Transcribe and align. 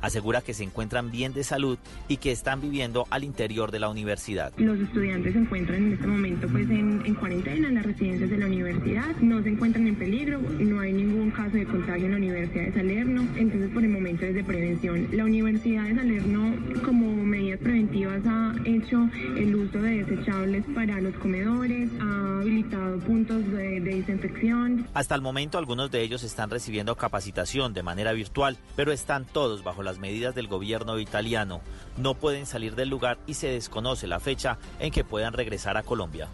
Asegura 0.00 0.40
que 0.40 0.54
se 0.54 0.64
encuentran 0.64 1.10
bien 1.10 1.32
de 1.32 1.44
salud 1.44 1.78
y 2.08 2.18
que 2.18 2.32
están 2.32 2.60
viviendo 2.60 3.06
al 3.10 3.24
interior 3.24 3.70
de 3.70 3.80
la 3.80 3.88
universidad. 3.88 4.52
Los 4.56 4.78
estudiantes 4.78 5.32
se 5.32 5.38
encuentran 5.38 5.86
en 5.86 5.92
este 5.94 6.06
momento 6.06 6.48
pues 6.48 6.68
en, 6.70 7.02
en 7.04 7.14
cuarentena 7.14 7.68
en 7.68 7.74
las 7.74 7.86
residencias 7.86 8.30
de 8.30 8.38
la 8.38 8.46
universidad, 8.46 9.16
no 9.20 9.42
se 9.42 9.50
encuentran 9.50 9.86
en 9.86 9.96
peligro, 9.96 10.40
no 10.40 10.80
hay 10.80 10.92
ningún 10.92 11.30
caso 11.30 11.56
de 11.56 11.66
contagio 11.66 12.06
en 12.06 12.12
la 12.12 12.16
Universidad 12.16 12.64
de 12.64 12.72
Salerno, 12.72 13.26
entonces 13.36 13.70
por 13.70 13.82
el 13.82 13.90
momento 13.90 14.24
es 14.24 14.34
de 14.34 14.44
prevención. 14.44 15.08
La 15.12 15.24
Universidad 15.24 15.84
de 15.84 15.94
Salerno 15.94 16.54
como 16.84 17.24
medidas 17.24 17.60
preventivas 17.60 18.20
ha 18.26 18.54
hecho 18.64 19.08
el 19.36 19.54
uso 19.54 19.80
de 19.80 20.04
desechables 20.04 20.64
para 20.74 21.00
los 21.00 21.14
comedores, 21.16 21.90
ha 22.00 22.40
habilitado 22.40 22.98
puntos 23.00 23.44
de, 23.52 23.80
de 23.80 23.96
desinfección. 23.96 24.86
Hasta 24.94 25.14
el 25.14 25.22
momento 25.22 25.58
algunos 25.58 25.90
de 25.90 26.02
ellos 26.02 26.22
están 26.22 26.50
recibiendo 26.50 26.96
capacitación 26.96 27.74
de 27.74 27.82
manera 27.82 28.12
virtual, 28.12 28.56
pero 28.76 28.92
están 28.92 29.24
todos 29.24 29.64
bajo 29.64 29.82
las 29.88 29.98
medidas 29.98 30.34
del 30.34 30.48
gobierno 30.48 30.98
italiano. 30.98 31.62
No 31.96 32.14
pueden 32.14 32.44
salir 32.44 32.76
del 32.76 32.90
lugar 32.90 33.18
y 33.26 33.34
se 33.34 33.48
desconoce 33.48 34.06
la 34.06 34.20
fecha 34.20 34.58
en 34.80 34.92
que 34.92 35.02
puedan 35.02 35.32
regresar 35.32 35.78
a 35.78 35.82
Colombia. 35.82 36.28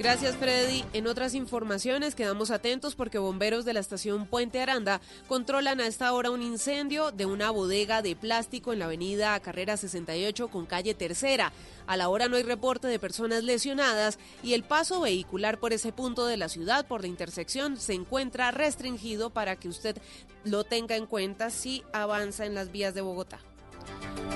Gracias, 0.00 0.34
Freddy. 0.36 0.82
En 0.94 1.06
otras 1.06 1.34
informaciones, 1.34 2.14
quedamos 2.14 2.50
atentos 2.50 2.94
porque 2.94 3.18
bomberos 3.18 3.66
de 3.66 3.74
la 3.74 3.80
estación 3.80 4.24
Puente 4.24 4.58
Aranda 4.58 4.98
controlan 5.28 5.78
a 5.78 5.86
esta 5.86 6.14
hora 6.14 6.30
un 6.30 6.40
incendio 6.40 7.10
de 7.10 7.26
una 7.26 7.50
bodega 7.50 8.00
de 8.00 8.16
plástico 8.16 8.72
en 8.72 8.78
la 8.78 8.86
avenida 8.86 9.38
Carrera 9.40 9.76
68 9.76 10.48
con 10.48 10.64
calle 10.64 10.94
Tercera. 10.94 11.52
A 11.86 11.98
la 11.98 12.08
hora 12.08 12.28
no 12.28 12.36
hay 12.36 12.44
reporte 12.44 12.88
de 12.88 12.98
personas 12.98 13.44
lesionadas 13.44 14.18
y 14.42 14.54
el 14.54 14.62
paso 14.62 15.02
vehicular 15.02 15.60
por 15.60 15.74
ese 15.74 15.92
punto 15.92 16.24
de 16.24 16.38
la 16.38 16.48
ciudad, 16.48 16.86
por 16.86 17.02
la 17.02 17.08
intersección, 17.08 17.76
se 17.76 17.92
encuentra 17.92 18.52
restringido 18.52 19.28
para 19.28 19.56
que 19.56 19.68
usted 19.68 19.98
lo 20.44 20.64
tenga 20.64 20.96
en 20.96 21.04
cuenta 21.04 21.50
si 21.50 21.82
avanza 21.92 22.46
en 22.46 22.54
las 22.54 22.72
vías 22.72 22.94
de 22.94 23.02
Bogotá. 23.02 23.40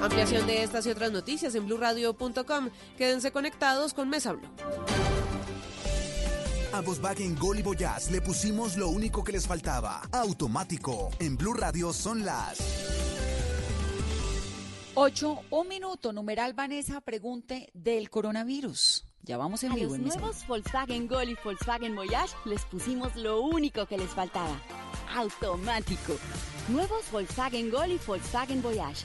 Ampliación 0.02 0.46
de 0.46 0.62
estas 0.62 0.86
y 0.86 0.90
otras 0.90 1.12
noticias 1.12 1.54
en 1.54 1.66
blurradio.com. 1.66 2.70
Quédense 2.96 3.32
conectados 3.32 3.94
con 3.94 4.08
Mesa 4.08 4.32
Blue. 4.32 4.48
A 6.72 6.80
Volkswagen 6.80 7.38
Gol 7.38 7.60
y 7.60 7.62
Voyage 7.62 8.10
le 8.10 8.20
pusimos 8.20 8.76
lo 8.76 8.88
único 8.88 9.22
que 9.22 9.32
les 9.32 9.46
faltaba. 9.46 10.02
Automático. 10.10 11.10
En 11.20 11.36
Blue 11.36 11.54
Radio 11.54 11.92
son 11.92 12.24
las 12.24 12.58
8, 14.96 15.40
un 15.50 15.68
minuto. 15.68 16.12
Numeral 16.12 16.52
Vanessa, 16.52 17.00
pregunte 17.00 17.70
del 17.74 18.10
coronavirus. 18.10 19.06
Ya 19.22 19.36
vamos 19.36 19.64
en 19.64 19.72
A 19.72 19.74
vivo 19.74 19.90
los 19.90 19.98
en 19.98 20.04
Mesa 20.04 20.18
nuevos 20.18 20.46
Volkswagen 20.46 21.08
Gol 21.08 21.30
y 21.30 21.36
Volkswagen 21.42 21.96
Voyage 21.96 22.34
les 22.44 22.64
pusimos 22.66 23.16
lo 23.16 23.40
único 23.40 23.86
que 23.86 23.96
les 23.96 24.10
faltaba. 24.10 24.60
Automático. 25.14 26.16
Nuevos 26.68 27.10
Volkswagen 27.10 27.70
Gol 27.70 27.92
y 27.92 28.00
Volkswagen 28.06 28.62
Voyage. 28.62 29.04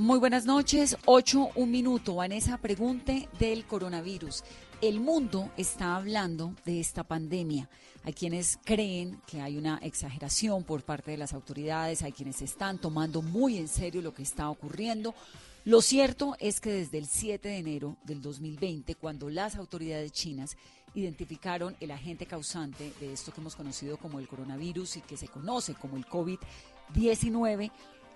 Muy 0.00 0.20
buenas 0.20 0.46
noches. 0.46 0.96
8, 1.06 1.50
un 1.56 1.72
minuto. 1.72 2.14
Vanessa, 2.14 2.56
pregunte 2.58 3.28
del 3.40 3.64
coronavirus. 3.64 4.44
El 4.80 5.00
mundo 5.00 5.50
está 5.56 5.96
hablando 5.96 6.54
de 6.64 6.78
esta 6.78 7.02
pandemia. 7.02 7.68
Hay 8.04 8.12
quienes 8.12 8.60
creen 8.64 9.20
que 9.26 9.40
hay 9.40 9.56
una 9.56 9.78
exageración 9.78 10.62
por 10.62 10.84
parte 10.84 11.10
de 11.10 11.16
las 11.16 11.34
autoridades, 11.34 12.02
hay 12.02 12.12
quienes 12.12 12.42
están 12.42 12.78
tomando 12.78 13.22
muy 13.22 13.58
en 13.58 13.66
serio 13.66 14.00
lo 14.00 14.14
que 14.14 14.22
está 14.22 14.48
ocurriendo. 14.48 15.16
Lo 15.64 15.82
cierto 15.82 16.36
es 16.38 16.60
que 16.60 16.70
desde 16.70 16.98
el 16.98 17.06
7 17.06 17.48
de 17.48 17.58
enero 17.58 17.96
del 18.04 18.22
2020, 18.22 18.94
cuando 18.94 19.28
las 19.28 19.56
autoridades 19.56 20.12
chinas 20.12 20.56
identificaron 20.94 21.76
el 21.80 21.90
agente 21.90 22.24
causante 22.24 22.92
de 23.00 23.12
esto 23.12 23.32
que 23.32 23.40
hemos 23.40 23.56
conocido 23.56 23.96
como 23.96 24.20
el 24.20 24.28
coronavirus 24.28 24.98
y 24.98 25.00
que 25.00 25.16
se 25.16 25.26
conoce 25.26 25.74
como 25.74 25.96
el 25.96 26.06
COVID-19, 26.06 27.72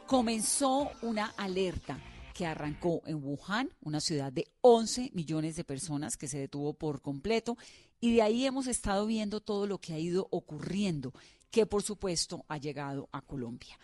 comenzó 0.07 0.91
una 1.03 1.27
alerta 1.37 1.99
que 2.35 2.47
arrancó 2.47 3.03
en 3.07 3.23
Wuhan, 3.23 3.71
una 3.83 4.01
ciudad 4.01 4.33
de 4.33 4.49
11 4.63 5.11
millones 5.15 5.57
de 5.57 5.65
personas 5.65 6.17
que 6.17 6.29
se 6.29 6.39
detuvo 6.39 6.75
por 6.75 7.03
completo 7.03 7.57
y 8.01 8.15
de 8.15 8.23
ahí 8.23 8.47
hemos 8.47 8.67
estado 8.67 9.07
viendo 9.07 9.41
todo 9.41 9.67
lo 9.67 9.79
que 9.79 9.95
ha 9.95 9.99
ido 9.99 10.27
ocurriendo, 10.31 11.13
que 11.51 11.67
por 11.67 11.83
supuesto 11.83 12.45
ha 12.49 12.59
llegado 12.59 13.09
a 13.13 13.21
Colombia. 13.21 13.79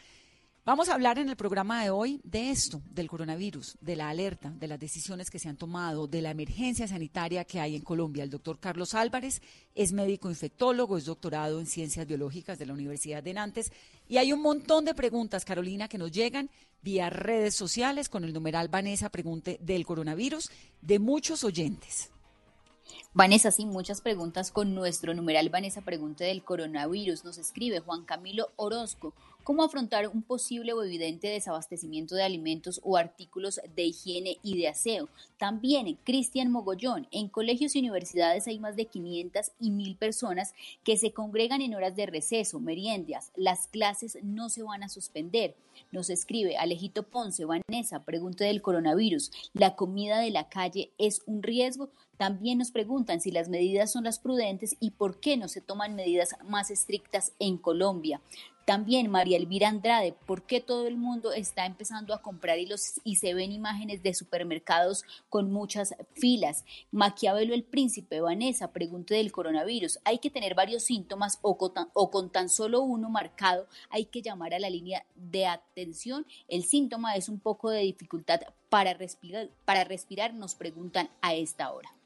Vamos 0.69 0.91
a 0.91 0.95
hablar 0.95 1.19
en 1.19 1.31
el 1.31 1.37
programa 1.37 1.83
de 1.83 1.89
hoy 1.89 2.21
de 2.25 2.51
esto, 2.51 2.83
del 2.91 3.09
coronavirus, 3.09 3.79
de 3.81 3.97
la 3.97 4.11
alerta, 4.11 4.51
de 4.51 4.69
las 4.69 4.79
decisiones 4.79 5.31
que 5.31 5.39
se 5.39 5.49
han 5.49 5.57
tomado, 5.57 6.07
de 6.07 6.21
la 6.21 6.31
emergencia 6.31 6.87
sanitaria 6.87 7.47
que 7.47 7.59
hay 7.59 7.75
en 7.75 7.81
Colombia. 7.81 8.23
El 8.23 8.29
doctor 8.29 8.61
Carlos 8.61 8.93
Álvarez 8.93 9.41
es 9.75 9.95
médico 9.95 10.29
infectólogo, 10.29 10.99
es 10.99 11.07
doctorado 11.07 11.59
en 11.59 11.65
ciencias 11.65 12.07
biológicas 12.07 12.59
de 12.59 12.67
la 12.67 12.75
Universidad 12.75 13.23
de 13.23 13.33
Nantes 13.33 13.73
y 14.11 14.19
hay 14.19 14.31
un 14.35 14.43
montón 14.43 14.85
de 14.85 14.95
preguntas, 14.95 15.47
Carolina, 15.47 15.89
que 15.89 15.97
nos 15.97 16.13
llegan 16.13 16.51
vía 16.83 17.09
redes 17.09 17.55
sociales 17.55 18.11
con 18.11 18.25
el 18.25 18.35
numeral 18.35 18.69
Vanessa 18.69 19.09
Pregunte 19.09 19.59
del 19.63 19.87
coronavirus 19.87 20.51
de 20.83 20.99
muchos 20.99 21.45
oyentes. 21.45 22.11
Vanessa, 23.15 23.51
sí, 23.51 23.65
muchas 23.65 24.01
preguntas 24.01 24.53
con 24.53 24.75
nuestro 24.75 25.15
numeral 25.15 25.49
Vanessa 25.49 25.81
Pregunte 25.81 26.25
del 26.25 26.45
coronavirus. 26.45 27.25
Nos 27.25 27.39
escribe 27.39 27.81
Juan 27.81 28.05
Camilo 28.05 28.51
Orozco. 28.57 29.15
¿Cómo 29.49 29.63
afrontar 29.63 30.09
un 30.09 30.21
posible 30.21 30.75
o 30.75 30.83
evidente 30.83 31.27
desabastecimiento 31.27 32.15
de 32.15 32.23
alimentos 32.23 32.83
o 32.85 32.99
artículos 32.99 33.59
de 33.75 33.85
higiene 33.85 34.37
y 34.43 34.59
de 34.59 34.69
aseo? 34.69 35.09
También 35.39 35.99
Cristian 36.05 36.53
Mogollón. 36.53 37.09
En 37.13 37.31
colegios 37.31 37.75
y 37.75 37.79
universidades 37.79 38.47
hay 38.47 38.59
más 38.59 38.77
de 38.77 38.85
500 38.85 39.53
y 39.59 39.71
1000 39.71 39.97
personas 39.97 40.53
que 40.85 40.99
se 40.99 41.13
congregan 41.13 41.63
en 41.63 41.75
horas 41.75 41.97
de 41.97 42.05
receso, 42.05 42.61
meriendas. 42.61 43.33
Las 43.37 43.69
clases 43.69 44.19
no 44.23 44.51
se 44.51 44.65
van 44.65 44.83
a 44.83 44.91
suspender. 44.91 45.57
Nos 45.93 46.11
escribe 46.11 46.59
Alejito 46.59 47.05
Ponce, 47.05 47.47
Vanessa, 47.47 48.05
pregunta 48.05 48.45
del 48.45 48.61
coronavirus. 48.61 49.31
¿La 49.55 49.77
comida 49.77 50.19
de 50.19 50.31
la 50.31 50.51
calle 50.51 50.93
es 50.99 51.23
un 51.25 51.43
riesgo? 51.43 51.89
También 52.19 52.59
nos 52.59 52.71
preguntan 52.71 53.23
si 53.23 53.31
las 53.31 53.49
medidas 53.49 53.93
son 53.93 54.05
las 54.05 54.19
prudentes 54.19 54.77
y 54.79 54.91
por 54.91 55.21
qué 55.21 55.39
no 55.39 55.49
se 55.49 55.63
toman 55.63 55.95
medidas 55.95 56.37
más 56.45 56.71
estrictas 56.71 57.33
en 57.39 57.57
Colombia. 57.57 58.21
También 58.69 59.11
María 59.11 59.39
Elvira 59.39 59.71
Andrade, 59.71 60.13
¿por 60.27 60.43
qué 60.43 60.61
todo 60.61 60.87
el 60.87 60.99
mundo 60.99 61.33
está 61.33 61.65
empezando 61.65 62.13
a 62.13 62.21
comprar 62.21 62.59
y, 62.59 62.67
los, 62.67 63.01
y 63.03 63.17
se 63.17 63.33
ven 63.33 63.51
imágenes 63.51 64.03
de 64.03 64.13
supermercados 64.13 65.05
con 65.31 65.51
muchas 65.51 65.95
filas? 66.13 66.67
Maquiavelo 66.91 67.55
el 67.55 67.65
Príncipe, 67.65 68.21
Vanessa, 68.21 68.71
pregunta 68.71 69.15
del 69.15 69.33
coronavirus. 69.33 70.01
¿Hay 70.05 70.19
que 70.19 70.29
tener 70.29 70.55
varios 70.55 70.83
síntomas 70.83 71.39
o 71.41 71.57
con, 71.57 71.73
tan, 71.73 71.89
o 71.95 72.11
con 72.11 72.29
tan 72.29 72.51
solo 72.51 72.83
uno 72.83 73.09
marcado? 73.09 73.67
¿Hay 73.89 74.05
que 74.05 74.21
llamar 74.21 74.53
a 74.53 74.59
la 74.59 74.69
línea 74.69 75.07
de 75.15 75.47
atención? 75.47 76.27
El 76.47 76.63
síntoma 76.63 77.17
es 77.17 77.31
un 77.31 77.41
poco 77.41 77.71
de 77.71 77.81
dificultad 77.81 78.43
para 78.69 78.93
respirar, 78.93 79.49
para 79.65 79.85
respirar 79.85 80.35
nos 80.35 80.55
preguntan 80.55 81.09
a 81.23 81.33
esta 81.33 81.73
hora. 81.73 81.98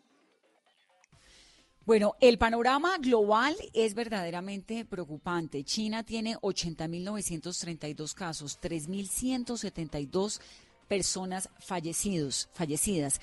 Bueno, 1.84 2.15
el 2.20 2.38
panorama 2.38 2.97
global 2.98 3.56
es 3.75 3.94
verdaderamente 3.94 4.84
preocupante. 4.84 5.65
China 5.65 6.04
tiene 6.04 6.37
80.932 6.37 8.14
casos, 8.14 8.61
3.172 8.62 10.40
personas 10.87 11.49
fallecidos, 11.58 12.49
fallecidas. 12.52 13.20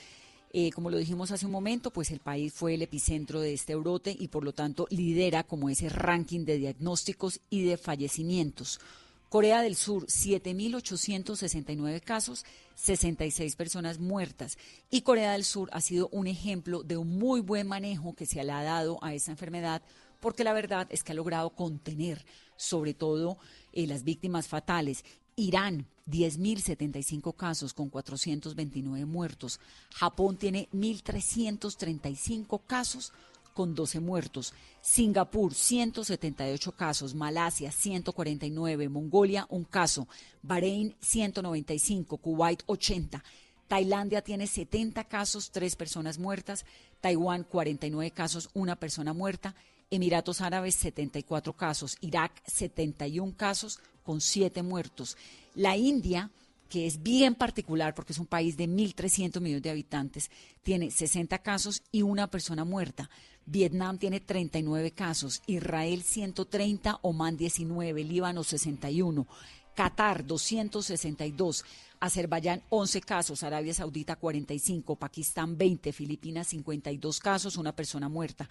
Eh, 0.51 0.71
como 0.71 0.89
lo 0.89 0.97
dijimos 0.97 1.31
hace 1.31 1.45
un 1.45 1.53
momento, 1.53 1.91
pues 1.91 2.11
el 2.11 2.19
país 2.19 2.51
fue 2.51 2.73
el 2.73 2.81
epicentro 2.81 3.39
de 3.39 3.53
este 3.53 3.75
brote 3.75 4.13
y 4.19 4.27
por 4.27 4.43
lo 4.43 4.51
tanto 4.51 4.87
lidera 4.89 5.43
como 5.45 5.69
ese 5.69 5.87
ranking 5.87 6.43
de 6.43 6.57
diagnósticos 6.57 7.39
y 7.49 7.63
de 7.63 7.77
fallecimientos. 7.77 8.81
Corea 9.29 9.61
del 9.61 9.75
Sur, 9.75 10.07
7.869 10.07 12.01
casos, 12.01 12.45
66 12.75 13.55
personas 13.55 13.99
muertas. 13.99 14.57
Y 14.89 15.01
Corea 15.01 15.33
del 15.33 15.45
Sur 15.45 15.69
ha 15.71 15.81
sido 15.81 16.09
un 16.11 16.25
ejemplo 16.25 16.81
de 16.81 16.97
un 16.97 17.19
muy 17.19 17.39
buen 17.39 17.67
manejo 17.67 18.15
que 18.15 18.25
se 18.25 18.43
le 18.43 18.51
ha 18.51 18.63
dado 18.63 18.97
a 19.03 19.13
esa 19.13 19.29
enfermedad, 19.29 19.83
porque 20.19 20.43
la 20.43 20.53
verdad 20.53 20.87
es 20.89 21.03
que 21.03 21.11
ha 21.11 21.15
logrado 21.15 21.51
contener 21.51 22.25
sobre 22.57 22.95
todo 22.95 23.37
eh, 23.71 23.85
las 23.85 24.03
víctimas 24.03 24.47
fatales. 24.47 25.05
Irán, 25.35 25.85
10.075 26.07 27.35
casos 27.35 27.73
con 27.73 27.89
429 27.89 29.05
muertos. 29.05 29.59
Japón 29.93 30.37
tiene 30.37 30.67
1.335 30.73 32.61
casos 32.65 33.13
con 33.59 33.75
12 33.75 33.99
muertos. 33.99 34.53
Singapur, 34.79 35.53
178 35.53 36.71
casos. 36.71 37.13
Malasia, 37.13 37.73
149. 37.73 38.87
Mongolia, 38.87 39.45
un 39.49 39.65
caso. 39.65 40.07
Bahrein, 40.41 40.95
195. 41.01 42.15
Kuwait, 42.19 42.63
80. 42.67 43.21
Tailandia 43.67 44.21
tiene 44.21 44.47
70 44.47 45.03
casos, 45.03 45.51
3 45.51 45.75
personas 45.75 46.19
muertas. 46.19 46.63
Taiwán, 47.01 47.43
49 47.43 48.11
casos, 48.11 48.49
una 48.53 48.77
persona 48.77 49.11
muerta. 49.11 49.55
Emiratos 49.89 50.39
Árabes, 50.39 50.75
74 50.75 51.51
casos. 51.51 51.97
Irak, 51.99 52.41
71 52.47 53.33
casos, 53.35 53.81
con 54.03 54.21
7 54.21 54.63
muertos. 54.63 55.17
La 55.53 55.75
India, 55.75 56.31
que 56.69 56.85
es 56.85 57.01
bien 57.01 57.35
particular 57.35 57.95
porque 57.95 58.13
es 58.13 58.19
un 58.19 58.27
país 58.27 58.55
de 58.55 58.69
1.300 58.69 59.41
millones 59.41 59.63
de 59.63 59.71
habitantes, 59.71 60.31
tiene 60.63 60.91
60 60.91 61.39
casos 61.39 61.83
y 61.91 62.03
una 62.03 62.27
persona 62.27 62.63
muerta. 62.63 63.09
Vietnam 63.45 63.97
tiene 63.97 64.19
39 64.19 64.91
casos, 64.91 65.41
Israel 65.47 66.03
130, 66.03 66.99
Omán 67.01 67.35
19, 67.35 68.03
Líbano 68.03 68.43
61, 68.43 69.27
Qatar 69.75 70.25
262, 70.25 71.65
Azerbaiyán 71.99 72.61
11 72.69 73.01
casos, 73.01 73.43
Arabia 73.43 73.73
Saudita 73.73 74.17
45, 74.17 74.95
Pakistán 74.95 75.57
20, 75.57 75.91
Filipinas 75.91 76.47
52 76.47 77.19
casos, 77.19 77.57
una 77.57 77.75
persona 77.75 78.07
muerta. 78.07 78.47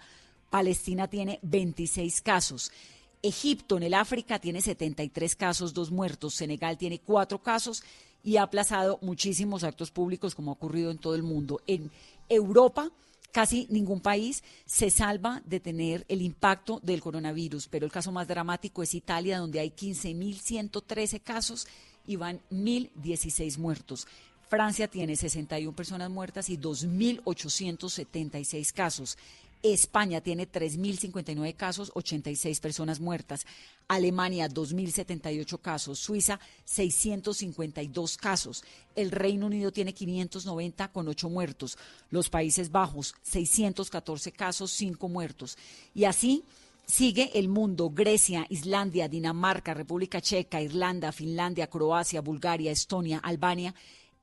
Palestina 0.49 1.07
tiene 1.07 1.39
26 1.43 2.21
casos. 2.21 2.71
Egipto 3.21 3.77
en 3.77 3.83
el 3.83 3.93
África 3.93 4.39
tiene 4.39 4.61
73 4.61 5.35
casos, 5.35 5.73
dos 5.73 5.91
muertos. 5.91 6.35
Senegal 6.35 6.77
tiene 6.77 6.99
cuatro 6.99 7.41
casos 7.41 7.83
y 8.23 8.37
ha 8.37 8.43
aplazado 8.43 8.99
muchísimos 9.01 9.63
actos 9.63 9.91
públicos 9.91 10.35
como 10.35 10.51
ha 10.51 10.53
ocurrido 10.53 10.91
en 10.91 10.97
todo 10.97 11.15
el 11.15 11.23
mundo. 11.23 11.61
En 11.67 11.91
Europa, 12.29 12.91
casi 13.31 13.67
ningún 13.69 14.01
país 14.01 14.43
se 14.65 14.89
salva 14.89 15.41
de 15.45 15.59
tener 15.59 16.05
el 16.07 16.21
impacto 16.21 16.79
del 16.83 17.01
coronavirus, 17.01 17.67
pero 17.67 17.85
el 17.85 17.91
caso 17.91 18.11
más 18.11 18.27
dramático 18.27 18.83
es 18.83 18.93
Italia, 18.93 19.39
donde 19.39 19.59
hay 19.59 19.71
15.113 19.71 21.21
casos 21.21 21.67
y 22.05 22.15
van 22.15 22.41
1.016 22.51 23.57
muertos. 23.57 24.07
Francia 24.49 24.87
tiene 24.87 25.15
61 25.15 25.75
personas 25.75 26.09
muertas 26.09 26.49
y 26.49 26.57
2.876 26.57 28.73
casos. 28.73 29.19
España 29.61 30.21
tiene 30.21 30.49
3.059 30.49 31.55
casos, 31.55 31.91
86 31.93 32.59
personas 32.59 32.99
muertas. 32.99 33.45
Alemania, 33.87 34.47
2.078 34.47 35.59
casos. 35.59 35.99
Suiza, 35.99 36.39
652 36.65 38.17
casos. 38.17 38.63
El 38.95 39.11
Reino 39.11 39.47
Unido 39.47 39.71
tiene 39.71 39.93
590 39.93 40.91
con 40.91 41.07
8 41.07 41.29
muertos. 41.29 41.77
Los 42.09 42.29
Países 42.29 42.71
Bajos, 42.71 43.15
614 43.23 44.31
casos, 44.31 44.71
5 44.71 45.09
muertos. 45.09 45.57
Y 45.93 46.05
así 46.05 46.43
sigue 46.85 47.31
el 47.37 47.49
mundo. 47.49 47.89
Grecia, 47.89 48.45
Islandia, 48.49 49.09
Dinamarca, 49.09 49.73
República 49.73 50.21
Checa, 50.21 50.61
Irlanda, 50.61 51.11
Finlandia, 51.11 51.67
Croacia, 51.67 52.21
Bulgaria, 52.21 52.71
Estonia, 52.71 53.19
Albania, 53.19 53.75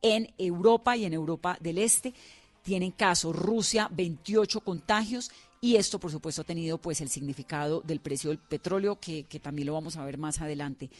en 0.02 0.32
Europa 0.38 0.96
y 0.96 1.04
en 1.04 1.12
Europa 1.12 1.58
del 1.60 1.78
Este 1.78 2.14
tienen 2.66 2.90
casos. 2.90 3.34
Rusia, 3.34 3.88
28 3.92 4.60
contagios. 4.60 5.30
Y 5.60 5.76
esto, 5.76 6.00
por 6.00 6.10
supuesto, 6.10 6.42
ha 6.42 6.44
tenido 6.44 6.78
pues 6.78 7.00
el 7.00 7.08
significado 7.08 7.80
del 7.80 8.00
precio 8.00 8.30
del 8.30 8.38
petróleo, 8.38 8.98
que, 9.00 9.22
que 9.22 9.38
también 9.38 9.66
lo 9.66 9.74
vamos 9.74 9.96
a 9.96 10.04
ver 10.04 10.18
más 10.18 10.40
adelante. 10.40 10.90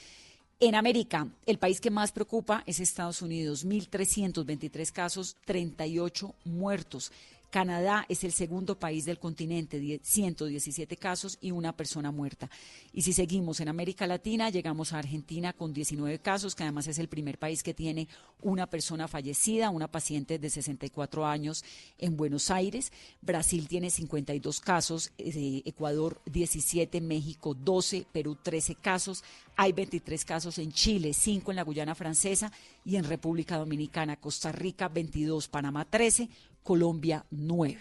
En 0.61 0.77
América, 0.77 1.29
el 1.45 1.59
país 1.59 1.81
que 1.81 1.91
más 1.91 2.13
preocupa 2.13 2.63
es 2.67 2.79
Estados 2.79 3.21
Unidos, 3.21 3.67
1.323 3.67 4.93
casos, 4.93 5.37
38 5.45 6.35
muertos. 6.45 7.11
Canadá 7.57 8.05
es 8.11 8.23
el 8.23 8.33
segundo 8.33 8.79
país 8.79 9.07
del 9.07 9.19
continente, 9.19 9.99
117 10.03 10.99
casos 10.99 11.39
y 11.41 11.53
una 11.53 11.75
persona 11.75 12.11
muerta. 12.11 12.51
Y 12.93 13.01
si 13.01 13.15
seguimos 13.15 13.61
en 13.61 13.69
América 13.69 14.07
Latina, 14.07 14.51
llegamos 14.51 14.93
a 14.93 14.99
Argentina 14.99 15.55
con 15.55 15.73
19 15.73 16.19
casos, 16.19 16.55
que 16.55 16.65
además 16.65 16.87
es 16.87 16.99
el 16.99 17.09
primer 17.09 17.39
país 17.39 17.63
que 17.63 17.73
tiene 17.73 18.09
una 18.43 18.67
persona 18.67 19.09
fallecida, 19.09 19.71
una 19.71 19.91
paciente 19.91 20.39
de 20.39 20.51
64 20.51 21.25
años 21.25 21.65
en 21.97 22.19
Buenos 22.19 22.51
Aires. 22.51 22.93
Brasil 23.23 23.67
tiene 23.69 23.89
52 23.89 24.61
casos, 24.61 25.13
eh, 25.17 25.63
Ecuador 25.65 26.21
17, 26.27 27.01
México 27.01 27.55
12, 27.55 28.07
Perú 28.13 28.37
13 28.37 28.75
casos. 28.75 29.25
Hay 29.57 29.73
23 29.73 30.27
casos 30.27 30.59
en 30.59 30.73
Chile, 30.73 31.15
5 31.15 31.53
en 31.53 31.57
la 31.57 31.63
Guyana 31.63 31.95
Francesa 31.95 32.53
y 32.85 32.97
en 32.97 33.05
República 33.05 33.57
Dominicana, 33.57 34.17
Costa 34.17 34.53
Rica 34.53 34.91
22, 34.91 35.49
Panamá 35.49 35.87
13, 35.87 36.29
Colombia 36.67 37.25
9. 37.31 37.79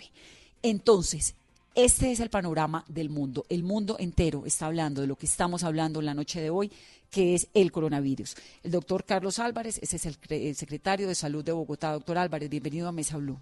Entonces, 0.62 1.36
este 1.74 2.12
es 2.12 2.20
el 2.20 2.30
panorama 2.30 2.86
del 2.88 3.10
mundo. 3.10 3.44
El 3.50 3.64
mundo 3.64 3.98
entero 4.00 4.44
está 4.46 4.68
hablando 4.68 5.02
de 5.02 5.08
lo 5.08 5.16
que 5.16 5.26
estamos 5.26 5.64
hablando 5.64 6.00
en 6.00 6.06
la 6.06 6.14
noche 6.14 6.40
de 6.40 6.52
hoy, 6.52 6.72
que 7.10 7.34
es 7.34 7.50
el 7.56 7.72
coronavirus. 7.72 8.36
El 8.64 8.72
doctor 8.72 9.04
Carlos 9.04 9.40
Álvarez, 9.40 9.80
ese 9.82 9.96
es 9.96 10.06
el, 10.06 10.56
secretario 10.56 11.08
de 11.08 11.16
Salud 11.16 11.44
de 11.44 11.52
Bogotá. 11.52 11.94
Doctor 11.94 12.20
Álvarez, 12.20 12.48
bienvenido 12.48 12.88
a 12.88 12.92
Mesa 12.92 13.18
Blue. 13.18 13.40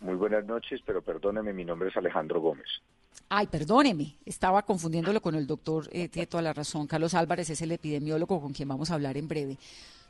Muy 0.00 0.14
buenas 0.14 0.44
noches, 0.44 0.80
pero 0.84 1.00
perdóneme, 1.00 1.54
mi 1.54 1.64
nombre 1.64 1.88
es 1.88 1.96
Alejandro 1.96 2.42
Gómez. 2.42 2.68
Ay, 3.30 3.46
perdóneme, 3.46 4.18
estaba 4.26 4.60
confundiéndolo 4.62 5.22
con 5.22 5.34
el 5.34 5.46
doctor, 5.46 5.88
eh, 5.90 6.08
tiene 6.08 6.26
toda 6.26 6.42
la 6.42 6.52
razón. 6.52 6.86
Carlos 6.86 7.14
Álvarez 7.14 7.48
es 7.48 7.62
el 7.62 7.72
epidemiólogo 7.72 8.42
con 8.42 8.52
quien 8.52 8.68
vamos 8.68 8.90
a 8.90 8.94
hablar 8.94 9.16
en 9.16 9.26
breve. 9.26 9.56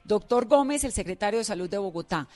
Doctor 0.05 0.47
Gómez, 0.47 0.85
el 0.85 0.93
secretario 0.93 1.39
de 1.39 1.45
Salud 1.45 1.71
de 1.71 1.79
Bogotá. 1.79 2.29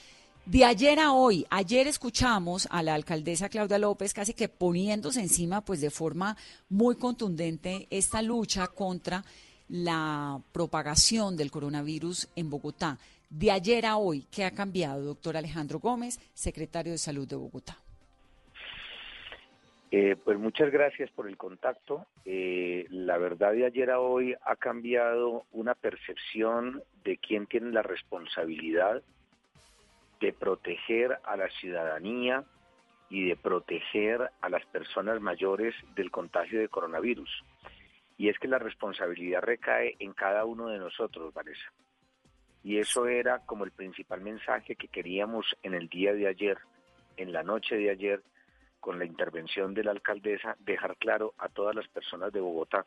De 0.51 0.65
ayer 0.65 0.99
a 0.99 1.13
hoy, 1.13 1.45
ayer 1.51 1.87
escuchamos 1.87 2.67
a 2.71 2.83
la 2.83 2.95
alcaldesa 2.95 3.51
Claudia 3.51 3.79
López 3.79 4.15
casi 4.15 4.33
que 4.33 4.49
poniéndose 4.49 5.21
encima, 5.21 5.61
pues 5.61 5.83
de 5.83 5.91
forma 5.91 6.39
muy 6.71 6.97
contundente, 6.97 7.87
esta 7.91 8.23
lucha 8.23 8.67
contra 8.69 9.23
la 9.69 10.41
propagación 10.51 11.37
del 11.37 11.51
coronavirus 11.51 12.31
en 12.35 12.49
Bogotá. 12.49 12.97
De 13.29 13.51
ayer 13.51 13.85
a 13.85 13.99
hoy, 13.99 14.25
¿qué 14.35 14.47
ha 14.47 14.53
cambiado, 14.53 15.03
doctor 15.03 15.37
Alejandro 15.37 15.81
Gómez, 15.81 16.19
secretario 16.33 16.93
de 16.93 16.99
Salud 16.99 17.29
de 17.29 17.37
Bogotá? 17.37 17.77
Eh, 19.91 20.17
pues 20.25 20.39
muchas 20.39 20.73
gracias 20.73 21.11
por 21.11 21.29
el 21.29 21.37
contacto. 21.37 22.07
Eh, 22.25 22.87
la 22.89 23.19
verdad 23.19 23.53
de 23.53 23.67
ayer 23.67 23.91
a 23.91 24.01
hoy 24.01 24.35
ha 24.47 24.57
cambiado 24.57 25.45
una 25.53 25.75
percepción 25.75 26.83
de 27.05 27.19
quién 27.19 27.47
tiene 27.47 27.71
la 27.71 27.83
responsabilidad 27.83 29.03
de 30.21 30.33
proteger 30.33 31.19
a 31.25 31.37
la 31.37 31.49
ciudadanía 31.51 32.45
y 33.11 33.29
de 33.29 33.37
proteger 33.37 34.31
a 34.41 34.49
las 34.49 34.65
personas 34.67 35.21
mayores 35.21 35.75
del 35.95 36.11
contagio 36.11 36.61
de 36.61 36.69
coronavirus. 36.69 37.45
Y 38.17 38.29
es 38.29 38.39
que 38.39 38.49
la 38.49 38.59
responsabilidad 38.59 39.43
recae 39.43 39.97
en 39.99 40.13
cada 40.13 40.45
uno 40.45 40.69
de 40.69 40.79
nosotros, 40.79 41.33
Vanessa. 41.33 41.73
Y 42.65 42.79
eso 42.79 43.07
era 43.07 43.39
como 43.47 43.65
el 43.65 43.71
principal 43.71 44.21
mensaje 44.21 44.77
que 44.77 44.89
queríamos 44.89 45.57
en 45.63 45.75
el 45.75 45.89
día 45.89 46.13
de 46.13 46.27
ayer, 46.27 46.59
en 47.17 47.33
la 47.33 47.43
noche 47.43 47.77
de 47.77 47.91
ayer, 47.91 48.23
con 48.81 48.99
la 48.99 49.05
intervención 49.05 49.75
de 49.75 49.85
la 49.85 49.93
alcaldesa, 49.93 50.57
dejar 50.61 50.97
claro 50.97 51.35
a 51.39 51.49
todas 51.49 51.75
las 51.75 51.89
personas 51.89 52.33
de 52.33 52.41
Bogotá. 52.41 52.85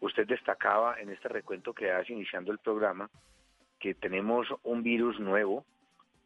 Usted 0.00 0.26
destacaba 0.26 0.98
en 0.98 1.10
este 1.10 1.28
recuento 1.28 1.74
que 1.74 1.90
hace 1.90 2.12
iniciando 2.12 2.52
el 2.52 2.58
programa 2.58 3.10
que 3.78 3.94
tenemos 3.94 4.46
un 4.62 4.82
virus 4.82 5.18
nuevo, 5.20 5.64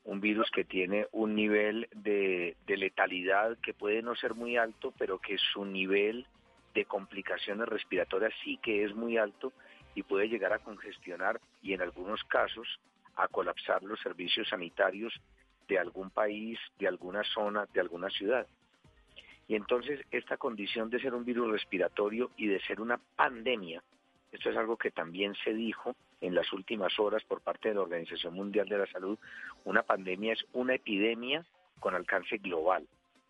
un 0.04 0.20
virus 0.20 0.50
que 0.50 0.64
tiene 0.64 1.06
un 1.12 1.34
nivel 1.34 1.88
de, 1.94 2.56
letalidad 2.66 3.56
que 3.58 3.72
puede 3.72 4.02
no 4.02 4.14
ser 4.14 4.34
muy 4.34 4.56
alto, 4.56 4.92
pero 4.98 5.18
que 5.18 5.38
su 5.38 5.64
nivel 5.64 6.26
de 6.74 6.84
complicaciones 6.84 7.68
respiratorias 7.68 8.32
sí 8.44 8.58
que 8.62 8.84
es 8.84 8.94
muy 8.94 9.16
alto 9.16 9.52
y 9.94 10.02
puede 10.02 10.28
llegar 10.28 10.52
a 10.52 10.58
congestionar 10.58 11.40
y 11.62 11.72
en 11.72 11.82
algunos 11.82 12.22
casos 12.24 12.80
a 13.16 13.28
colapsar 13.28 13.82
los 13.82 14.00
servicios 14.00 14.48
sanitarios 14.48 15.14
de 15.68 15.78
algún 15.78 16.10
país, 16.10 16.58
de 16.78 16.88
alguna 16.88 17.22
zona, 17.22 17.66
de 17.72 17.80
alguna 17.80 18.10
ciudad. 18.10 18.46
Y 19.46 19.54
entonces 19.54 20.00
esta 20.10 20.36
condición 20.36 20.90
de 20.90 21.00
ser 21.00 21.14
un 21.14 21.24
virus 21.24 21.50
respiratorio 21.50 22.30
y 22.36 22.48
de 22.48 22.60
ser 22.60 22.80
una 22.80 22.98
pandemia, 23.16 23.82
esto 24.34 24.50
es 24.50 24.56
algo 24.56 24.76
que 24.76 24.90
también 24.90 25.32
se 25.44 25.54
dijo 25.54 25.94
en 26.20 26.34
las 26.34 26.52
últimas 26.52 26.98
horas 26.98 27.22
por 27.22 27.40
parte 27.40 27.68
de 27.68 27.76
la 27.76 27.82
Organización 27.82 28.34
Mundial 28.34 28.68
de 28.68 28.78
la 28.78 28.86
Salud, 28.88 29.16
una 29.64 29.82
pandemia 29.82 30.32
es 30.32 30.44
una 30.52 30.74
epidemia 30.74 31.44
con 31.78 31.94
alcance 31.94 32.38
global. 32.38 32.84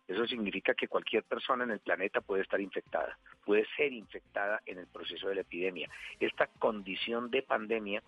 Eso 0.07 0.25
significa 0.25 0.73
que 0.73 0.87
cualquier 0.87 1.23
persona 1.23 1.63
en 1.63 1.69
el 1.69 1.79
planeta 1.79 2.21
puede 2.21 2.41
estar 2.41 2.59
infectada, 2.59 3.19
puede 3.45 3.67
ser 3.77 3.93
infectada 3.93 4.61
en 4.65 4.79
el 4.79 4.87
proceso 4.87 5.29
de 5.29 5.35
la 5.35 5.41
epidemia. 5.41 5.89
Esta 6.19 6.47
condición 6.47 7.29
de 7.29 7.43
pandemia 7.43 8.01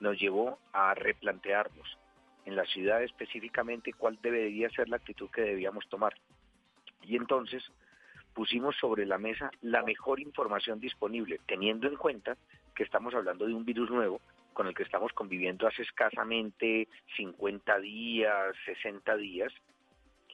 nos 0.00 0.18
llevó 0.18 0.58
a 0.72 0.94
replantearnos 0.94 1.98
en 2.46 2.56
la 2.56 2.64
ciudad 2.64 3.00
específicamente 3.04 3.92
cuál 3.92 4.18
debería 4.20 4.68
ser 4.70 4.88
la 4.88 4.96
actitud 4.96 5.30
que 5.30 5.42
debíamos 5.42 5.88
tomar. 5.88 6.14
Y 7.02 7.14
entonces 7.14 7.62
pusimos 8.34 8.76
sobre 8.76 9.06
la 9.06 9.18
mesa 9.18 9.50
la 9.62 9.82
mejor 9.82 10.20
información 10.20 10.80
disponible, 10.80 11.40
teniendo 11.46 11.86
en 11.86 11.96
cuenta 11.96 12.36
que 12.74 12.82
estamos 12.82 13.14
hablando 13.14 13.46
de 13.46 13.54
un 13.54 13.64
virus 13.64 13.90
nuevo 13.90 14.20
con 14.52 14.66
el 14.66 14.74
que 14.74 14.82
estamos 14.82 15.12
conviviendo 15.12 15.66
hace 15.66 15.82
escasamente 15.82 16.88
50 17.16 17.78
días, 17.78 18.54
60 18.66 19.16
días, 19.16 19.52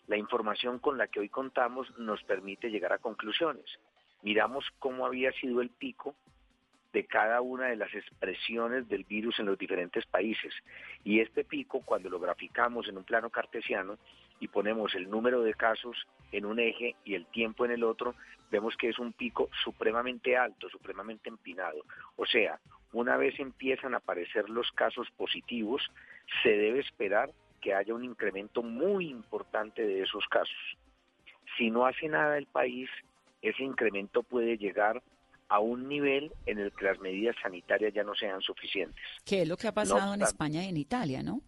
La 0.09 0.17
información 0.17 0.79
con 0.79 0.99
la 0.99 1.09
que 1.09 1.19
hoy 1.19 1.29
contamos 1.29 1.87
nos 1.99 2.23
permite 2.23 2.71
llegar 2.71 2.93
a 2.93 2.99
conclusiones. 2.99 3.65
Miramos 4.23 4.65
cómo 4.79 5.05
había 5.05 5.33
sido 5.33 5.61
el 5.61 5.71
pico 5.71 6.15
de 6.93 7.05
cada 7.07 7.41
una 7.41 7.67
de 7.67 7.77
las 7.77 7.93
expresiones 7.93 8.89
del 8.89 9.05
virus 9.05 9.39
en 9.41 9.47
los 9.47 9.59
diferentes 9.59 10.07
países. 10.07 10.55
Y 11.05 11.21
este 11.21 11.45
pico, 11.45 11.83
cuando 11.85 12.09
lo 12.09 12.21
graficamos 12.21 12.89
en 12.89 12.97
un 12.97 13.05
plano 13.05 13.31
cartesiano 13.31 13.99
y 14.41 14.49
ponemos 14.49 14.95
el 14.95 15.09
número 15.09 15.43
de 15.43 15.55
casos 15.55 15.97
en 16.33 16.45
un 16.45 16.59
eje 16.59 16.97
y 17.05 17.15
el 17.15 17.27
tiempo 17.27 17.65
en 17.65 17.71
el 17.71 17.85
otro, 17.85 18.15
vemos 18.51 18.77
que 18.77 18.89
es 18.89 18.99
un 18.99 19.13
pico 19.13 19.49
supremamente 19.65 20.37
alto, 20.37 20.69
supremamente 20.69 21.29
empinado. 21.29 21.85
O 22.17 22.27
sea, 22.27 22.61
una 22.93 23.17
vez 23.17 23.39
empiezan 23.39 23.95
a 23.95 23.99
aparecer 23.99 24.49
los 24.49 24.71
casos 24.73 25.09
positivos, 25.17 25.83
se 26.43 26.51
debe 26.51 26.81
esperar 26.81 27.31
que 27.61 27.75
haya 27.75 27.95
un 27.95 28.05
incremento 28.05 28.63
muy 28.63 29.09
importante 29.09 29.83
de 29.83 30.03
esos 30.03 30.25
casos. 30.29 30.77
Si 31.57 31.71
no 31.71 31.87
hace 31.87 32.09
nada 32.09 32.39
el 32.39 32.47
país, 32.47 32.89
ese 33.43 33.63
incremento 33.63 34.23
puede 34.23 34.57
llegar 34.59 35.03
a 35.49 35.61
un 35.61 35.89
nivel 35.89 36.33
en 36.47 36.59
el 36.59 36.73
que 36.73 36.85
las 36.85 36.99
medidas 36.99 37.37
sanitarias 37.41 37.95
ya 37.95 38.03
no 38.03 38.15
sean 38.15 38.41
suficientes. 38.41 39.03
¿Qué 39.25 39.43
es 39.43 39.49
lo 39.49 39.57
que 39.57 39.69
ha 39.69 39.73
pasado 39.73 40.13
en 40.15 40.23
España 40.23 40.65
y 40.65 40.69
en 40.69 40.77
Italia, 40.77 41.23
no? 41.23 41.41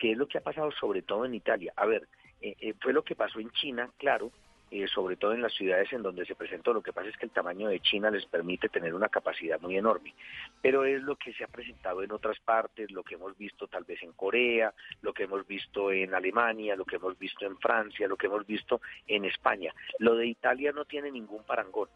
¿Qué 0.00 0.12
es 0.12 0.18
lo 0.18 0.26
que 0.26 0.38
ha 0.38 0.40
pasado 0.40 0.72
sobre 0.72 1.02
todo 1.02 1.26
en 1.26 1.34
Italia? 1.34 1.74
A 1.76 1.84
ver, 1.84 2.08
eh, 2.40 2.56
eh, 2.58 2.74
fue 2.80 2.94
lo 2.94 3.04
que 3.04 3.14
pasó 3.14 3.38
en 3.38 3.50
China, 3.50 3.90
claro, 3.98 4.32
eh, 4.70 4.88
sobre 4.88 5.16
todo 5.16 5.34
en 5.34 5.42
las 5.42 5.52
ciudades 5.52 5.92
en 5.92 6.02
donde 6.02 6.24
se 6.24 6.34
presentó. 6.34 6.72
Lo 6.72 6.82
que 6.82 6.94
pasa 6.94 7.10
es 7.10 7.16
que 7.18 7.26
el 7.26 7.32
tamaño 7.32 7.68
de 7.68 7.80
China 7.80 8.10
les 8.10 8.24
permite 8.24 8.70
tener 8.70 8.94
una 8.94 9.10
capacidad 9.10 9.60
muy 9.60 9.76
enorme, 9.76 10.14
pero 10.62 10.86
es 10.86 11.02
lo 11.02 11.16
que 11.16 11.34
se 11.34 11.44
ha 11.44 11.48
presentado 11.48 12.02
en 12.02 12.12
otras 12.12 12.40
partes, 12.40 12.90
lo 12.90 13.02
que 13.02 13.16
hemos 13.16 13.36
visto 13.36 13.66
tal 13.68 13.84
vez 13.84 14.02
en 14.02 14.12
Corea, 14.12 14.72
lo 15.02 15.12
que 15.12 15.24
hemos 15.24 15.46
visto 15.46 15.92
en 15.92 16.14
Alemania, 16.14 16.76
lo 16.76 16.86
que 16.86 16.96
hemos 16.96 17.18
visto 17.18 17.44
en 17.44 17.58
Francia, 17.58 18.08
lo 18.08 18.16
que 18.16 18.28
hemos 18.28 18.46
visto 18.46 18.80
en 19.06 19.26
España. 19.26 19.74
Lo 19.98 20.14
de 20.14 20.26
Italia 20.28 20.72
no 20.72 20.86
tiene 20.86 21.10
ningún 21.10 21.44
parangón. 21.44 21.90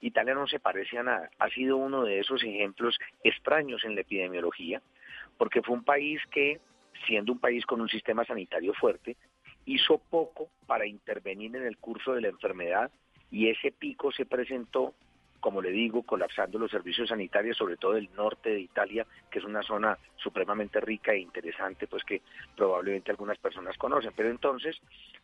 Italia 0.00 0.34
no 0.34 0.46
se 0.46 0.60
parece 0.60 0.98
a 0.98 1.02
nada. 1.02 1.30
Ha 1.40 1.48
sido 1.48 1.76
uno 1.76 2.04
de 2.04 2.20
esos 2.20 2.44
ejemplos 2.44 2.96
extraños 3.24 3.82
en 3.84 3.96
la 3.96 4.02
epidemiología, 4.02 4.80
porque 5.38 5.62
fue 5.62 5.74
un 5.74 5.82
país 5.82 6.20
que, 6.30 6.60
siendo 7.06 7.32
un 7.32 7.38
país 7.38 7.66
con 7.66 7.80
un 7.80 7.88
sistema 7.88 8.24
sanitario 8.24 8.72
fuerte, 8.74 9.16
hizo 9.66 9.98
poco 9.98 10.48
para 10.66 10.86
intervenir 10.86 11.54
en 11.56 11.66
el 11.66 11.76
curso 11.78 12.12
de 12.12 12.22
la 12.22 12.28
enfermedad 12.28 12.90
y 13.30 13.48
ese 13.48 13.72
pico 13.72 14.12
se 14.12 14.24
presentó, 14.24 14.94
como 15.40 15.60
le 15.60 15.70
digo, 15.70 16.02
colapsando 16.02 16.58
los 16.58 16.70
servicios 16.70 17.08
sanitarios, 17.08 17.56
sobre 17.56 17.76
todo 17.76 17.96
el 17.96 18.08
norte 18.14 18.50
de 18.50 18.60
Italia, 18.60 19.06
que 19.30 19.40
es 19.40 19.44
una 19.44 19.62
zona 19.62 19.98
supremamente 20.16 20.80
rica 20.80 21.12
e 21.12 21.18
interesante, 21.18 21.86
pues 21.86 22.04
que 22.04 22.22
probablemente 22.56 23.10
algunas 23.10 23.38
personas 23.38 23.76
conocen. 23.76 24.12
Pero 24.16 24.30
entonces, 24.30 24.76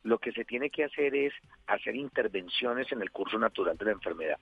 lo 0.03 0.19
que 0.19 0.33
se 0.33 0.45
tiene 0.45 0.71
que 0.71 0.85
hacer 0.85 1.15
es 1.15 1.33
hacer 1.69 1.95
intervenciones 1.95 2.91
en 2.93 3.03
el 3.03 3.11
curso 3.11 3.39
natural 3.39 3.77
de 3.77 3.85
la 3.85 3.93
enfermedad. 3.93 4.39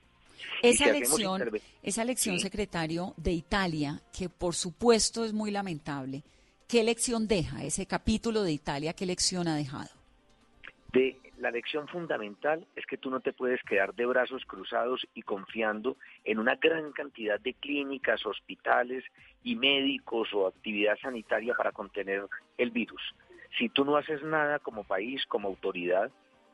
Esa 0.63 0.89
elección, 0.89 1.41
esa 1.83 2.01
elección, 2.01 2.39
secretario, 2.39 3.13
de 3.17 3.31
Italia, 3.31 4.01
que 4.17 4.29
por 4.29 4.55
supuesto 4.55 5.23
es 5.23 5.33
muy 5.33 5.51
lamentable, 5.51 6.23
¿Qué 6.71 6.85
lección 6.85 7.27
deja 7.27 7.65
ese 7.65 7.85
capítulo 7.85 8.43
de 8.43 8.53
Italia? 8.53 8.93
¿Qué 8.93 9.05
lección 9.05 9.49
ha 9.49 9.57
dejado? 9.57 9.89
De, 10.93 11.19
la 11.37 11.51
lección 11.51 11.85
fundamental 11.89 12.65
es 12.77 12.85
que 12.85 12.95
tú 12.95 13.09
no 13.09 13.19
te 13.19 13.33
puedes 13.33 13.61
quedar 13.63 13.93
de 13.93 14.05
brazos 14.05 14.45
cruzados 14.45 15.05
y 15.13 15.23
confiando 15.23 15.97
en 16.23 16.39
una 16.39 16.55
gran 16.55 16.93
cantidad 16.93 17.41
de 17.41 17.55
clínicas, 17.55 18.25
hospitales 18.25 19.03
y 19.43 19.57
médicos 19.57 20.29
o 20.33 20.47
actividad 20.47 20.97
sanitaria 21.01 21.55
para 21.55 21.73
contener 21.73 22.23
el 22.57 22.71
virus. 22.71 23.01
Si 23.57 23.67
tú 23.67 23.83
no 23.83 23.97
haces 23.97 24.23
nada 24.23 24.59
como 24.59 24.85
país, 24.85 25.25
como 25.25 25.49
autoridad, 25.49 26.09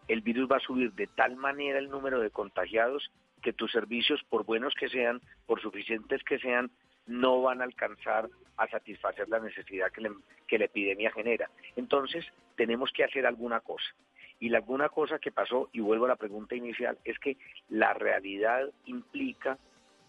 el 0.07 0.21
virus 0.21 0.50
va 0.51 0.57
a 0.57 0.62
subir 0.62 0.93
de 0.93 1.05
tal 1.05 1.36
manera 1.36 1.77
el 1.77 1.91
número 1.91 2.19
de 2.21 2.31
contagiados 2.31 3.12
que 3.43 3.53
tus 3.53 3.71
servicios, 3.71 4.24
por 4.29 4.45
buenos 4.45 4.74
que 4.74 4.89
sean, 4.89 5.21
por 5.45 5.62
suficientes 5.62 6.24
que 6.24 6.39
sean, 6.39 6.71
no 7.08 7.42
van 7.42 7.62
a 7.62 7.66
alcanzar 7.66 8.30
a 8.58 8.68
satisfacer 8.68 9.30
la 9.30 9.40
necesidad 9.40 9.92
que, 9.92 10.10
que 10.48 10.58
la 10.58 10.66
epidemia 10.66 11.12
genera. 11.12 11.50
Entonces, 11.76 12.26
tenemos 12.56 12.92
que 12.92 13.04
hacer 13.04 13.26
alguna 13.26 13.60
cosa. 13.62 13.86
Y 14.40 14.50
la 14.50 14.60
alguna 14.60 14.90
cosa 14.90 15.18
que 15.20 15.32
pasó, 15.32 15.70
y 15.72 15.80
vuelvo 15.80 16.06
a 16.06 16.10
la 16.10 16.16
pregunta 16.16 16.56
inicial, 16.56 16.98
es 17.04 17.18
que 17.20 17.38
la 17.70 17.94
realidad 17.94 18.70
implica 18.86 19.58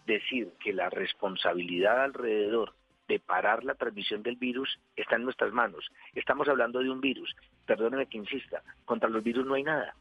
decir 0.06 0.52
que 0.62 0.72
la 0.72 0.90
responsabilidad 0.90 2.02
alrededor 2.02 2.74
de 3.08 3.20
parar 3.20 3.64
la 3.64 3.74
transmisión 3.74 4.22
del 4.22 4.36
virus 4.36 4.78
está 4.96 5.16
en 5.16 5.24
nuestras 5.24 5.52
manos. 5.52 5.90
Estamos 6.14 6.48
hablando 6.48 6.80
de 6.80 6.90
un 6.90 7.00
virus, 7.00 7.34
perdóneme 7.66 8.06
que 8.06 8.18
insista, 8.18 8.62
contra 8.84 9.08
los 9.08 9.22
virus 9.22 9.46
no 9.46 9.54
hay 9.54 9.62
nada 9.62 9.94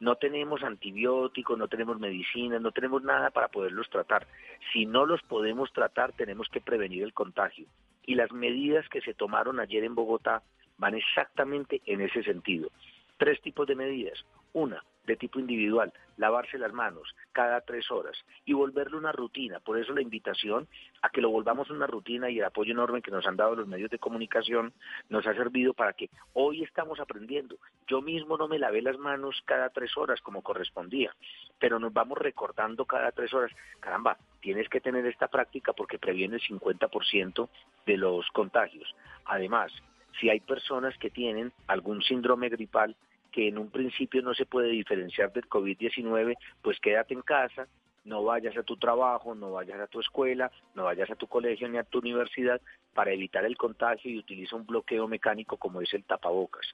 no 0.00 0.16
tenemos 0.16 0.62
antibióticos, 0.62 1.58
no 1.58 1.68
tenemos 1.68 2.00
medicinas, 2.00 2.60
no 2.60 2.72
tenemos 2.72 3.02
nada 3.02 3.30
para 3.30 3.48
poderlos 3.48 3.88
tratar. 3.90 4.26
Si 4.72 4.86
no 4.86 5.04
los 5.06 5.22
podemos 5.22 5.72
tratar, 5.72 6.12
tenemos 6.12 6.48
que 6.48 6.60
prevenir 6.60 7.04
el 7.04 7.12
contagio. 7.12 7.66
Y 8.06 8.14
las 8.14 8.32
medidas 8.32 8.88
que 8.88 9.02
se 9.02 9.14
tomaron 9.14 9.60
ayer 9.60 9.84
en 9.84 9.94
Bogotá 9.94 10.42
van 10.78 10.94
exactamente 10.94 11.82
en 11.84 12.00
ese 12.00 12.22
sentido. 12.22 12.70
Tres 13.18 13.40
tipos 13.42 13.66
de 13.68 13.76
medidas. 13.76 14.24
Una, 14.54 14.82
de 15.04 15.16
tipo 15.16 15.38
individual, 15.38 15.92
lavarse 16.16 16.58
las 16.58 16.72
manos 16.72 17.14
cada 17.32 17.60
tres 17.62 17.90
horas 17.90 18.16
y 18.44 18.52
volverlo 18.52 18.98
una 18.98 19.12
rutina. 19.12 19.60
Por 19.60 19.78
eso 19.78 19.92
la 19.94 20.02
invitación 20.02 20.68
a 21.02 21.08
que 21.08 21.20
lo 21.20 21.30
volvamos 21.30 21.70
una 21.70 21.86
rutina 21.86 22.30
y 22.30 22.38
el 22.38 22.44
apoyo 22.44 22.72
enorme 22.72 23.02
que 23.02 23.10
nos 23.10 23.26
han 23.26 23.36
dado 23.36 23.56
los 23.56 23.66
medios 23.66 23.90
de 23.90 23.98
comunicación 23.98 24.72
nos 25.08 25.26
ha 25.26 25.34
servido 25.34 25.72
para 25.74 25.94
que 25.94 26.10
hoy 26.34 26.62
estamos 26.62 27.00
aprendiendo. 27.00 27.56
Yo 27.86 28.02
mismo 28.02 28.36
no 28.36 28.48
me 28.48 28.58
lavé 28.58 28.82
las 28.82 28.98
manos 28.98 29.42
cada 29.46 29.70
tres 29.70 29.96
horas 29.96 30.20
como 30.20 30.42
correspondía, 30.42 31.14
pero 31.58 31.78
nos 31.78 31.92
vamos 31.92 32.18
recordando 32.18 32.84
cada 32.84 33.12
tres 33.12 33.32
horas. 33.32 33.50
Caramba, 33.80 34.18
tienes 34.40 34.68
que 34.68 34.80
tener 34.80 35.06
esta 35.06 35.28
práctica 35.28 35.72
porque 35.72 35.98
previene 35.98 36.36
el 36.36 36.42
50% 36.42 37.48
de 37.86 37.96
los 37.96 38.28
contagios. 38.32 38.94
Además, 39.24 39.72
si 40.18 40.28
hay 40.28 40.40
personas 40.40 40.96
que 40.98 41.10
tienen 41.10 41.52
algún 41.66 42.02
síndrome 42.02 42.48
gripal, 42.48 42.96
que 43.30 43.48
en 43.48 43.58
un 43.58 43.70
principio 43.70 44.22
no 44.22 44.34
se 44.34 44.46
puede 44.46 44.68
diferenciar 44.68 45.32
del 45.32 45.48
COVID-19, 45.48 46.36
pues 46.62 46.78
quédate 46.80 47.14
en 47.14 47.22
casa, 47.22 47.68
no 48.04 48.24
vayas 48.24 48.56
a 48.56 48.62
tu 48.62 48.76
trabajo, 48.76 49.34
no 49.34 49.52
vayas 49.52 49.80
a 49.80 49.86
tu 49.86 50.00
escuela, 50.00 50.50
no 50.74 50.84
vayas 50.84 51.10
a 51.10 51.16
tu 51.16 51.26
colegio 51.26 51.68
ni 51.68 51.78
a 51.78 51.84
tu 51.84 51.98
universidad 51.98 52.60
para 52.94 53.12
evitar 53.12 53.44
el 53.44 53.56
contagio 53.56 54.10
y 54.10 54.18
utiliza 54.18 54.56
un 54.56 54.66
bloqueo 54.66 55.06
mecánico 55.06 55.56
como 55.56 55.80
es 55.80 55.92
el 55.94 56.04
tapabocas. 56.04 56.66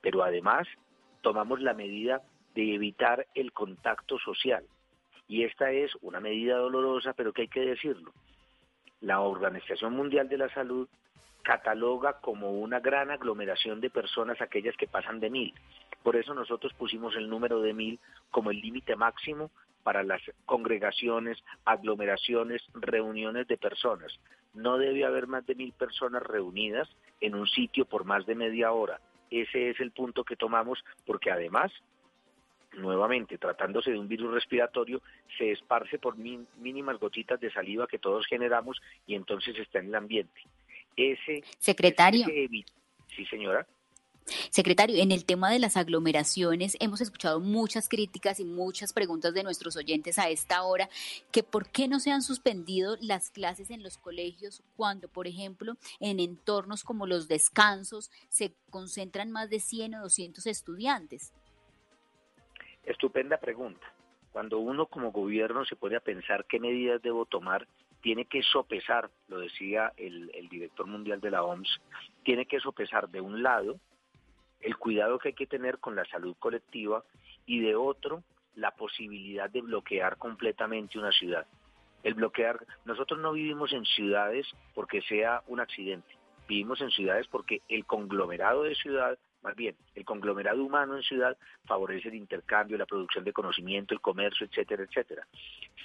Pero 0.00 0.22
además 0.22 0.68
tomamos 1.22 1.60
la 1.60 1.74
medida 1.74 2.22
de 2.54 2.74
evitar 2.74 3.26
el 3.34 3.52
contacto 3.52 4.18
social. 4.18 4.64
Y 5.28 5.42
esta 5.42 5.72
es 5.72 5.92
una 6.02 6.20
medida 6.20 6.56
dolorosa, 6.56 7.12
pero 7.14 7.32
que 7.32 7.42
hay 7.42 7.48
que 7.48 7.60
decirlo. 7.60 8.12
La 9.00 9.20
Organización 9.20 9.94
Mundial 9.94 10.28
de 10.28 10.38
la 10.38 10.48
Salud 10.50 10.88
cataloga 11.46 12.14
como 12.14 12.50
una 12.50 12.80
gran 12.80 13.12
aglomeración 13.12 13.80
de 13.80 13.88
personas 13.88 14.40
aquellas 14.40 14.76
que 14.76 14.88
pasan 14.88 15.20
de 15.20 15.30
mil. 15.30 15.54
Por 16.02 16.16
eso 16.16 16.34
nosotros 16.34 16.72
pusimos 16.74 17.14
el 17.14 17.30
número 17.30 17.62
de 17.62 17.72
mil 17.72 18.00
como 18.32 18.50
el 18.50 18.60
límite 18.60 18.96
máximo 18.96 19.52
para 19.84 20.02
las 20.02 20.20
congregaciones, 20.44 21.38
aglomeraciones, 21.64 22.62
reuniones 22.74 23.46
de 23.46 23.56
personas. 23.56 24.12
No 24.54 24.76
debe 24.76 25.04
haber 25.04 25.28
más 25.28 25.46
de 25.46 25.54
mil 25.54 25.72
personas 25.72 26.24
reunidas 26.24 26.88
en 27.20 27.36
un 27.36 27.46
sitio 27.46 27.84
por 27.84 28.04
más 28.04 28.26
de 28.26 28.34
media 28.34 28.72
hora. 28.72 28.98
Ese 29.30 29.70
es 29.70 29.78
el 29.78 29.92
punto 29.92 30.24
que 30.24 30.34
tomamos 30.34 30.84
porque 31.06 31.30
además 31.30 31.70
nuevamente, 32.72 33.38
tratándose 33.38 33.92
de 33.92 34.00
un 34.00 34.08
virus 34.08 34.34
respiratorio, 34.34 35.00
se 35.38 35.52
esparce 35.52 36.00
por 36.00 36.16
mínimas 36.16 36.98
gotitas 36.98 37.38
de 37.38 37.52
saliva 37.52 37.86
que 37.86 38.00
todos 38.00 38.26
generamos 38.26 38.82
y 39.06 39.14
entonces 39.14 39.56
está 39.56 39.78
en 39.78 39.86
el 39.86 39.94
ambiente 39.94 40.42
ese 40.96 41.44
secretario. 41.58 42.26
sí, 42.26 43.26
señora. 43.26 43.66
Secretario, 44.50 45.00
en 45.00 45.12
el 45.12 45.24
tema 45.24 45.52
de 45.52 45.60
las 45.60 45.76
aglomeraciones 45.76 46.76
hemos 46.80 47.00
escuchado 47.00 47.38
muchas 47.38 47.88
críticas 47.88 48.40
y 48.40 48.44
muchas 48.44 48.92
preguntas 48.92 49.32
de 49.34 49.44
nuestros 49.44 49.76
oyentes 49.76 50.18
a 50.18 50.28
esta 50.28 50.64
hora, 50.64 50.88
que 51.30 51.44
por 51.44 51.70
qué 51.70 51.86
no 51.86 52.00
se 52.00 52.10
han 52.10 52.22
suspendido 52.22 52.96
las 53.00 53.30
clases 53.30 53.70
en 53.70 53.84
los 53.84 53.98
colegios 53.98 54.64
cuando, 54.76 55.08
por 55.08 55.28
ejemplo, 55.28 55.74
en 56.00 56.18
entornos 56.18 56.82
como 56.82 57.06
los 57.06 57.28
descansos 57.28 58.10
se 58.28 58.52
concentran 58.70 59.30
más 59.30 59.48
de 59.48 59.60
100 59.60 59.94
o 59.94 60.02
200 60.02 60.44
estudiantes. 60.46 61.32
Estupenda 62.82 63.36
pregunta. 63.38 63.92
Cuando 64.32 64.58
uno 64.58 64.86
como 64.86 65.12
gobierno 65.12 65.64
se 65.64 65.76
pone 65.76 65.96
a 65.96 66.00
pensar 66.00 66.46
qué 66.46 66.58
medidas 66.58 67.00
debo 67.00 67.26
tomar, 67.26 67.66
tiene 68.06 68.26
que 68.26 68.40
sopesar, 68.44 69.10
lo 69.26 69.40
decía 69.40 69.92
el, 69.96 70.30
director 70.48 70.86
mundial 70.86 71.20
de 71.20 71.32
la 71.32 71.42
OMS, 71.42 71.80
tiene 72.22 72.46
que 72.46 72.60
sopesar 72.60 73.08
de 73.08 73.20
un 73.20 73.42
lado 73.42 73.80
el 74.60 74.76
cuidado 74.76 75.18
que 75.18 75.30
hay 75.30 75.34
que 75.34 75.48
tener 75.48 75.80
con 75.80 75.96
la 75.96 76.04
salud 76.04 76.36
colectiva 76.38 77.02
y 77.46 77.58
de 77.58 77.74
otro 77.74 78.22
la 78.54 78.70
posibilidad 78.70 79.50
de 79.50 79.60
bloquear 79.60 80.18
completamente 80.18 81.00
una 81.00 81.10
ciudad. 81.10 81.48
El 82.04 82.14
bloquear, 82.14 82.64
nosotros 82.84 83.18
no 83.18 83.32
vivimos 83.32 83.72
en 83.72 83.84
ciudades 83.84 84.46
porque 84.72 85.02
sea 85.02 85.42
un 85.48 85.58
accidente, 85.58 86.16
vivimos 86.46 86.80
en 86.82 86.92
ciudades 86.92 87.26
porque 87.26 87.62
el 87.68 87.86
conglomerado 87.86 88.62
de 88.62 88.76
ciudad 88.76 89.18
más 89.46 89.54
bien, 89.54 89.76
el 89.94 90.04
conglomerado 90.04 90.60
humano 90.64 90.96
en 90.96 91.04
ciudad 91.04 91.36
favorece 91.66 92.08
el 92.08 92.16
intercambio, 92.16 92.76
la 92.76 92.84
producción 92.84 93.22
de 93.22 93.32
conocimiento, 93.32 93.94
el 93.94 94.00
comercio, 94.00 94.44
etcétera, 94.44 94.82
etcétera. 94.82 95.24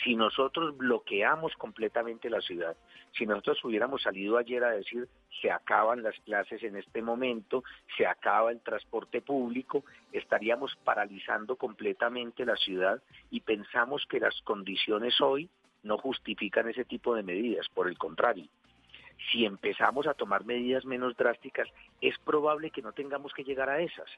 Si 0.03 0.15
nosotros 0.15 0.75
bloqueamos 0.75 1.53
completamente 1.57 2.27
la 2.31 2.41
ciudad, 2.41 2.75
si 3.15 3.27
nosotros 3.27 3.63
hubiéramos 3.63 4.01
salido 4.01 4.39
ayer 4.39 4.63
a 4.63 4.71
decir 4.71 5.07
se 5.39 5.51
acaban 5.51 6.01
las 6.01 6.19
clases 6.21 6.63
en 6.63 6.75
este 6.75 7.03
momento, 7.03 7.63
se 7.95 8.07
acaba 8.07 8.49
el 8.49 8.61
transporte 8.61 9.21
público, 9.21 9.85
estaríamos 10.11 10.75
paralizando 10.83 11.55
completamente 11.55 12.47
la 12.47 12.55
ciudad 12.55 12.99
y 13.29 13.41
pensamos 13.41 14.07
que 14.09 14.19
las 14.19 14.41
condiciones 14.41 15.21
hoy 15.21 15.51
no 15.83 15.99
justifican 15.99 16.67
ese 16.67 16.83
tipo 16.83 17.13
de 17.13 17.21
medidas, 17.21 17.69
por 17.69 17.87
el 17.87 17.99
contrario 17.99 18.49
si 19.31 19.45
empezamos 19.45 20.07
a 20.07 20.13
tomar 20.13 20.45
medidas 20.45 20.85
menos 20.85 21.15
drásticas, 21.15 21.67
es 22.01 22.17
probable 22.19 22.71
que 22.71 22.81
no 22.81 22.93
tengamos 22.93 23.33
que 23.33 23.43
llegar 23.43 23.69
a 23.69 23.81
esas. 23.81 24.09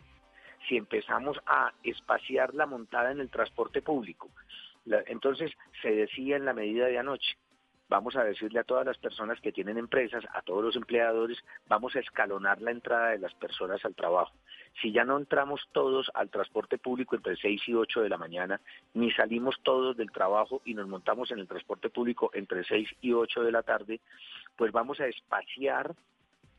Si 0.67 0.77
empezamos 0.77 1.38
a 1.45 1.74
espaciar 1.83 2.53
la 2.53 2.65
montada 2.65 3.12
en 3.12 3.19
el 3.19 3.29
transporte 3.29 3.81
público, 3.81 4.29
entonces 5.07 5.51
se 5.81 5.91
decía 5.91 6.38
en 6.38 6.45
la 6.45 6.53
medida 6.53 6.88
de 6.88 6.98
anoche, 6.98 7.38
vamos 7.89 8.15
a 8.15 8.24
decirle 8.24 8.60
a 8.60 8.63
todas 8.63 8.86
las 8.86 8.98
personas 8.98 9.39
que 9.41 9.51
tienen 9.51 9.77
empresas, 9.77 10.24
a 10.33 10.41
todos 10.41 10.63
los 10.63 10.75
empleadores, 10.75 11.38
vamos 11.67 11.95
a 11.95 12.00
escalonar 12.00 12.62
la 12.62 12.72
entrada 12.72 13.10
de 13.10 13.19
las 13.19 13.33
personas 13.36 13.83
al 13.86 13.95
trabajo. 13.95 14.33
Si 14.82 14.92
ya 14.92 15.03
no 15.03 15.18
entramos 15.18 15.62
todos 15.72 16.10
al 16.13 16.30
transporte 16.30 16.77
público 16.77 17.15
entre 17.15 17.36
6 17.36 17.62
y 17.68 17.74
8 17.74 18.01
de 18.01 18.10
la 18.10 18.18
mañana, 18.18 18.60
ni 18.94 19.12
salimos 19.12 19.60
todos 19.63 19.96
del 19.96 20.12
trabajo 20.12 20.62
y 20.65 20.74
nos 20.74 20.88
montamos 20.88 21.32
en 21.32 21.39
el 21.39 21.48
transporte 21.48 21.89
público 21.89 22.32
entre 22.34 22.63
6 22.63 22.89
y 23.01 23.13
8 23.13 23.44
de 23.44 23.51
la 23.51 23.63
tarde, 23.63 24.01
pues 24.56 24.72
vamos 24.72 25.00
a 25.00 25.08
espaciar 25.08 25.96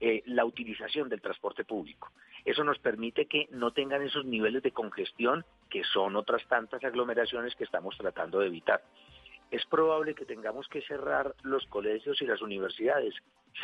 eh, 0.00 0.22
la 0.26 0.44
utilización 0.44 1.08
del 1.08 1.20
transporte 1.20 1.64
público. 1.64 2.12
Eso 2.44 2.62
nos 2.62 2.78
permite 2.78 3.26
que 3.26 3.48
no 3.50 3.72
tengan 3.72 4.02
esos 4.02 4.24
niveles 4.24 4.62
de 4.62 4.70
congestión 4.70 5.44
que 5.70 5.82
son 5.84 6.14
otras 6.16 6.46
tantas 6.46 6.84
aglomeraciones 6.84 7.54
que 7.54 7.64
estamos 7.64 7.96
tratando 7.96 8.40
de 8.40 8.48
evitar. 8.48 8.82
¿Es 9.50 9.64
probable 9.66 10.14
que 10.14 10.24
tengamos 10.24 10.68
que 10.68 10.82
cerrar 10.82 11.34
los 11.42 11.66
colegios 11.66 12.20
y 12.20 12.26
las 12.26 12.42
universidades? 12.42 13.14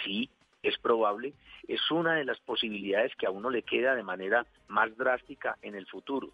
Sí, 0.04 0.30
es 0.62 0.78
probable. 0.78 1.32
Es 1.68 1.90
una 1.90 2.14
de 2.14 2.24
las 2.24 2.38
posibilidades 2.40 3.12
que 3.16 3.26
a 3.26 3.30
uno 3.30 3.50
le 3.50 3.62
queda 3.62 3.94
de 3.94 4.02
manera 4.02 4.46
más 4.68 4.96
drástica 4.96 5.56
en 5.62 5.74
el 5.74 5.86
futuro. 5.86 6.30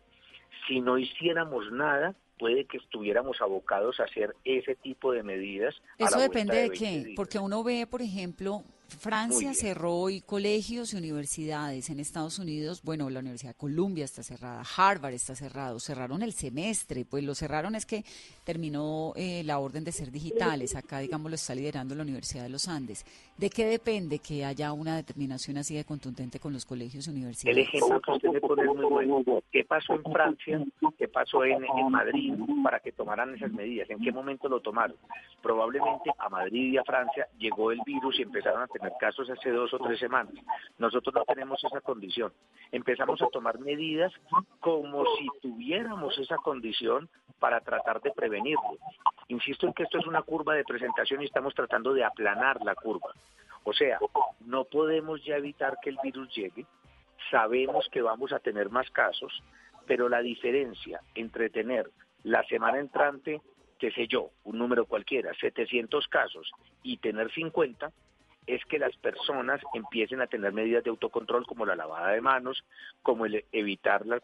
Si 0.67 0.81
no 0.81 0.99
hiciéramos 0.99 1.71
nada, 1.73 2.15
puede 2.39 2.65
que 2.65 2.79
estuviéramos 2.79 3.41
abocados 3.41 4.01
a 4.01 4.05
hacer 4.05 4.35
ese 4.45 4.75
tipo 4.75 5.13
de 5.13 5.23
medidas. 5.23 5.75
Eso 5.99 6.19
depende 6.19 6.69
de, 6.69 6.71
qué, 6.71 7.13
porque 7.17 7.39
uno 7.39 7.63
ve, 7.63 7.87
por 7.87 8.03
ejemplo, 8.03 8.63
Francia 8.89 9.53
cerró 9.55 9.95
hoy 9.95 10.21
colegios 10.21 10.93
y 10.93 10.97
universidades. 10.97 11.91
En 11.91 12.01
Estados 12.01 12.39
Unidos, 12.39 12.83
bueno, 12.83 13.11
la 13.11 13.21
Universidad 13.21 13.51
de 13.51 13.59
Columbia 13.59 14.05
está 14.05 14.23
cerrada, 14.23 14.63
Harvard 14.77 15.15
está 15.15 15.35
cerrado, 15.35 15.81
cerraron 15.81 16.23
el 16.23 16.33
semestre, 16.33 17.05
pues 17.05 17.25
lo 17.25 17.35
cerraron 17.35 17.75
es 17.75 17.85
que 17.85 18.05
terminó 18.45 19.13
eh, 19.17 19.43
la 19.45 19.59
orden 19.59 19.85
de 19.85 19.93
ser 19.93 20.11
digitales. 20.11 20.77
Acá, 20.77 21.01
digamos, 21.01 21.31
lo 21.31 21.35
está 21.35 21.55
liderando 21.55 21.95
la 21.95 22.03
Universidad 22.03 22.45
de 22.45 22.49
los 22.49 22.69
Andes. 22.69 23.05
¿De 23.37 23.51
qué 23.51 23.67
depende 23.67 24.19
que 24.21 24.45
haya 24.45 24.73
una 24.73 24.97
determinación 24.97 25.59
así 25.59 25.75
de 25.75 25.85
contundente 25.85 26.39
con 26.39 26.53
los 26.53 26.65
colegios 26.65 27.07
y 27.07 27.11
universidades? 27.11 27.57
El 27.57 27.63
ejemplo 27.65 28.01
que 28.01 28.11
usted 28.13 28.31
le 28.31 28.41
pone 28.41 28.63
es 28.63 28.69
muy 28.69 28.85
bueno. 28.85 29.43
¿Qué 29.51 29.65
pasó 29.65 29.95
en 29.95 30.05
Francia? 30.05 30.65
¿Qué 30.97 31.09
pasó 31.09 31.45
en, 31.45 31.65
en 31.65 31.91
Madrid 31.91 32.35
para 32.63 32.81
que 32.81 32.93
tomaran 32.93 33.35
esas 33.35 33.53
medidas? 33.53 33.91
¿En 33.91 34.01
qué 34.01 34.13
momento 34.13 34.49
lo 34.49 34.61
tomaron? 34.61 34.97
Probablemente 35.43 36.11
a 36.19 36.29
Madrid 36.29 36.73
y 36.73 36.77
a 36.79 36.85
Francia 36.85 37.27
llegó 37.39 37.73
el 37.73 37.81
virus 37.85 38.19
y 38.19 38.23
empezaron 38.23 38.63
a 38.63 38.67
tener 38.79 38.93
casos 38.99 39.29
hace 39.31 39.51
dos 39.51 39.73
o 39.75 39.79
tres 39.79 39.99
semanas. 39.99 40.35
Nosotros 40.79 41.15
no 41.15 41.25
tenemos 41.25 41.63
esa 41.65 41.81
condición. 41.81 42.33
Empezamos 42.73 43.21
a 43.23 43.29
tomar 43.29 43.59
medidas 43.59 44.13
como 44.61 45.05
si 45.17 45.29
tuviéramos 45.41 46.19
esa 46.19 46.37
condición 46.37 47.09
para 47.39 47.61
tratar 47.61 48.01
de 48.01 48.13
prevenirlo. 48.13 48.79
Insisto 49.29 49.67
en 49.67 49.73
que 49.73 49.85
esto 49.85 49.99
es 49.99 50.07
una 50.07 50.23
curva 50.23 50.55
de 50.55 50.65
presentación 50.65 51.23
y 51.23 51.27
estamos 51.27 51.55
tratando 51.55 51.93
de 51.93 52.05
aplanar 52.05 52.63
la 52.63 52.75
curva. 52.75 53.13
O 53.65 53.73
sea, 53.73 53.99
no 54.41 54.65
podemos 54.65 55.25
ya 55.25 55.37
evitar 55.37 55.79
que 55.83 55.91
el 55.91 55.99
virus 56.03 56.33
llegue, 56.35 56.67
sabemos 57.31 57.89
que 57.91 58.03
vamos 58.03 58.33
a 58.33 58.39
tener 58.39 58.71
más 58.71 58.89
casos, 58.91 59.43
pero 59.87 60.09
la 60.09 60.21
diferencia 60.21 61.01
entre 61.15 61.51
tener 61.51 61.91
la 62.23 62.45
semana 62.45 62.79
entrante, 62.79 63.41
qué 63.79 63.91
sé 63.91 64.07
yo, 64.07 64.31
un 64.45 64.59
número 64.59 64.87
cualquiera, 64.87 65.33
700 65.41 66.07
casos 66.09 66.51
y 66.83 66.99
tener 66.99 67.31
50, 67.33 67.91
es 68.47 68.65
que 68.67 68.79
las 68.79 68.97
personas 68.97 69.61
empiecen 69.75 70.21
a 70.21 70.27
tener 70.27 70.53
medidas 70.53 70.85
de 70.85 70.91
autocontrol 70.91 71.47
como 71.47 71.67
la 71.67 71.77
lavada 71.77 72.13
de 72.13 72.21
manos, 72.21 72.65
como 73.03 73.27
el 73.27 73.45
evitar 73.53 74.07
la, 74.07 74.21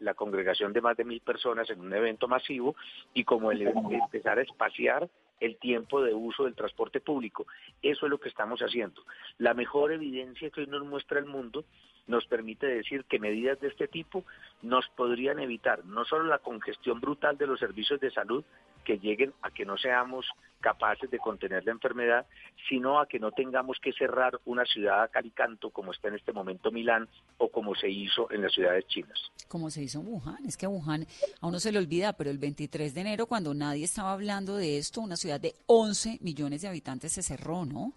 la 0.00 0.14
congregación 0.14 0.72
de 0.72 0.80
más 0.80 0.96
de 0.96 1.04
mil 1.04 1.20
personas 1.20 1.68
en 1.70 1.80
un 1.80 1.92
evento 1.92 2.28
masivo 2.28 2.76
y 3.14 3.24
como 3.24 3.52
el 3.52 3.62
empezar 3.62 4.38
a 4.38 4.42
espaciar 4.42 5.08
el 5.40 5.56
tiempo 5.56 6.02
de 6.02 6.14
uso 6.14 6.44
del 6.44 6.54
transporte 6.54 7.00
público. 7.00 7.46
Eso 7.82 8.06
es 8.06 8.10
lo 8.10 8.18
que 8.18 8.28
estamos 8.28 8.60
haciendo. 8.60 9.02
La 9.38 9.54
mejor 9.54 9.92
evidencia 9.92 10.50
que 10.50 10.62
hoy 10.62 10.66
nos 10.66 10.84
muestra 10.84 11.18
el 11.18 11.26
mundo 11.26 11.64
nos 12.06 12.26
permite 12.26 12.66
decir 12.66 13.04
que 13.04 13.18
medidas 13.18 13.58
de 13.60 13.68
este 13.68 13.88
tipo 13.88 14.24
nos 14.62 14.86
podrían 14.90 15.38
evitar 15.38 15.84
no 15.86 16.04
solo 16.04 16.24
la 16.24 16.38
congestión 16.38 17.00
brutal 17.00 17.38
de 17.38 17.46
los 17.46 17.58
servicios 17.58 18.00
de 18.00 18.10
salud, 18.10 18.44
que 18.84 18.98
lleguen 18.98 19.32
a 19.42 19.50
que 19.50 19.64
no 19.64 19.76
seamos 19.76 20.26
capaces 20.60 21.10
de 21.10 21.18
contener 21.18 21.62
la 21.66 21.72
enfermedad, 21.72 22.26
sino 22.68 22.98
a 22.98 23.06
que 23.06 23.18
no 23.18 23.32
tengamos 23.32 23.78
que 23.82 23.92
cerrar 23.92 24.40
una 24.46 24.64
ciudad 24.64 25.02
a 25.02 25.08
calicanto 25.08 25.68
como 25.68 25.92
está 25.92 26.08
en 26.08 26.14
este 26.14 26.32
momento 26.32 26.70
Milán 26.70 27.06
o 27.36 27.50
como 27.50 27.74
se 27.74 27.90
hizo 27.90 28.30
en 28.30 28.40
las 28.40 28.52
ciudades 28.52 28.86
chinas. 28.86 29.30
Como 29.48 29.68
se 29.68 29.82
hizo 29.82 30.00
en 30.00 30.08
Wuhan, 30.08 30.46
es 30.46 30.56
que 30.56 30.66
Wuhan 30.66 31.06
a 31.40 31.46
uno 31.46 31.60
se 31.60 31.70
le 31.70 31.78
olvida, 31.78 32.14
pero 32.14 32.30
el 32.30 32.38
23 32.38 32.94
de 32.94 33.00
enero 33.02 33.26
cuando 33.26 33.52
nadie 33.52 33.84
estaba 33.84 34.12
hablando 34.12 34.56
de 34.56 34.78
esto, 34.78 35.02
una 35.02 35.16
ciudad 35.16 35.38
de 35.38 35.54
11 35.66 36.18
millones 36.22 36.62
de 36.62 36.68
habitantes 36.68 37.12
se 37.12 37.22
cerró, 37.22 37.66
¿no? 37.66 37.92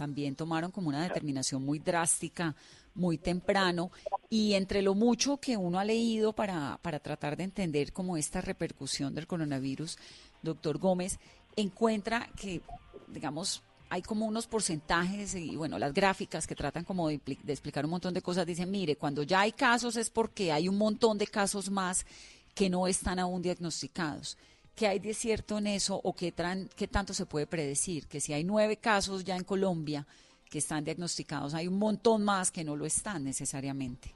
También 0.00 0.34
tomaron 0.34 0.70
como 0.70 0.88
una 0.88 1.02
determinación 1.02 1.62
muy 1.62 1.78
drástica 1.78 2.56
muy 2.94 3.18
temprano 3.18 3.90
y 4.30 4.54
entre 4.54 4.80
lo 4.80 4.94
mucho 4.94 5.36
que 5.36 5.58
uno 5.58 5.78
ha 5.78 5.84
leído 5.84 6.32
para, 6.32 6.78
para 6.80 7.00
tratar 7.00 7.36
de 7.36 7.44
entender 7.44 7.92
como 7.92 8.16
esta 8.16 8.40
repercusión 8.40 9.14
del 9.14 9.26
coronavirus, 9.26 9.98
doctor 10.40 10.78
Gómez, 10.78 11.18
encuentra 11.54 12.30
que, 12.34 12.62
digamos, 13.08 13.62
hay 13.90 14.00
como 14.00 14.24
unos 14.24 14.46
porcentajes 14.46 15.34
y 15.34 15.54
bueno, 15.54 15.78
las 15.78 15.92
gráficas 15.92 16.46
que 16.46 16.54
tratan 16.54 16.84
como 16.84 17.08
de, 17.08 17.20
explicar 17.46 17.84
un 17.84 17.90
montón 17.90 18.14
de 18.14 18.22
cosas 18.22 18.46
dicen, 18.46 18.70
mire, 18.70 18.96
cuando 18.96 19.22
ya 19.22 19.40
hay 19.40 19.52
casos 19.52 19.96
es 19.96 20.08
porque 20.08 20.50
hay 20.50 20.66
un 20.66 20.78
montón 20.78 21.18
de 21.18 21.26
casos 21.26 21.68
más 21.68 22.06
que 22.54 22.70
no 22.70 22.86
están 22.86 23.18
aún 23.18 23.42
diagnosticados. 23.42 24.38
¿Qué 24.80 24.86
hay 24.86 24.98
de 24.98 25.12
cierto 25.12 25.58
en 25.58 25.66
eso 25.66 26.00
o 26.02 26.14
qué, 26.16 26.32
qué 26.74 26.88
tanto 26.88 27.12
se 27.12 27.26
puede 27.26 27.46
predecir? 27.46 28.08
Que 28.08 28.18
si 28.18 28.32
hay 28.32 28.44
nueve 28.44 28.78
casos 28.78 29.24
ya 29.24 29.36
en 29.36 29.44
Colombia, 29.44 30.06
que 30.50 30.56
están 30.56 30.84
diagnosticados, 30.84 31.52
hay 31.52 31.68
un 31.68 31.78
montón 31.78 32.24
más 32.24 32.50
que 32.50 32.64
no 32.64 32.74
lo 32.76 32.86
están 32.86 33.22
necesariamente. 33.22 34.14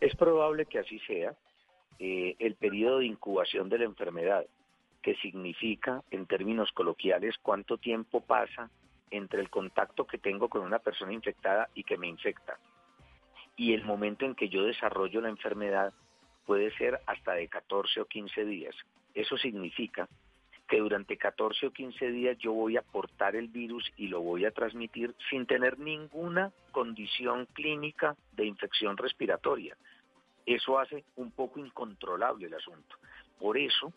Es 0.00 0.16
probable 0.16 0.64
que 0.64 0.78
así 0.78 0.98
sea. 1.00 1.34
Eh, 1.98 2.34
el 2.38 2.54
periodo 2.54 3.00
de 3.00 3.04
incubación 3.08 3.68
de 3.68 3.76
la 3.76 3.84
enfermedad, 3.84 4.46
que 5.02 5.16
significa, 5.16 6.02
en 6.10 6.24
términos 6.24 6.72
coloquiales, 6.72 7.34
cuánto 7.42 7.76
tiempo 7.76 8.22
pasa 8.22 8.70
entre 9.10 9.42
el 9.42 9.50
contacto 9.50 10.06
que 10.06 10.16
tengo 10.16 10.48
con 10.48 10.62
una 10.62 10.78
persona 10.78 11.12
infectada 11.12 11.68
y 11.74 11.84
que 11.84 11.98
me 11.98 12.08
infecta, 12.08 12.58
y 13.54 13.74
el 13.74 13.84
momento 13.84 14.24
en 14.24 14.34
que 14.34 14.48
yo 14.48 14.62
desarrollo 14.62 15.20
la 15.20 15.28
enfermedad, 15.28 15.92
puede 16.46 16.74
ser 16.78 17.02
hasta 17.04 17.32
de 17.34 17.48
14 17.48 18.00
o 18.00 18.06
15 18.06 18.46
días. 18.46 18.74
Eso 19.14 19.36
significa 19.36 20.08
que 20.68 20.78
durante 20.78 21.16
14 21.16 21.66
o 21.66 21.70
15 21.70 22.10
días 22.10 22.38
yo 22.38 22.52
voy 22.52 22.76
a 22.76 22.82
portar 22.82 23.36
el 23.36 23.48
virus 23.48 23.90
y 23.96 24.08
lo 24.08 24.20
voy 24.20 24.44
a 24.44 24.50
transmitir 24.50 25.14
sin 25.30 25.46
tener 25.46 25.78
ninguna 25.78 26.52
condición 26.72 27.46
clínica 27.52 28.16
de 28.32 28.46
infección 28.46 28.96
respiratoria. 28.96 29.76
Eso 30.46 30.78
hace 30.78 31.04
un 31.16 31.30
poco 31.30 31.60
incontrolable 31.60 32.46
el 32.46 32.54
asunto. 32.54 32.96
Por 33.38 33.58
eso 33.58 33.92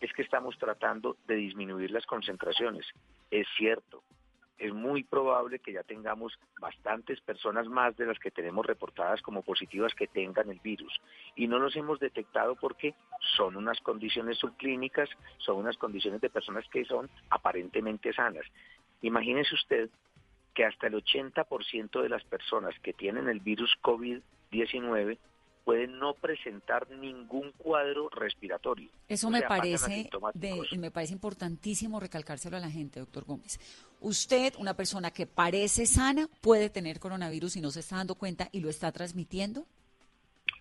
es 0.00 0.12
que 0.12 0.22
estamos 0.22 0.56
tratando 0.58 1.16
de 1.26 1.36
disminuir 1.36 1.90
las 1.90 2.06
concentraciones. 2.06 2.86
Es 3.30 3.46
cierto, 3.56 4.02
es 4.58 4.74
muy 4.74 5.04
probable 5.04 5.60
que 5.60 5.72
ya 5.72 5.82
tengamos 5.82 6.38
bastantes 6.60 7.20
personas 7.20 7.68
más 7.68 7.96
de 7.96 8.06
las 8.06 8.18
que 8.18 8.30
tenemos 8.30 8.66
reportadas 8.66 9.22
como 9.22 9.42
positivas 9.42 9.94
que 9.94 10.08
tengan 10.08 10.50
el 10.50 10.58
virus. 10.60 11.00
Y 11.36 11.46
no 11.46 11.58
los 11.58 11.76
hemos 11.76 12.00
detectado 12.00 12.56
porque 12.56 12.94
son 13.36 13.56
unas 13.56 13.80
condiciones 13.80 14.38
subclínicas, 14.38 15.08
son 15.38 15.56
unas 15.56 15.76
condiciones 15.76 16.20
de 16.20 16.30
personas 16.30 16.64
que 16.70 16.84
son 16.84 17.08
aparentemente 17.30 18.12
sanas. 18.12 18.44
Imagínese 19.02 19.54
usted 19.54 19.90
que 20.54 20.64
hasta 20.64 20.88
el 20.88 20.94
80% 20.94 22.02
de 22.02 22.08
las 22.08 22.24
personas 22.24 22.74
que 22.80 22.92
tienen 22.92 23.28
el 23.28 23.38
virus 23.38 23.72
COVID-19 23.82 25.18
pueden 25.68 25.98
no 25.98 26.14
presentar 26.14 26.88
ningún 26.92 27.52
cuadro 27.52 28.08
respiratorio. 28.08 28.88
Eso 29.06 29.28
me 29.28 29.42
parece 29.42 30.08
me 30.78 30.90
parece 30.90 31.12
importantísimo 31.12 32.00
recalcárselo 32.00 32.56
a 32.56 32.60
la 32.60 32.70
gente, 32.70 33.00
doctor 33.00 33.26
Gómez. 33.26 33.60
Usted, 34.00 34.54
una 34.56 34.72
persona 34.72 35.10
que 35.10 35.26
parece 35.26 35.84
sana, 35.84 36.26
puede 36.40 36.70
tener 36.70 36.98
coronavirus 36.98 37.56
y 37.56 37.60
no 37.60 37.70
se 37.70 37.80
está 37.80 37.96
dando 37.96 38.14
cuenta 38.14 38.48
y 38.50 38.60
lo 38.60 38.70
está 38.70 38.92
transmitiendo. 38.92 39.66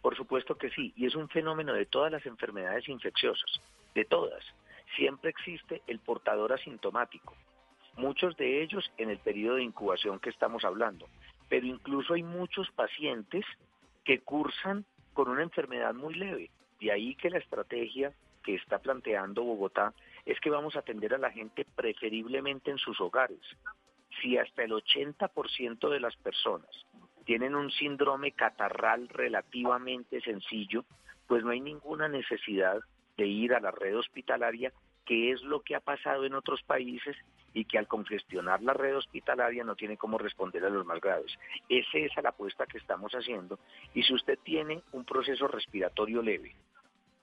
Por 0.02 0.18
supuesto 0.18 0.58
que 0.58 0.70
sí, 0.72 0.92
y 0.98 1.06
es 1.06 1.16
un 1.16 1.30
fenómeno 1.30 1.72
de 1.72 1.86
todas 1.86 2.12
las 2.12 2.26
enfermedades 2.26 2.90
infecciosas, 2.90 3.62
de 3.96 4.04
todas. 4.04 4.44
Siempre 4.98 5.30
existe 5.30 5.84
el 5.88 6.00
portador 6.00 6.52
asintomático, 6.52 7.34
muchos 7.96 8.36
de 8.36 8.62
ellos 8.62 8.84
en 8.98 9.10
el 9.10 9.20
periodo 9.20 9.56
de 9.56 9.64
incubación 9.64 10.20
que 10.20 10.32
estamos 10.32 10.66
hablando, 10.66 11.08
pero 11.48 11.66
incluso 11.66 12.14
hay 12.14 12.24
muchos 12.24 12.70
pacientes 12.72 13.46
que 14.04 14.20
cursan 14.20 14.86
con 15.18 15.30
una 15.30 15.42
enfermedad 15.42 15.96
muy 15.96 16.14
leve. 16.14 16.52
De 16.80 16.92
ahí 16.92 17.16
que 17.16 17.32
la 17.32 17.40
estrategia 17.40 18.14
que 18.44 18.54
está 18.54 18.78
planteando 18.78 19.42
Bogotá 19.42 19.92
es 20.28 20.40
que 20.40 20.52
vamos 20.52 20.76
a 20.76 20.80
atender 20.82 21.16
a 21.16 21.18
la 21.18 21.32
gente 21.32 21.66
preferiblemente 21.76 22.70
en 22.70 22.78
sus 22.78 23.02
hogares. 23.02 23.40
Si 24.22 24.38
hasta 24.38 24.62
el 24.62 24.74
80% 24.74 25.90
de 25.90 26.00
las 26.00 26.16
personas 26.18 26.70
tienen 27.26 27.56
un 27.56 27.72
síndrome 27.72 28.34
catarral 28.34 29.10
relativamente 29.10 30.22
sencillo, 30.22 30.86
pues 31.26 31.44
no 31.44 31.50
hay 31.50 31.62
ninguna 31.62 32.08
necesidad 32.08 32.78
de 33.18 33.26
ir 33.26 33.56
a 33.56 33.60
la 33.60 33.72
red 33.72 33.98
hospitalaria, 33.98 34.72
que 35.04 35.32
es 35.32 35.42
lo 35.42 35.62
que 35.62 35.74
ha 35.74 35.80
pasado 35.80 36.26
en 36.26 36.36
otros 36.36 36.62
países 36.62 37.18
y 37.58 37.66
que 37.66 37.80
al 37.80 37.88
congestionar 37.88 38.62
la 38.62 38.74
red 38.74 38.96
hospitalaria 38.96 39.64
no 39.64 39.76
tiene 39.76 39.98
cómo 39.98 40.20
responder 40.20 40.64
a 40.64 40.70
los 40.70 40.86
más 40.86 41.02
graves. 41.02 41.34
Esa 41.68 41.98
es 41.98 42.12
la 42.22 42.30
apuesta 42.30 42.68
que 42.68 42.78
estamos 42.78 43.12
haciendo 43.14 43.58
y 43.96 44.04
si 44.04 44.14
usted 44.14 44.38
tiene 44.44 44.84
un 44.92 45.04
proceso 45.04 45.48
respiratorio 45.48 46.22
leve, 46.22 46.56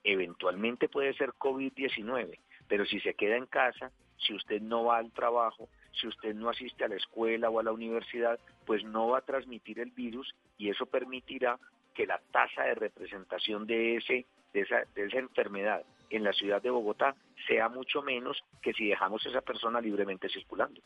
eventualmente 0.03 0.89
puede 0.89 1.15
ser 1.15 1.35
COVID-19, 1.35 2.37
pero 2.67 2.85
si 2.85 2.99
se 2.99 3.15
queda 3.15 3.37
en 3.37 3.47
casa, 3.47 3.93
si 4.19 4.35
usted 4.35 4.61
no 4.61 4.87
va 4.87 4.97
al 4.97 5.13
trabajo, 5.13 5.69
si 5.93 6.09
usted 6.09 6.35
no 6.35 6.51
asiste 6.51 6.83
a 6.83 6.89
la 6.89 6.97
escuela 6.97 7.49
o 7.49 7.61
a 7.61 7.63
la 7.63 7.71
universidad, 7.71 8.41
pues 8.67 8.83
no 8.83 9.11
va 9.11 9.19
a 9.19 9.25
transmitir 9.25 9.79
el 9.79 9.93
virus 9.93 10.35
y 10.59 10.69
eso 10.69 10.87
permitirá 10.87 11.61
que 11.95 12.09
la 12.09 12.21
tasa 12.33 12.65
de 12.65 12.75
representación 12.75 13.69
de, 13.69 13.99
ese, 13.99 14.27
de, 14.53 14.63
esa, 14.63 14.83
de 14.97 15.05
esa 15.05 15.19
enfermedad 15.19 15.85
en 16.11 16.25
la 16.25 16.33
ciudad 16.33 16.61
de 16.61 16.71
Bogotá 16.71 17.15
sea 17.47 17.69
mucho 17.69 18.03
menos 18.03 18.43
que 18.63 18.73
si 18.73 18.89
dejamos 18.89 19.25
a 19.25 19.29
esa 19.29 19.41
persona 19.41 19.81
libremente 19.81 20.29
circulando. 20.29 20.81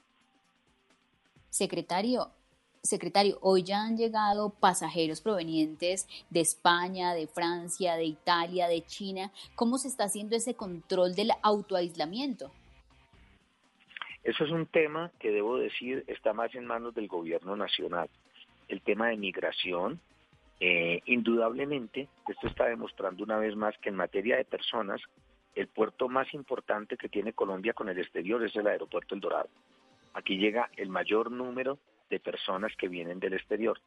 Secretario, 1.51 2.31
secretario, 2.83 3.39
hoy 3.41 3.63
ya 3.63 3.83
han 3.83 3.97
llegado 3.97 4.51
pasajeros 4.51 5.21
provenientes 5.21 6.09
de 6.31 6.41
España, 6.41 7.15
de 7.15 7.27
Francia, 7.27 7.97
de 7.97 8.05
Italia, 8.05 8.69
de 8.69 8.83
China. 8.83 9.33
¿Cómo 9.55 9.79
se 9.79 9.89
está 9.89 10.05
haciendo 10.05 10.37
ese 10.37 10.55
control 10.55 11.15
del 11.15 11.31
autoaislamiento? 11.43 12.51
Eso 14.25 14.45
es 14.45 14.51
un 14.51 14.67
tema 14.67 15.11
que 15.19 15.31
debo 15.31 15.57
decir 15.57 16.05
está 16.07 16.33
más 16.33 16.55
en 16.55 16.67
manos 16.67 16.95
del 16.95 17.09
gobierno 17.09 17.57
nacional. 17.57 18.11
El 18.69 18.83
tema 18.83 19.09
de 19.09 19.17
migración, 19.17 20.01
eh, 20.61 21.01
indudablemente, 21.07 22.09
esto 22.29 22.47
está 22.47 22.67
demostrando 22.67 23.25
una 23.25 23.39
vez 23.39 23.57
más 23.57 23.77
que 23.79 23.89
en 23.89 23.95
materia 23.95 24.37
de 24.37 24.45
personas, 24.45 25.01
el 25.59 25.67
puerto 25.67 26.09
más 26.09 26.33
importante 26.35 26.97
que 26.97 27.09
tiene 27.09 27.33
Colombia 27.33 27.73
con 27.73 27.89
el 27.89 27.99
exterior 27.99 28.45
es 28.45 28.55
el 28.55 28.69
aeropuerto 28.69 29.17
El 29.17 29.21
Dorado. 29.21 29.49
Aquí 30.15 30.39
llega 30.39 30.71
el 30.77 30.89
mayor 30.89 31.33
número 31.33 31.81
de 32.09 32.21
personas 32.21 32.77
que 32.77 32.87
vienen 32.87 33.19
del 33.19 33.33
exterior. 33.33 33.81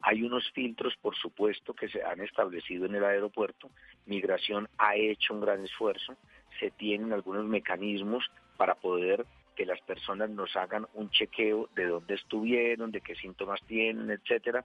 Hay 0.00 0.22
unos 0.22 0.48
filtros, 0.52 0.94
por 1.02 1.16
supuesto, 1.16 1.74
que 1.74 1.88
se 1.88 2.04
han 2.04 2.20
establecido 2.20 2.86
en 2.86 2.94
el 2.94 3.02
aeropuerto. 3.02 3.68
Migración 4.06 4.68
ha 4.78 4.94
hecho 4.94 5.34
un 5.34 5.40
gran 5.40 5.64
esfuerzo. 5.64 6.14
Se 6.60 6.70
tienen 6.70 7.12
algunos 7.12 7.46
mecanismos 7.46 8.30
para 8.56 8.76
poder 8.76 9.26
que 9.56 9.66
las 9.66 9.80
personas 9.80 10.30
nos 10.30 10.54
hagan 10.54 10.86
un 10.94 11.10
chequeo 11.10 11.68
de 11.74 11.86
dónde 11.86 12.14
estuvieron, 12.14 12.92
de 12.92 13.00
qué 13.00 13.16
síntomas 13.16 13.60
tienen, 13.66 14.08
etcétera. 14.12 14.64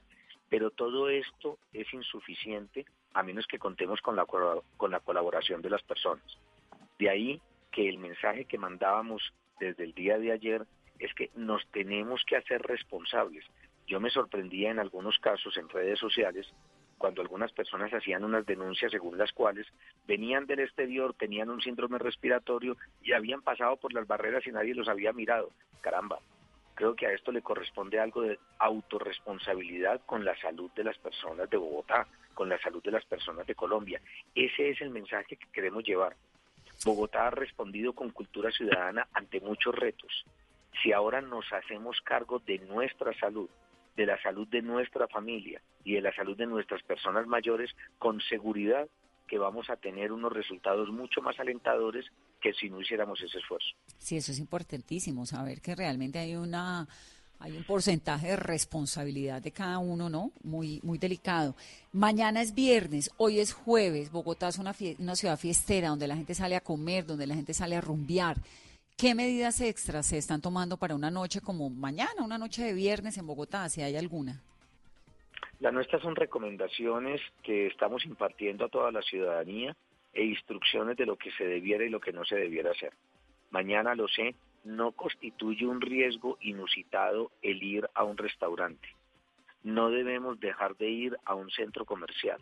Pero 0.50 0.70
todo 0.70 1.10
esto 1.10 1.58
es 1.74 1.92
insuficiente 1.96 2.86
a 3.14 3.24
menos 3.24 3.48
que 3.48 3.60
contemos 3.60 4.02
con 4.02 4.16
la, 4.16 4.26
con 4.26 4.92
la 4.92 5.00
colaboración 5.00 5.62
de 5.62 5.70
las 5.70 5.84
personas. 5.84 6.26
De 7.00 7.10
ahí 7.10 7.42
que 7.72 7.90
el 7.90 7.98
mensaje 7.98 8.46
que 8.46 8.58
mandábamos 8.58 9.34
desde 9.60 9.84
el 9.84 9.94
día 9.94 10.18
de 10.18 10.32
ayer 10.32 10.66
es 11.00 11.14
que 11.14 11.32
nos 11.36 11.66
tenemos 11.72 12.24
que 12.26 12.38
hacer 12.38 12.62
responsables. 12.62 13.46
Yo 13.88 14.00
me 14.00 14.10
sorprendía 14.10 14.72
en 14.72 14.80
algunos 14.80 15.18
casos 15.20 15.58
en 15.58 15.70
redes 15.70 16.00
sociales 16.00 16.48
cuando 17.04 17.22
algunas 17.22 17.52
personas 17.52 17.94
hacían 17.94 18.24
unas 18.24 18.46
denuncias 18.46 18.90
según 18.90 19.18
las 19.18 19.34
cuales 19.34 19.68
venían 20.08 20.46
del 20.46 20.62
exterior, 20.62 21.14
tenían 21.14 21.50
un 21.50 21.60
síndrome 21.60 21.98
respiratorio 21.98 22.78
y 23.02 23.12
habían 23.12 23.42
pasado 23.42 23.76
por 23.76 23.92
las 23.92 24.08
barreras 24.08 24.48
y 24.48 24.54
nadie 24.54 24.74
los 24.74 24.88
había 24.88 25.12
mirado. 25.12 25.50
Caramba, 25.82 26.20
creo 26.76 26.96
que 26.96 27.08
a 27.08 27.12
esto 27.12 27.34
le 27.34 27.42
corresponde 27.42 28.00
algo 28.00 28.22
de 28.22 28.40
autorresponsabilidad 28.58 30.00
con 30.06 30.24
la 30.24 30.34
salud 30.40 30.72
de 30.78 30.86
las 30.86 30.98
personas 30.98 31.50
de 31.50 31.58
Bogotá, 31.58 32.08
con 32.34 32.50
la 32.50 32.60
salud 32.60 32.82
de 32.84 32.92
las 32.92 33.06
personas 33.06 33.46
de 33.48 33.56
Colombia. 33.56 34.02
Ese 34.36 34.70
es 34.70 34.82
el 34.82 34.90
mensaje 34.90 35.36
que 35.36 35.48
queremos 35.52 35.84
llevar. 35.84 36.16
Bogotá 36.86 37.28
ha 37.28 37.32
respondido 37.32 37.94
con 37.94 38.10
cultura 38.10 38.52
ciudadana 38.52 39.08
ante 39.14 39.40
muchos 39.40 39.74
retos. 39.76 40.26
Si 40.82 40.92
ahora 40.92 41.22
nos 41.22 41.46
hacemos 41.54 42.02
cargo 42.02 42.40
de 42.40 42.60
nuestra 42.60 43.18
salud, 43.20 43.50
de 43.96 44.06
la 44.06 44.22
salud 44.22 44.48
de 44.48 44.62
nuestra 44.62 45.08
familia 45.08 45.62
y 45.84 45.94
de 45.94 46.02
la 46.02 46.14
salud 46.16 46.36
de 46.36 46.48
nuestras 46.48 46.82
personas 46.84 47.28
mayores, 47.28 47.72
con 48.00 48.20
seguridad 48.22 48.88
que 49.28 49.38
vamos 49.38 49.70
a 49.70 49.78
tener 49.78 50.12
unos 50.12 50.34
resultados 50.34 50.90
mucho 50.90 51.22
más 51.22 51.40
alentadores 51.40 52.06
que 52.42 52.54
si 52.54 52.70
no 52.70 52.82
hiciéramos 52.82 53.22
ese 53.22 53.38
esfuerzo. 53.38 53.70
Sí, 53.98 54.18
eso 54.18 54.32
es 54.32 54.40
importantísimo, 54.40 55.26
saber 55.26 55.62
que 55.62 55.76
realmente 55.76 56.20
hay 56.20 56.36
una 56.36 56.88
hay 57.44 57.58
un 57.58 57.66
porcentaje 57.66 58.28
de 58.28 58.36
responsabilidad 58.38 59.42
de 59.42 59.52
cada 59.52 59.78
uno, 59.78 60.10
¿no? 60.10 60.32
Muy 60.44 60.80
muy 60.82 60.98
delicado. 60.98 61.56
Mañana 61.92 62.42
es 62.42 62.56
viernes, 62.56 63.12
hoy 63.18 63.40
es 63.42 63.52
jueves, 63.52 64.14
Bogotá 64.14 64.48
es 64.48 64.60
una, 64.60 64.74
una 64.98 65.16
ciudad 65.18 65.38
fiestera 65.38 65.90
donde 65.90 66.08
la 66.08 66.16
gente 66.16 66.36
sale 66.36 66.56
a 66.56 66.62
comer, 66.62 67.06
donde 67.06 67.28
la 67.28 67.36
gente 67.36 67.54
sale 67.54 67.76
a 67.76 67.82
rumbear. 67.82 68.38
¿Qué 68.98 69.14
medidas 69.14 69.60
extras 69.60 70.06
se 70.06 70.18
están 70.18 70.40
tomando 70.40 70.78
para 70.78 70.96
una 70.96 71.12
noche 71.12 71.42
como 71.42 71.70
mañana, 71.70 72.24
una 72.24 72.38
noche 72.38 72.64
de 72.64 72.74
viernes 72.74 73.18
en 73.18 73.28
Bogotá, 73.28 73.68
si 73.68 73.82
hay 73.82 73.98
alguna? 73.98 74.42
Las 75.60 75.74
nuestras 75.74 76.02
son 76.02 76.16
recomendaciones 76.16 77.20
que 77.44 77.68
estamos 77.68 78.06
impartiendo 78.06 78.66
a 78.66 78.70
toda 78.70 78.90
la 78.90 79.02
ciudadanía 79.02 79.76
e 80.14 80.24
instrucciones 80.24 80.96
de 80.96 81.06
lo 81.06 81.18
que 81.18 81.32
se 81.32 81.44
debiera 81.44 81.84
y 81.84 81.90
lo 81.90 82.00
que 82.00 82.14
no 82.14 82.24
se 82.24 82.38
debiera 82.38 82.72
hacer. 82.72 82.94
Mañana 83.52 83.96
lo 83.96 84.08
sé, 84.08 84.34
no 84.64 84.92
constituye 84.94 85.66
un 85.66 85.82
riesgo 85.82 86.38
inusitado 86.42 87.32
el 87.42 87.62
ir 87.64 87.90
a 87.94 88.04
un 88.04 88.18
restaurante. 88.18 88.88
No 89.64 89.90
debemos 89.90 90.40
dejar 90.40 90.76
de 90.78 90.90
ir 90.90 91.18
a 91.26 91.36
un 91.36 91.50
centro 91.52 91.86
comercial. 91.86 92.40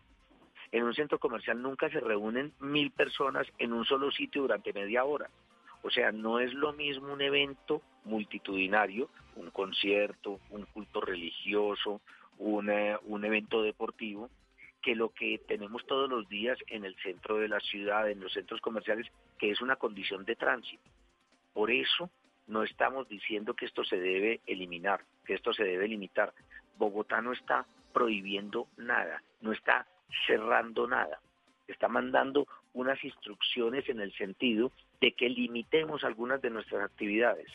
En 0.72 0.84
un 0.84 0.94
centro 0.94 1.20
comercial 1.20 1.62
nunca 1.62 1.90
se 1.90 2.00
reúnen 2.00 2.54
mil 2.60 2.92
personas 2.92 3.48
en 3.58 3.74
un 3.74 3.86
solo 3.86 4.12
sitio 4.12 4.44
durante 4.44 4.74
media 4.74 5.04
hora. 5.04 5.30
O 5.84 5.90
sea, 5.90 6.12
no 6.12 6.40
es 6.40 6.54
lo 6.54 6.74
mismo 6.74 7.12
un 7.12 7.22
evento 7.22 7.82
multitudinario, 8.06 9.10
un 9.36 9.50
concierto, 9.50 10.40
un 10.50 10.66
culto 10.66 11.02
religioso, 11.02 12.02
un 12.38 12.70
evento 13.24 13.62
deportivo, 13.62 14.30
que 14.82 14.96
lo 14.96 15.10
que 15.10 15.40
tenemos 15.48 15.86
todos 15.86 16.10
los 16.10 16.28
días 16.28 16.58
en 16.68 16.86
el 16.86 16.96
centro 16.98 17.38
de 17.38 17.48
la 17.48 17.60
ciudad, 17.60 18.10
en 18.10 18.20
los 18.20 18.34
centros 18.34 18.62
comerciales, 18.62 19.08
que 19.38 19.52
es 19.52 19.62
una 19.62 19.76
condición 19.76 20.26
de 20.26 20.36
tránsito. 20.36 20.84
Por 21.54 21.72
eso 21.72 22.10
no 22.48 22.64
estamos 22.64 23.08
diciendo 23.08 23.54
que 23.54 23.66
esto 23.66 23.84
se 23.84 24.00
debe 24.00 24.42
eliminar, 24.46 25.02
que 25.26 25.34
esto 25.34 25.54
se 25.54 25.64
debe 25.64 25.88
limitar. 25.88 26.34
Bogotá 26.78 27.22
no 27.22 27.34
está 27.34 27.66
prohibiendo 27.94 28.68
nada, 28.78 29.22
no 29.42 29.52
está 29.52 29.86
cerrando 30.28 30.88
nada, 30.88 31.20
está 31.68 31.88
mandando 31.88 32.48
unas 32.74 33.04
instrucciones 33.04 33.88
en 33.90 34.00
el 34.00 34.14
sentido 34.14 34.72
de 35.00 35.12
que 35.14 35.30
limitemos 35.30 36.04
algunas 36.04 36.42
de 36.42 36.50
nuestras 36.50 36.84
actividades 36.84 37.48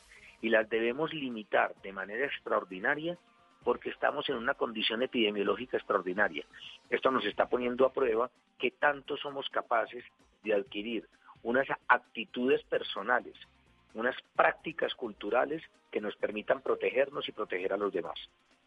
y 0.42 0.50
las 0.50 0.68
debemos 0.68 1.12
limitar 1.12 1.74
de 1.82 1.92
manera 1.92 2.26
extraordinaria 2.26 3.18
porque 3.64 3.90
estamos 3.90 4.28
en 4.28 4.37
una 4.37 4.54
condición 4.54 5.02
epidemiológica 5.02 5.76
extraordinaria. 5.76 6.44
Esto 6.88 7.11
nos 7.11 7.24
está 7.24 7.48
poniendo 7.48 7.85
a 7.85 7.92
prueba 7.92 8.30
que 8.59 8.70
tanto 8.70 9.16
somos 9.16 9.48
capaces 9.50 10.04
de 10.44 10.54
adquirir 10.54 11.09
unas 11.42 11.66
actitudes 11.88 12.62
personales, 12.64 13.35
unas 13.98 14.16
prácticas 14.35 14.94
culturales 14.94 15.62
que 15.90 16.00
nos 16.00 16.16
permitan 16.16 16.61
protegernos 16.61 17.28
y 17.28 17.32
proteger 17.32 17.72
a 17.72 17.76
los 17.76 17.92
demás. 17.92 18.18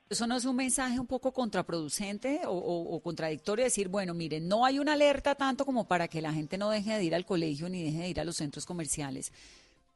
¿Eso 0.10 0.26
no 0.26 0.36
es 0.36 0.46
un 0.46 0.56
mensaje 0.56 1.00
un 1.00 1.06
poco 1.06 1.32
contraproducente 1.32 2.42
o, 2.48 3.00
contradictorio? 3.04 3.64
Decir, 3.64 3.90
bueno, 3.90 4.16
miren, 4.16 4.48
no 4.48 4.66
hay 4.66 4.80
una 4.80 4.94
alerta 4.94 5.36
tanto 5.36 5.66
como 5.66 5.88
para 5.88 6.08
que 6.08 6.20
la 6.20 6.34
gente 6.34 6.58
no 6.58 6.72
deje 6.72 6.98
de 6.98 7.04
ir 7.04 7.14
al 7.14 7.26
colegio 7.26 7.70
ni 7.70 7.84
deje 7.84 8.00
de 8.00 8.10
ir 8.10 8.20
a 8.20 8.26
los 8.26 8.38
centros 8.38 8.66
comerciales, 8.66 9.32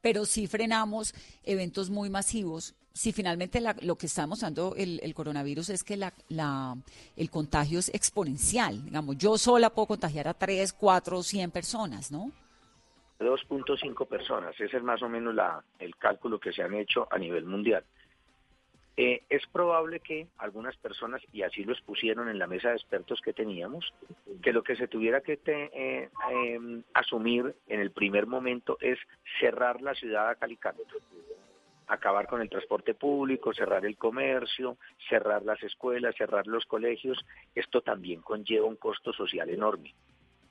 pero 0.00 0.24
sí 0.24 0.46
frenamos 0.46 1.14
eventos 1.42 1.90
muy 1.90 2.10
masivos. 2.10 2.76
Si 2.92 3.10
finalmente 3.10 3.60
lo 3.60 3.98
que 3.98 4.06
está 4.06 4.22
demostrando 4.22 4.76
el, 4.76 5.12
coronavirus 5.14 5.70
es 5.70 5.82
que 5.82 5.96
la, 5.96 6.76
el 7.16 7.30
contagio 7.30 7.80
es 7.80 7.88
exponencial, 7.92 8.84
digamos, 8.84 9.18
yo 9.18 9.36
sola 9.36 9.70
puedo 9.70 9.86
contagiar 9.86 10.28
a 10.28 10.34
3, 10.34 10.74
4, 10.74 11.24
100 11.24 11.50
personas, 11.50 12.12
¿no? 12.12 12.30
2.5 13.18 14.06
personas, 14.08 14.58
ese 14.60 14.76
es 14.76 14.82
más 14.82 15.02
o 15.02 15.08
menos 15.08 15.34
la, 15.34 15.62
el 15.78 15.96
cálculo 15.96 16.38
que 16.38 16.52
se 16.52 16.62
han 16.62 16.74
hecho 16.74 17.06
a 17.10 17.18
nivel 17.18 17.44
mundial. 17.44 17.84
Eh, 18.96 19.22
es 19.28 19.44
probable 19.48 19.98
que 19.98 20.28
algunas 20.38 20.76
personas, 20.76 21.20
y 21.32 21.42
así 21.42 21.64
lo 21.64 21.72
expusieron 21.72 22.28
en 22.28 22.38
la 22.38 22.46
mesa 22.46 22.68
de 22.68 22.76
expertos 22.76 23.20
que 23.20 23.32
teníamos, 23.32 23.92
que 24.40 24.52
lo 24.52 24.62
que 24.62 24.76
se 24.76 24.86
tuviera 24.86 25.20
que 25.20 25.40
eh, 25.46 26.10
em, 26.30 26.84
asumir 26.92 27.56
en 27.66 27.80
el 27.80 27.90
primer 27.90 28.26
momento 28.26 28.78
es 28.80 28.98
cerrar 29.40 29.82
la 29.82 29.94
ciudad 29.94 30.28
a 30.28 30.36
Calicanto, 30.36 30.84
acabar 31.88 32.28
con 32.28 32.40
el 32.40 32.48
transporte 32.48 32.94
público, 32.94 33.52
cerrar 33.52 33.84
el 33.84 33.96
comercio, 33.96 34.76
cerrar 35.08 35.42
las 35.42 35.60
escuelas, 35.64 36.14
cerrar 36.16 36.46
los 36.46 36.64
colegios. 36.64 37.18
Esto 37.52 37.82
también 37.82 38.22
conlleva 38.22 38.66
un 38.66 38.76
costo 38.76 39.12
social 39.12 39.50
enorme. 39.50 39.92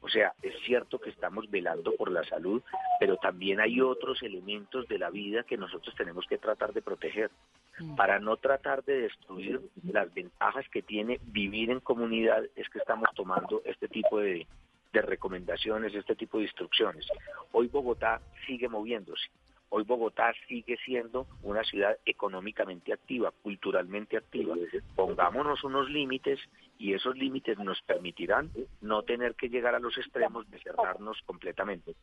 O 0.03 0.09
sea, 0.09 0.33
es 0.41 0.53
cierto 0.65 0.99
que 0.99 1.09
estamos 1.09 1.49
velando 1.49 1.95
por 1.95 2.11
la 2.11 2.25
salud, 2.25 2.61
pero 2.99 3.15
también 3.17 3.61
hay 3.61 3.79
otros 3.79 4.21
elementos 4.21 4.85
de 4.89 4.99
la 4.99 5.09
vida 5.09 5.43
que 5.43 5.57
nosotros 5.57 5.95
tenemos 5.95 6.27
que 6.27 6.37
tratar 6.37 6.73
de 6.73 6.81
proteger 6.81 7.31
mm. 7.79 7.95
para 7.95 8.19
no 8.19 8.35
tratar 8.35 8.83
de 8.83 9.03
destruir 9.03 9.61
las 9.81 10.13
ventajas 10.13 10.67
que 10.69 10.81
tiene 10.81 11.21
vivir 11.23 11.71
en 11.71 11.79
comunidad, 11.79 12.43
es 12.57 12.67
que 12.69 12.79
estamos 12.79 13.07
tomando 13.15 13.61
este 13.63 13.87
tipo 13.87 14.19
de, 14.19 14.45
de 14.91 15.01
recomendaciones, 15.01 15.95
este 15.95 16.15
tipo 16.15 16.37
de 16.37 16.43
instrucciones. 16.43 17.07
Hoy 17.53 17.67
Bogotá 17.67 18.21
sigue 18.45 18.67
moviéndose. 18.67 19.29
Hoy 19.75 19.85
Bogotá 19.85 20.31
sigue 20.47 20.77
siendo 20.85 21.25
una 21.41 21.63
ciudad 21.63 21.97
económicamente 22.05 22.93
activa, 22.93 23.33
culturalmente 23.41 24.15
activa. 24.15 24.53
Pongámonos 24.95 25.63
unos 25.63 25.89
límites 25.89 26.39
y 26.77 26.93
esos 26.93 27.17
límites 27.17 27.57
nos 27.57 27.81
permitirán 27.81 28.51
no 28.81 29.01
tener 29.01 29.33
que 29.33 29.49
llegar 29.49 29.73
a 29.73 29.79
los 29.79 29.97
extremos 29.97 30.47
de 30.51 30.59
cerrarnos 30.59 31.17
completamente. 31.25 31.95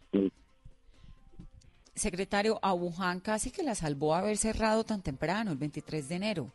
Secretario, 1.95 2.59
a 2.61 2.75
Wuhan 2.75 3.21
casi 3.21 3.53
que 3.53 3.63
la 3.63 3.77
salvó 3.77 4.17
haber 4.17 4.37
cerrado 4.37 4.83
tan 4.83 5.01
temprano, 5.01 5.53
el 5.53 5.59
23 5.59 6.09
de 6.09 6.15
enero. 6.17 6.53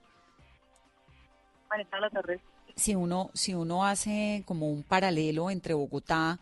Si 2.75 2.93
uno, 2.93 3.29
si 3.33 3.53
uno 3.53 3.85
hace 3.85 4.43
como 4.45 4.69
un 4.69 4.83
paralelo 4.83 5.49
entre 5.49 5.75
Bogotá 5.75 6.39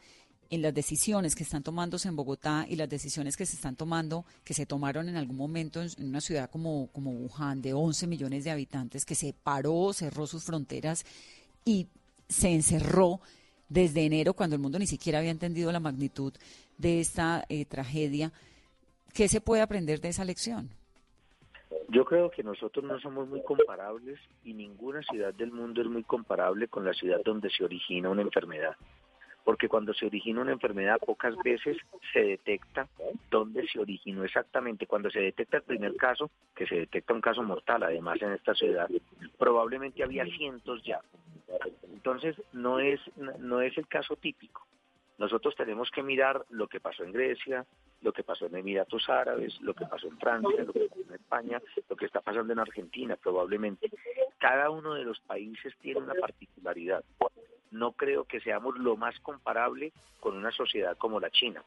en 0.54 0.62
las 0.62 0.74
decisiones 0.74 1.36
que 1.36 1.42
están 1.42 1.64
tomándose 1.64 2.08
en 2.08 2.16
Bogotá 2.16 2.68
y 2.70 2.76
las 2.76 2.88
decisiones 2.88 3.36
que 3.36 3.48
se 3.48 3.56
están 3.56 3.76
tomando, 3.76 4.24
que 4.44 4.54
se 4.54 4.68
tomaron 4.68 5.10
en 5.10 5.16
algún 5.16 5.36
momento 5.36 5.82
en, 5.82 5.90
una 5.98 6.22
ciudad 6.22 6.48
como, 6.48 6.90
como 6.94 7.10
Wuhan, 7.10 7.60
de 7.60 7.74
11 7.74 8.06
millones 8.06 8.44
de 8.44 8.52
habitantes, 8.52 9.04
que 9.04 9.16
se 9.16 9.34
paró, 9.34 9.92
cerró 9.94 10.28
sus 10.28 10.44
fronteras 10.44 11.06
y 11.66 11.88
se 12.30 12.50
encerró 12.50 13.20
desde 13.68 14.06
enero, 14.06 14.36
cuando 14.36 14.56
el 14.56 14.62
mundo 14.62 14.78
ni 14.78 14.86
siquiera 14.86 15.18
había 15.18 15.32
entendido 15.32 15.72
la 15.72 15.80
magnitud 15.80 16.34
de 16.78 17.00
esta 17.00 17.46
eh, 17.50 17.66
tragedia. 17.66 18.32
¿Qué 19.12 19.28
se 19.28 19.42
puede 19.42 19.64
aprender 19.64 20.02
de 20.02 20.10
esa 20.10 20.24
lección? 20.24 20.70
Yo 21.90 22.06
creo 22.06 22.30
que 22.30 22.44
nosotros 22.44 22.86
no 22.86 23.00
somos 23.00 23.28
muy 23.28 23.42
comparables 23.42 24.20
y 24.44 24.54
ninguna 24.54 25.02
ciudad 25.02 25.34
del 25.34 25.52
mundo 25.52 25.82
es 25.82 25.88
muy 25.88 26.04
comparable 26.04 26.68
con 26.68 26.86
la 26.86 26.94
ciudad 26.94 27.22
donde 27.26 27.50
se 27.50 27.64
origina 27.64 28.12
una 28.12 28.22
enfermedad 28.22 28.76
porque 29.44 29.68
cuando 29.68 29.94
se 29.94 30.06
origina 30.06 30.42
una 30.42 30.54
enfermedad 30.54 31.00
pocas 31.06 31.36
veces 31.44 31.78
se 32.14 32.24
detecta 32.24 32.88
dónde 33.30 33.68
se 33.68 33.80
originó 33.80 34.24
exactamente. 34.24 34.88
Cuando 34.88 35.10
se 35.10 35.20
detecta 35.20 35.58
el 35.58 35.64
primer 35.64 35.96
caso, 35.96 36.30
que 36.56 36.66
se 36.66 36.76
detecta 36.76 37.14
un 37.14 37.22
caso 37.22 37.44
mortal 37.44 37.84
además 37.84 38.22
en 38.22 38.32
esta 38.32 38.54
ciudad, 38.54 38.90
probablemente 39.38 40.04
había 40.04 40.26
cientos 40.26 40.84
ya. 40.84 41.02
Entonces 41.92 42.36
no 42.54 42.80
es, 42.80 43.00
no 43.18 43.62
es 43.62 43.78
el 43.78 43.88
caso 43.88 44.16
típico. 44.16 44.66
Nosotros 45.18 45.56
tenemos 45.56 45.90
que 45.92 46.04
mirar 46.04 46.44
lo 46.50 46.68
que 46.68 46.80
pasó 46.80 47.04
en 47.04 47.12
Grecia, 47.12 47.66
lo 48.02 48.12
que 48.12 48.24
pasó 48.24 48.48
en 48.48 48.56
Emiratos 48.56 49.08
Árabes, 49.10 49.60
lo 49.62 49.74
que 49.74 49.86
pasó 49.86 50.08
en 50.08 50.18
Francia, 50.18 50.64
lo 50.64 50.74
que 50.74 50.88
pasó 50.90 51.02
en 51.08 51.14
España, 51.14 51.62
lo 51.90 51.96
que 51.96 52.06
está 52.06 52.22
pasando 52.22 52.52
en 52.52 52.60
Argentina 52.60 53.16
probablemente. 53.16 53.90
Cada 54.40 54.70
uno 54.70 54.96
de 54.96 55.04
los 55.04 55.20
países 55.22 55.74
tiene 55.82 56.02
una 56.02 56.16
particularidad 56.16 57.04
no 57.74 57.92
creo 57.92 58.24
que 58.26 58.40
seamos 58.40 58.78
lo 58.78 58.96
más 58.96 59.20
comparable 59.20 59.92
con 60.20 60.38
una 60.38 60.52
sociedad 60.52 60.98
como 60.98 61.20
la 61.20 61.30
China. 61.30 61.64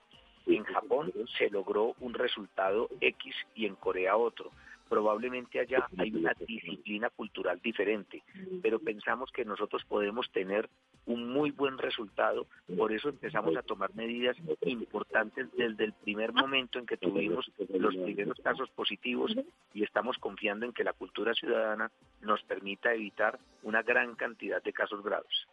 En 0.47 0.65
Japón 0.65 1.13
se 1.37 1.51
logró 1.51 1.95
un 2.01 2.15
resultado 2.15 2.89
X 3.01 3.35
y 3.55 3.67
en 3.67 3.75
Corea 3.75 4.17
otro. 4.17 4.53
Probablemente 4.89 5.59
allá 5.59 5.89
hay 5.99 6.15
una 6.15 6.33
disciplina 6.47 7.11
cultural 7.11 7.61
diferente, 7.61 8.23
pero 8.63 8.79
pensamos 8.79 9.33
que 9.33 9.45
nosotros 9.45 9.85
podemos 9.85 10.31
tener 10.31 10.71
un 11.07 11.29
muy 11.29 11.51
buen 11.51 11.79
resultado, 11.79 12.47
por 12.77 12.93
eso 12.93 13.09
empezamos 13.09 13.57
a 13.57 13.63
tomar 13.63 13.95
medidas 13.95 14.37
importantes 14.63 15.49
desde 15.57 15.85
el 15.85 15.93
primer 15.93 16.33
momento 16.33 16.79
en 16.79 16.87
que 16.87 16.97
tuvimos 16.97 17.51
los 17.71 17.97
primeros 17.97 18.39
casos 18.41 18.69
positivos 18.71 19.35
y 19.73 19.83
estamos 19.83 20.19
confiando 20.19 20.67
en 20.67 20.73
que 20.73 20.85
la 20.85 20.93
cultura 20.93 21.35
ciudadana 21.35 21.91
nos 22.21 22.43
permita 22.43 22.93
evitar 22.93 23.39
una 23.63 23.83
gran 23.83 24.15
cantidad 24.15 24.63
de 24.63 24.73
casos 24.73 25.03
graves. 25.03 25.47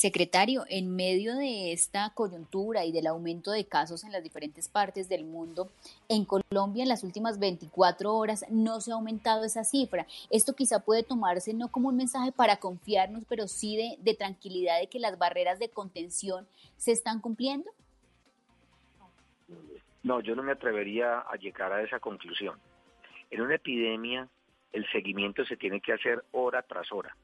Secretario, 0.00 0.64
en 0.70 0.96
medio 0.96 1.36
de 1.36 1.72
esta 1.72 2.10
coyuntura 2.14 2.86
y 2.86 2.90
del 2.90 3.06
aumento 3.06 3.50
de 3.50 3.66
casos 3.66 4.02
en 4.02 4.12
las 4.12 4.22
diferentes 4.22 4.66
partes 4.66 5.10
del 5.10 5.26
mundo, 5.26 5.68
en 6.08 6.24
Colombia 6.24 6.84
en 6.84 6.88
las 6.88 7.04
últimas 7.04 7.38
24 7.38 8.14
horas 8.14 8.46
no 8.48 8.80
se 8.80 8.92
ha 8.92 8.94
aumentado 8.94 9.44
esa 9.44 9.62
cifra. 9.62 10.06
Esto 10.30 10.54
quizá 10.54 10.82
puede 10.86 11.02
tomarse 11.02 11.52
no 11.52 11.70
como 11.70 11.90
un 11.90 11.98
mensaje 11.98 12.32
para 12.32 12.56
confiarnos, 12.56 13.24
pero 13.28 13.46
sí 13.46 13.76
de, 13.76 14.02
de 14.02 14.14
tranquilidad 14.14 14.80
de 14.80 14.86
que 14.86 15.00
las 15.00 15.18
barreras 15.18 15.58
de 15.58 15.68
contención 15.68 16.48
se 16.78 16.92
están 16.92 17.20
cumpliendo. 17.20 17.70
No, 20.02 20.22
yo 20.22 20.34
no 20.34 20.42
me 20.42 20.52
atrevería 20.52 21.18
a 21.18 21.36
llegar 21.36 21.74
a 21.74 21.82
esa 21.82 22.00
conclusión. 22.00 22.58
En 23.30 23.42
una 23.42 23.56
epidemia, 23.56 24.30
el 24.72 24.90
seguimiento 24.92 25.44
se 25.44 25.58
tiene 25.58 25.82
que 25.82 25.92
hacer 25.92 26.24
hora 26.32 26.62
tras 26.62 26.90
hora 26.90 27.14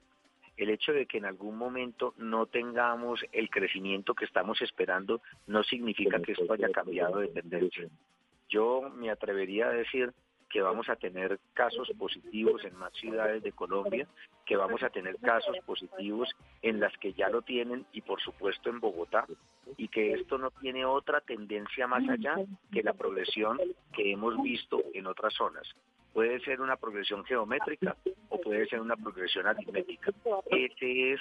el 0.56 0.70
hecho 0.70 0.92
de 0.92 1.06
que 1.06 1.18
en 1.18 1.26
algún 1.26 1.56
momento 1.56 2.14
no 2.16 2.46
tengamos 2.46 3.24
el 3.32 3.50
crecimiento 3.50 4.14
que 4.14 4.24
estamos 4.24 4.60
esperando 4.62 5.20
no 5.46 5.62
significa 5.62 6.20
que 6.20 6.32
esto 6.32 6.52
haya 6.52 6.70
cambiado 6.70 7.18
de 7.20 7.28
tendencia. 7.28 7.88
Yo 8.48 8.90
me 8.94 9.10
atrevería 9.10 9.66
a 9.68 9.72
decir 9.72 10.12
que 10.48 10.62
vamos 10.62 10.88
a 10.88 10.96
tener 10.96 11.38
casos 11.52 11.90
positivos 11.98 12.64
en 12.64 12.76
más 12.76 12.92
ciudades 12.94 13.42
de 13.42 13.52
Colombia, 13.52 14.06
que 14.44 14.56
vamos 14.56 14.82
a 14.82 14.90
tener 14.90 15.16
casos 15.16 15.56
positivos 15.66 16.30
en 16.62 16.80
las 16.80 16.96
que 16.98 17.12
ya 17.12 17.28
lo 17.28 17.42
tienen 17.42 17.84
y 17.92 18.00
por 18.00 18.20
supuesto 18.20 18.70
en 18.70 18.80
Bogotá, 18.80 19.26
y 19.76 19.88
que 19.88 20.12
esto 20.12 20.38
no 20.38 20.50
tiene 20.52 20.84
otra 20.84 21.20
tendencia 21.20 21.86
más 21.86 22.08
allá 22.08 22.36
que 22.72 22.82
la 22.82 22.94
progresión 22.94 23.58
que 23.92 24.12
hemos 24.12 24.40
visto 24.42 24.82
en 24.94 25.06
otras 25.06 25.34
zonas. 25.34 25.66
Puede 26.16 26.40
ser 26.40 26.62
una 26.62 26.76
progresión 26.76 27.26
geométrica 27.26 27.94
o 28.30 28.40
puede 28.40 28.66
ser 28.68 28.80
una 28.80 28.96
progresión 28.96 29.46
aritmética. 29.46 30.12
Esa 30.50 30.86
es. 30.86 31.20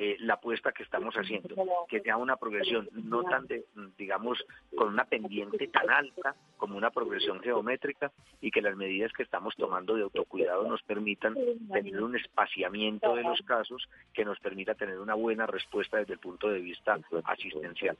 Eh, 0.00 0.16
la 0.20 0.34
apuesta 0.34 0.70
que 0.70 0.84
estamos 0.84 1.12
haciendo, 1.16 1.56
que 1.88 2.00
sea 2.00 2.16
una 2.18 2.36
progresión 2.36 2.88
no 2.92 3.24
tan, 3.24 3.48
de, 3.48 3.64
digamos, 3.96 4.38
con 4.76 4.90
una 4.90 5.04
pendiente 5.06 5.66
tan 5.66 5.90
alta 5.90 6.36
como 6.56 6.76
una 6.76 6.90
progresión 6.90 7.40
geométrica 7.40 8.12
y 8.40 8.52
que 8.52 8.62
las 8.62 8.76
medidas 8.76 9.12
que 9.12 9.24
estamos 9.24 9.56
tomando 9.56 9.96
de 9.96 10.02
autocuidado 10.02 10.68
nos 10.68 10.82
permitan 10.84 11.34
tener 11.72 12.00
un 12.00 12.14
espaciamiento 12.14 13.16
de 13.16 13.24
los 13.24 13.42
casos 13.42 13.88
que 14.14 14.24
nos 14.24 14.38
permita 14.38 14.76
tener 14.76 15.00
una 15.00 15.14
buena 15.14 15.46
respuesta 15.46 15.96
desde 15.96 16.12
el 16.12 16.20
punto 16.20 16.48
de 16.48 16.60
vista 16.60 16.96
asistencial 17.24 17.96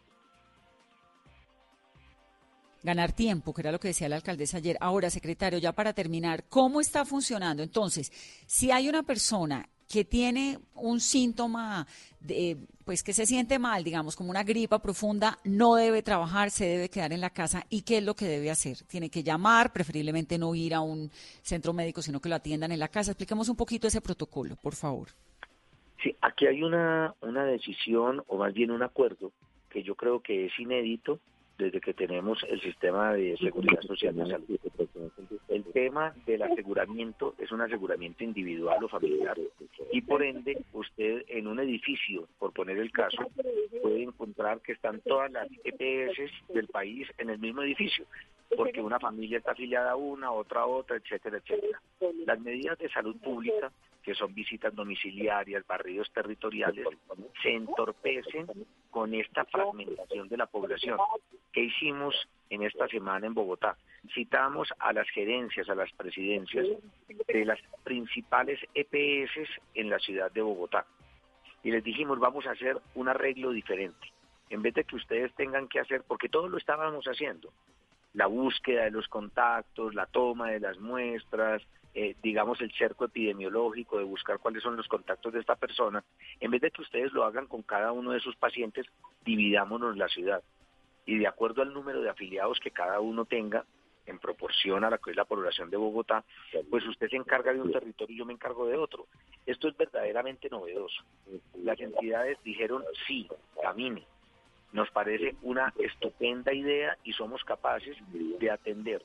ganar 2.83 3.13
tiempo, 3.13 3.53
que 3.53 3.63
era 3.63 3.73
lo 3.73 3.81
que 3.81 3.89
decía 3.89 4.09
la 4.09 4.17
alcaldesa 4.17 4.59
ayer. 4.59 4.77
Ahora, 4.81 5.11
secretario, 5.11 5.59
ya 5.59 5.73
para 5.73 5.93
terminar, 5.93 6.45
¿cómo 6.49 6.81
está 6.81 7.05
funcionando? 7.05 7.63
Entonces, 7.63 8.13
si 8.47 8.71
hay 8.71 8.89
una 8.89 9.03
persona 9.03 9.69
que 9.89 10.05
tiene 10.05 10.59
un 10.75 11.01
síntoma, 11.01 11.87
de, 12.21 12.59
pues 12.85 13.03
que 13.03 13.15
se 13.15 13.25
siente 13.25 13.59
mal, 13.59 13.83
digamos, 13.83 14.17
como 14.17 14.31
una 14.31 14.45
gripa 14.45 14.81
profunda, 14.81 15.39
no 15.45 15.77
debe 15.77 16.03
trabajar, 16.03 16.51
se 16.51 16.67
debe 16.67 16.91
quedar 16.91 17.13
en 17.13 17.23
la 17.23 17.31
casa. 17.31 17.65
¿Y 17.71 17.83
qué 17.83 17.99
es 17.99 18.05
lo 18.05 18.15
que 18.15 18.27
debe 18.27 18.51
hacer? 18.51 18.77
Tiene 18.87 19.09
que 19.09 19.23
llamar, 19.23 19.73
preferiblemente 19.73 20.39
no 20.39 20.55
ir 20.55 20.75
a 20.75 20.81
un 20.81 21.11
centro 21.43 21.73
médico, 21.73 22.03
sino 22.03 22.21
que 22.21 22.29
lo 22.29 22.35
atiendan 22.35 22.71
en 22.71 22.79
la 22.79 22.89
casa. 22.89 23.13
Expliquemos 23.13 23.49
un 23.49 23.57
poquito 23.57 23.89
ese 23.89 24.03
protocolo, 24.03 24.57
por 24.57 24.75
favor. 24.75 25.09
Sí, 26.03 26.15
aquí 26.21 26.47
hay 26.47 26.63
una, 26.63 27.15
una 27.23 27.45
decisión, 27.45 28.23
o 28.29 28.37
más 28.37 28.53
bien 28.53 28.71
un 28.71 28.83
acuerdo, 28.83 29.33
que 29.71 29.83
yo 29.83 29.95
creo 29.95 30.21
que 30.21 30.47
es 30.47 30.59
inédito 30.59 31.19
desde 31.59 31.81
que 31.81 31.93
tenemos 31.93 32.39
el 32.49 32.61
sistema 32.61 33.13
de 33.13 33.37
seguridad 33.37 33.83
social 33.83 34.15
de 34.15 34.27
salud. 34.27 34.61
El 35.49 35.65
tema 35.65 36.15
del 36.25 36.43
aseguramiento 36.43 37.35
es 37.39 37.51
un 37.51 37.61
aseguramiento 37.61 38.23
individual 38.23 38.83
o 38.85 38.89
familiar 38.89 39.37
y 39.93 40.01
por 40.03 40.23
ende 40.23 40.65
usted 40.73 41.25
en 41.29 41.49
un 41.49 41.59
edificio, 41.59 42.29
por 42.39 42.53
poner 42.53 42.79
el 42.79 42.93
caso, 42.93 43.29
puede 43.83 44.03
encontrar 44.03 44.61
que 44.61 44.73
están 44.73 45.01
todas 45.01 45.31
las 45.33 45.49
EPS 45.65 46.31
del 46.55 46.69
país 46.69 47.09
en 47.19 47.31
el 47.31 47.39
mismo 47.39 47.63
edificio 47.63 48.07
porque 48.57 48.81
una 48.81 48.99
familia 48.99 49.39
está 49.39 49.53
afiliada 49.53 49.93
a 49.93 49.97
una, 49.97 50.33
otra 50.33 50.63
a 50.63 50.67
otra, 50.67 50.97
etcétera, 50.97 51.39
etcétera. 51.39 51.81
Las 52.27 52.41
medidas 52.41 52.79
de 52.79 52.89
salud 52.89 53.17
pública, 53.17 53.71
que 54.09 54.15
son 54.15 54.35
visitas 54.35 54.75
domiciliarias, 54.75 55.67
barridos 55.67 56.11
territoriales, 56.15 56.87
se 57.43 57.51
entorpecen 57.53 58.47
con 58.91 59.13
esta 59.13 59.45
fragmentación 59.45 60.31
de 60.31 60.37
la 60.39 60.47
población. 60.47 60.99
¿Qué 61.53 61.65
hicimos 61.65 62.15
en 62.49 62.63
esta 62.63 62.89
semana 62.89 63.27
en 63.27 63.35
Bogotá. 63.35 63.77
Citamos 64.15 64.73
a 64.79 64.95
las 64.95 65.07
gerencias, 65.11 65.69
a 65.69 65.75
las 65.75 65.93
presidencias 65.93 66.67
de 67.27 67.45
las 67.45 67.59
principales 67.85 68.59
EPS 68.75 69.47
en 69.75 69.91
la 69.91 69.99
ciudad 69.99 70.33
de 70.33 70.41
Bogotá. 70.41 70.87
Y 71.63 71.71
les 71.71 71.85
dijimos, 71.85 72.19
vamos 72.19 72.47
a 72.47 72.53
hacer 72.53 72.79
un 72.95 73.09
arreglo 73.09 73.51
diferente. 73.51 74.11
En 74.49 74.63
vez 74.63 74.73
de 74.73 74.85
que 74.85 74.97
ustedes 74.97 75.35
tengan 75.35 75.69
que 75.69 75.81
hacer, 75.81 76.03
porque 76.09 76.31
todo 76.31 76.49
lo 76.49 76.57
estábamos 76.57 77.05
haciendo, 77.05 77.53
la 78.19 78.27
búsqueda 78.27 78.83
de 78.83 78.91
los 78.91 79.07
contactos, 79.07 79.95
la 79.95 80.07
toma 80.07 80.51
de 80.51 80.59
las 80.59 80.77
muestras, 80.81 81.63
eh, 81.95 82.17
digamos, 82.21 82.61
el 82.61 82.73
cerco 82.73 83.05
epidemiológico, 83.05 83.97
de 83.97 84.03
buscar 84.03 84.41
cuáles 84.41 84.61
son 84.65 84.77
los 84.77 84.89
contactos 84.89 85.33
de 85.33 85.39
esta 85.39 85.55
persona, 85.55 86.03
en 86.41 86.51
vez 86.51 86.61
de 86.61 86.73
que 86.73 86.83
ustedes 86.83 87.13
lo 87.13 87.23
hagan 87.23 87.47
con 87.47 87.63
cada 87.63 87.93
uno 87.93 88.11
de 88.11 88.19
sus 88.19 88.35
pacientes, 88.35 88.87
dividámonos 89.25 89.97
la 89.97 90.09
ciudad. 90.09 90.43
Y 91.07 91.17
de 91.17 91.29
acuerdo 91.29 91.63
al 91.63 91.73
número 91.73 92.03
de 92.03 92.11
afiliados 92.11 92.59
que 92.59 92.73
cada 92.73 92.99
uno 92.99 93.25
tenga, 93.25 93.65
en 94.07 94.19
proporción 94.19 94.83
a 94.83 94.91
la 94.91 94.99
que 94.99 95.13
es 95.13 95.17
la 95.17 95.25
población 95.25 95.71
de 95.71 95.77
Bogotá, 95.77 96.25
pues 96.71 96.85
usted 96.89 97.09
se 97.09 97.17
encarga 97.17 97.53
de 97.53 97.61
un 97.61 97.71
territorio 97.71 98.17
y 98.17 98.19
yo 98.19 98.25
me 98.25 98.33
encargo 98.33 98.67
de 98.67 98.77
otro. 98.77 99.07
Esto 99.47 99.69
es 99.69 99.77
verdaderamente 99.77 100.49
novedoso. 100.49 101.05
Las 101.63 101.79
entidades 101.79 102.37
dijeron 102.43 102.83
sí, 103.07 103.29
camine. 103.63 104.07
Nos 104.73 104.91
parece 104.91 105.37
una 105.43 105.73
estupenda 105.79 106.53
idea 106.53 106.97
y 107.05 107.13
somos 107.13 107.43
capaces 107.45 107.97
de 108.13 108.51
atender 108.51 109.03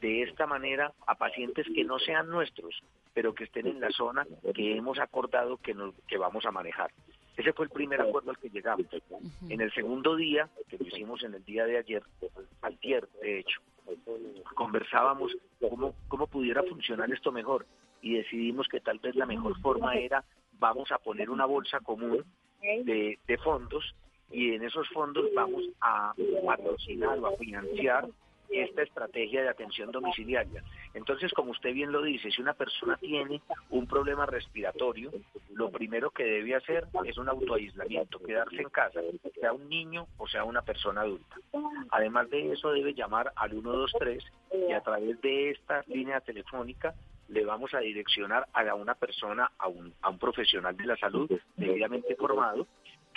de 0.00 0.22
esta 0.22 0.46
manera 0.46 0.92
a 1.06 1.14
pacientes 1.16 1.66
que 1.74 1.84
no 1.84 1.98
sean 1.98 2.30
nuestros, 2.30 2.82
pero 3.14 3.34
que 3.34 3.44
estén 3.44 3.66
en 3.66 3.80
la 3.80 3.90
zona 3.90 4.26
que 4.54 4.76
hemos 4.76 4.98
acordado 4.98 5.58
que, 5.58 5.74
nos, 5.74 5.94
que 6.06 6.18
vamos 6.18 6.44
a 6.46 6.50
manejar. 6.50 6.90
Ese 7.36 7.52
fue 7.52 7.66
el 7.66 7.70
primer 7.70 8.00
acuerdo 8.00 8.30
al 8.30 8.38
que 8.38 8.50
llegamos. 8.50 8.86
En 9.48 9.60
el 9.60 9.72
segundo 9.72 10.16
día, 10.16 10.48
que 10.68 10.78
lo 10.78 10.86
hicimos 10.86 11.22
en 11.22 11.34
el 11.34 11.44
día 11.44 11.64
de 11.66 11.78
ayer, 11.78 12.02
ayer 12.62 13.08
de 13.22 13.40
hecho, 13.40 13.60
conversábamos 14.54 15.36
cómo, 15.60 15.94
cómo 16.08 16.26
pudiera 16.26 16.62
funcionar 16.64 17.10
esto 17.12 17.30
mejor 17.30 17.66
y 18.02 18.14
decidimos 18.14 18.68
que 18.68 18.80
tal 18.80 18.98
vez 18.98 19.14
la 19.14 19.26
mejor 19.26 19.58
forma 19.60 19.94
era 19.94 20.24
vamos 20.58 20.90
a 20.90 20.98
poner 20.98 21.30
una 21.30 21.46
bolsa 21.46 21.80
común 21.80 22.24
de, 22.60 23.18
de 23.26 23.38
fondos 23.38 23.94
y 24.30 24.54
en 24.54 24.64
esos 24.64 24.88
fondos 24.90 25.26
vamos 25.34 25.64
a 25.80 26.12
patrocinar 26.44 27.18
o 27.18 27.26
a 27.26 27.36
financiar 27.36 28.08
esta 28.50 28.82
estrategia 28.82 29.42
de 29.42 29.48
atención 29.48 29.90
domiciliaria. 29.90 30.62
Entonces, 30.94 31.32
como 31.32 31.50
usted 31.50 31.72
bien 31.72 31.92
lo 31.92 32.02
dice, 32.02 32.30
si 32.30 32.40
una 32.40 32.54
persona 32.54 32.96
tiene 32.96 33.42
un 33.70 33.86
problema 33.86 34.26
respiratorio, 34.26 35.10
lo 35.52 35.70
primero 35.70 36.10
que 36.10 36.24
debe 36.24 36.54
hacer 36.54 36.86
es 37.04 37.18
un 37.18 37.28
autoaislamiento, 37.28 38.18
quedarse 38.20 38.62
en 38.62 38.70
casa, 38.70 39.00
sea 39.38 39.52
un 39.52 39.68
niño 39.68 40.06
o 40.16 40.26
sea 40.26 40.44
una 40.44 40.62
persona 40.62 41.02
adulta. 41.02 41.36
Además 41.90 42.30
de 42.30 42.52
eso, 42.52 42.72
debe 42.72 42.94
llamar 42.94 43.32
al 43.36 43.50
123 43.50 44.24
y 44.68 44.72
a 44.72 44.80
través 44.80 45.20
de 45.20 45.50
esta 45.50 45.84
línea 45.86 46.20
telefónica 46.20 46.94
le 47.28 47.44
vamos 47.44 47.74
a 47.74 47.80
direccionar 47.80 48.48
a 48.54 48.74
una 48.74 48.94
persona, 48.94 49.50
a 49.58 49.68
un, 49.68 49.92
a 50.00 50.08
un 50.08 50.18
profesional 50.18 50.74
de 50.76 50.86
la 50.86 50.96
salud 50.96 51.30
debidamente 51.56 52.16
formado, 52.16 52.66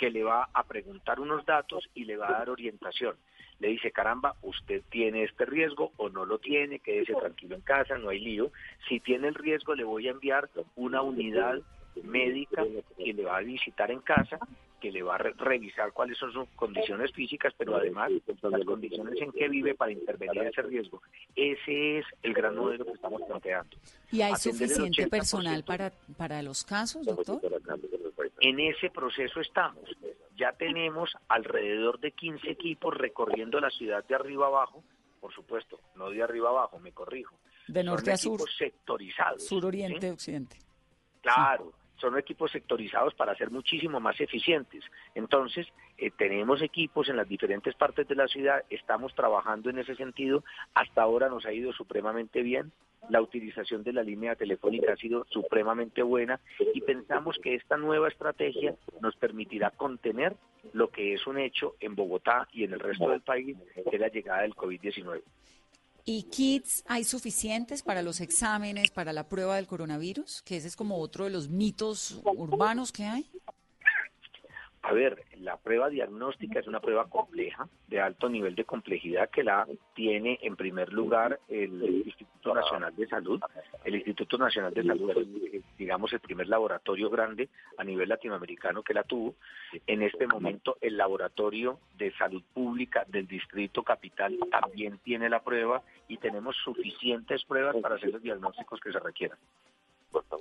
que 0.02 0.10
le 0.10 0.24
va 0.24 0.48
a 0.52 0.64
preguntar 0.64 1.20
unos 1.20 1.46
datos 1.46 1.88
y 1.94 2.06
le 2.06 2.16
va 2.16 2.26
a 2.26 2.32
dar 2.32 2.50
orientación 2.50 3.14
le 3.60 3.68
dice, 3.68 3.92
caramba, 3.92 4.34
usted 4.42 4.82
tiene 4.90 5.22
este 5.22 5.44
riesgo 5.44 5.92
o 5.96 6.08
no 6.08 6.24
lo 6.24 6.38
tiene, 6.38 6.80
quédese 6.80 7.14
tranquilo 7.14 7.54
en 7.54 7.60
casa, 7.60 7.96
no 7.96 8.08
hay 8.08 8.18
lío. 8.18 8.50
Si 8.88 8.98
tiene 8.98 9.28
el 9.28 9.36
riesgo, 9.36 9.76
le 9.76 9.84
voy 9.84 10.08
a 10.08 10.10
enviar 10.10 10.50
una 10.74 11.00
unidad 11.00 11.60
médica 12.02 12.64
que 12.96 13.12
le 13.12 13.24
va 13.24 13.36
a 13.36 13.40
visitar 13.40 13.92
en 13.92 14.00
casa, 14.00 14.40
que 14.80 14.90
le 14.90 15.04
va 15.04 15.14
a 15.14 15.18
revisar 15.18 15.92
cuáles 15.92 16.18
son 16.18 16.32
sus 16.32 16.48
condiciones 16.56 17.12
físicas, 17.12 17.54
pero 17.56 17.76
además 17.76 18.10
las 18.42 18.64
condiciones 18.64 19.14
en 19.20 19.30
que 19.30 19.48
vive 19.48 19.76
para 19.76 19.92
intervenir 19.92 20.42
ese 20.42 20.62
riesgo. 20.62 21.00
Ese 21.36 21.98
es 21.98 22.06
el 22.24 22.34
gran 22.34 22.56
modelo 22.56 22.84
que 22.84 22.92
estamos 22.92 23.22
planteando. 23.22 23.76
¿Y 24.10 24.22
hay 24.22 24.34
suficiente 24.34 25.06
personal 25.06 25.62
para, 25.62 25.92
para 26.16 26.42
los 26.42 26.64
casos, 26.64 27.06
doctor? 27.06 27.40
En 28.40 28.60
ese 28.60 28.90
proceso 28.90 29.40
estamos 29.40 29.88
ya 30.36 30.52
tenemos 30.52 31.10
alrededor 31.28 32.00
de 32.00 32.12
15 32.12 32.50
equipos 32.50 32.96
recorriendo 32.96 33.60
la 33.60 33.70
ciudad 33.70 34.04
de 34.04 34.14
arriba 34.14 34.46
abajo, 34.46 34.82
por 35.20 35.32
supuesto, 35.32 35.78
no 35.94 36.10
de 36.10 36.22
arriba 36.22 36.48
abajo, 36.48 36.78
me 36.78 36.92
corrijo. 36.92 37.36
De 37.68 37.84
norte 37.84 38.12
a 38.12 38.16
sur. 38.16 38.40
sectorizados. 38.58 39.46
Sur, 39.46 39.64
oriente, 39.64 40.10
occidente. 40.10 40.58
Claro, 41.20 41.72
son 41.96 42.18
equipos 42.18 42.50
sectorizados 42.50 43.14
para 43.14 43.36
ser 43.36 43.50
muchísimo 43.50 44.00
más 44.00 44.20
eficientes. 44.20 44.82
Entonces, 45.14 45.68
eh, 45.96 46.10
tenemos 46.10 46.60
equipos 46.60 47.08
en 47.08 47.16
las 47.16 47.28
diferentes 47.28 47.74
partes 47.76 48.08
de 48.08 48.16
la 48.16 48.26
ciudad, 48.26 48.64
estamos 48.68 49.14
trabajando 49.14 49.70
en 49.70 49.78
ese 49.78 49.94
sentido. 49.94 50.42
Hasta 50.74 51.02
ahora 51.02 51.28
nos 51.28 51.46
ha 51.46 51.52
ido 51.52 51.72
supremamente 51.72 52.42
bien 52.42 52.72
la 53.08 53.20
utilización 53.20 53.82
de 53.82 53.92
la 53.92 54.02
línea 54.02 54.36
telefónica 54.36 54.92
ha 54.92 54.96
sido 54.96 55.26
supremamente 55.30 56.02
buena 56.02 56.40
y 56.74 56.80
pensamos 56.80 57.38
que 57.42 57.54
esta 57.54 57.76
nueva 57.76 58.08
estrategia 58.08 58.74
nos 59.00 59.16
permitirá 59.16 59.70
contener 59.70 60.36
lo 60.72 60.90
que 60.90 61.14
es 61.14 61.26
un 61.26 61.38
hecho 61.38 61.76
en 61.80 61.94
Bogotá 61.94 62.48
y 62.52 62.64
en 62.64 62.72
el 62.72 62.80
resto 62.80 63.10
del 63.10 63.20
país, 63.20 63.56
que 63.74 63.96
es 63.96 64.00
la 64.00 64.08
llegada 64.08 64.42
del 64.42 64.54
COVID-19. 64.54 65.22
¿Y 66.04 66.24
kits 66.24 66.84
hay 66.88 67.04
suficientes 67.04 67.82
para 67.82 68.02
los 68.02 68.20
exámenes, 68.20 68.90
para 68.90 69.12
la 69.12 69.28
prueba 69.28 69.56
del 69.56 69.68
coronavirus? 69.68 70.42
Que 70.42 70.56
ese 70.56 70.66
es 70.66 70.74
como 70.74 70.98
otro 70.98 71.24
de 71.24 71.30
los 71.30 71.48
mitos 71.48 72.20
urbanos 72.24 72.90
que 72.90 73.04
hay. 73.04 73.30
A 74.84 74.92
ver, 74.92 75.24
la 75.38 75.56
prueba 75.58 75.88
diagnóstica 75.88 76.58
es 76.58 76.66
una 76.66 76.80
prueba 76.80 77.08
compleja, 77.08 77.68
de 77.86 78.00
alto 78.00 78.28
nivel 78.28 78.56
de 78.56 78.64
complejidad, 78.64 79.30
que 79.30 79.44
la 79.44 79.64
tiene 79.94 80.40
en 80.42 80.56
primer 80.56 80.92
lugar 80.92 81.38
el 81.48 82.02
Instituto 82.04 82.52
Nacional 82.52 82.94
de 82.96 83.06
Salud. 83.06 83.40
El 83.84 83.94
Instituto 83.94 84.38
Nacional 84.38 84.74
de 84.74 84.82
Salud 84.82 85.10
es, 85.52 85.62
digamos, 85.78 86.12
el 86.12 86.18
primer 86.18 86.48
laboratorio 86.48 87.10
grande 87.10 87.48
a 87.78 87.84
nivel 87.84 88.08
latinoamericano 88.08 88.82
que 88.82 88.92
la 88.92 89.04
tuvo. 89.04 89.36
En 89.86 90.02
este 90.02 90.26
momento, 90.26 90.76
el 90.80 90.96
Laboratorio 90.96 91.78
de 91.96 92.12
Salud 92.14 92.42
Pública 92.52 93.04
del 93.06 93.28
Distrito 93.28 93.84
Capital 93.84 94.36
también 94.50 94.98
tiene 94.98 95.28
la 95.28 95.44
prueba 95.44 95.82
y 96.08 96.16
tenemos 96.16 96.56
suficientes 96.56 97.44
pruebas 97.44 97.76
para 97.76 97.94
hacer 97.94 98.10
los 98.10 98.22
diagnósticos 98.22 98.80
que 98.80 98.90
se 98.90 98.98
requieran. 98.98 99.38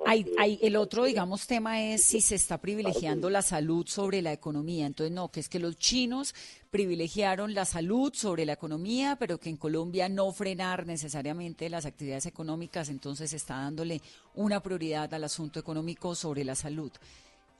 Hay, 0.05 0.25
hay, 0.37 0.59
el 0.61 0.75
otro, 0.75 1.05
digamos, 1.05 1.47
tema 1.47 1.81
es 1.81 2.03
si 2.03 2.21
se 2.21 2.35
está 2.35 2.57
privilegiando 2.57 3.29
la 3.29 3.41
salud 3.41 3.85
sobre 3.87 4.21
la 4.21 4.33
economía. 4.33 4.85
Entonces, 4.85 5.13
no, 5.13 5.29
que 5.29 5.39
es 5.39 5.49
que 5.49 5.59
los 5.59 5.77
chinos 5.77 6.33
privilegiaron 6.69 7.53
la 7.53 7.65
salud 7.65 8.13
sobre 8.13 8.45
la 8.45 8.53
economía, 8.53 9.15
pero 9.19 9.37
que 9.37 9.49
en 9.49 9.57
Colombia 9.57 10.09
no 10.09 10.31
frenar 10.31 10.85
necesariamente 10.85 11.69
las 11.69 11.85
actividades 11.85 12.25
económicas, 12.25 12.89
entonces 12.89 13.33
está 13.33 13.55
dándole 13.55 14.01
una 14.35 14.59
prioridad 14.61 15.13
al 15.13 15.23
asunto 15.23 15.59
económico 15.59 16.15
sobre 16.15 16.43
la 16.43 16.55
salud. 16.55 16.91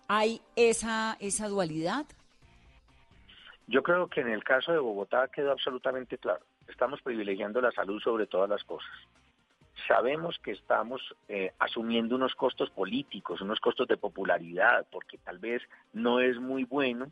¿Hay 0.08 0.42
esa, 0.56 1.18
esa 1.20 1.48
dualidad? 1.48 2.06
Yo 3.68 3.84
creo 3.84 4.08
que 4.08 4.22
en 4.22 4.30
el 4.30 4.44
caso 4.44 4.72
de 4.72 4.80
Bogotá 4.80 5.30
quedó 5.34 5.52
absolutamente 5.52 6.18
claro. 6.18 6.44
Estamos 6.68 7.02
privilegiando 7.02 7.62
la 7.62 7.72
salud 7.72 8.02
sobre 8.02 8.28
todas 8.28 8.50
las 8.50 8.64
cosas 8.64 8.90
sabemos 9.88 10.40
que 10.40 10.52
estamos 10.52 11.02
eh, 11.28 11.52
asumiendo 11.60 12.16
unos 12.16 12.36
costos 12.36 12.70
políticos, 12.70 13.42
unos 13.42 13.60
costos 13.60 13.88
de 13.88 13.98
popularidad, 13.98 14.86
porque 14.92 15.18
tal 15.18 15.40
vez 15.40 15.62
no 15.94 16.20
es 16.20 16.40
muy 16.40 16.64
bueno 16.64 17.12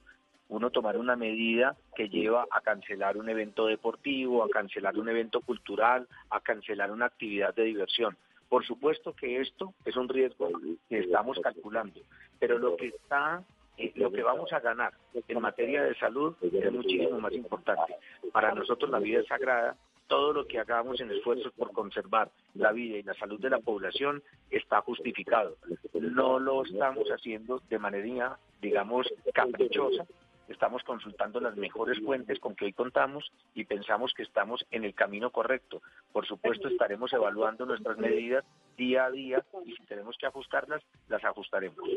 uno 0.49 0.71
tomar 0.71 0.97
una 0.97 1.15
medida 1.15 1.75
que 1.95 2.09
lleva 2.09 2.47
a 2.49 2.61
cancelar 2.61 3.17
un 3.17 3.29
evento 3.29 3.67
deportivo, 3.67 4.43
a 4.43 4.49
cancelar 4.49 4.97
un 4.97 5.07
evento 5.07 5.41
cultural, 5.41 6.07
a 6.31 6.39
cancelar 6.41 6.91
una 6.91 7.05
actividad 7.05 7.53
de 7.53 7.65
diversión. 7.65 8.17
Por 8.49 8.65
supuesto 8.65 9.13
que 9.13 9.41
esto 9.41 9.73
es 9.85 9.95
un 9.95 10.09
riesgo 10.09 10.49
que 10.89 10.99
estamos 10.99 11.39
calculando, 11.39 12.01
pero 12.39 12.57
lo 12.57 12.75
que 12.77 12.87
está 12.87 13.43
eh, 13.77 13.93
lo 13.95 14.11
que 14.11 14.23
vamos 14.23 14.51
a 14.51 14.59
ganar 14.59 14.93
en 15.13 15.39
materia 15.39 15.83
de 15.83 15.95
salud 15.95 16.35
es 16.41 16.71
muchísimo 16.71 17.19
más 17.19 17.31
importante. 17.31 17.95
Para 18.33 18.53
nosotros 18.53 18.89
la 18.89 18.99
vida 18.99 19.21
es 19.21 19.27
sagrada 19.27 19.77
todo 20.09 20.33
lo 20.33 20.47
que 20.47 20.59
hagamos 20.59 20.99
en 20.99 21.11
esfuerzos 21.11 21.53
por 21.53 21.71
conservar 21.71 22.31
la 22.55 22.71
vida 22.71 22.97
y 22.97 23.03
la 23.03 23.13
salud 23.13 23.39
de 23.39 23.51
la 23.51 23.59
población 23.59 24.21
está 24.49 24.81
justificado. 24.81 25.55
No 25.93 26.39
lo 26.39 26.65
estamos 26.65 27.07
haciendo 27.09 27.61
de 27.69 27.79
manera, 27.79 28.37
digamos, 28.59 29.07
caprichosa. 29.33 30.05
Estamos 30.49 30.83
consultando 30.83 31.39
las 31.39 31.55
mejores 31.55 31.99
fuentes 31.99 32.39
con 32.39 32.55
que 32.55 32.65
hoy 32.65 32.73
contamos 32.73 33.31
y 33.53 33.65
pensamos 33.65 34.11
que 34.15 34.23
estamos 34.23 34.65
en 34.71 34.83
el 34.83 34.95
camino 34.95 35.29
correcto. 35.29 35.83
Por 36.11 36.25
supuesto, 36.25 36.67
estaremos 36.67 37.13
evaluando 37.13 37.67
nuestras 37.67 37.99
medidas 37.99 38.43
día 38.75 39.05
a 39.05 39.11
día 39.11 39.45
y 39.63 39.75
si 39.75 39.83
tenemos 39.83 40.17
que 40.17 40.25
ajustarlas, 40.25 40.81
las 41.07 41.23
ajustaremos. 41.23 41.87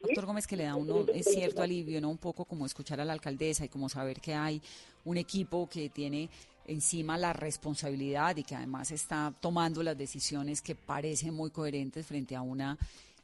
Doctor 0.00 0.26
Gómez, 0.26 0.46
que 0.46 0.56
le 0.56 0.64
da 0.64 0.76
uno 0.76 1.06
es 1.14 1.26
cierto 1.26 1.62
alivio, 1.62 2.00
¿no? 2.00 2.10
Un 2.10 2.18
poco 2.18 2.44
como 2.44 2.66
escuchar 2.66 3.00
a 3.00 3.04
la 3.04 3.12
alcaldesa 3.12 3.64
y 3.64 3.68
como 3.68 3.88
saber 3.88 4.20
que 4.20 4.34
hay 4.34 4.60
un 5.04 5.16
equipo 5.16 5.68
que 5.68 5.88
tiene 5.88 6.28
encima 6.66 7.18
la 7.18 7.32
responsabilidad 7.32 8.36
y 8.36 8.44
que 8.44 8.54
además 8.54 8.90
está 8.90 9.32
tomando 9.40 9.82
las 9.82 9.96
decisiones 9.96 10.62
que 10.62 10.74
parecen 10.74 11.34
muy 11.34 11.50
coherentes 11.50 12.06
frente 12.06 12.36
a 12.36 12.42
una 12.42 12.78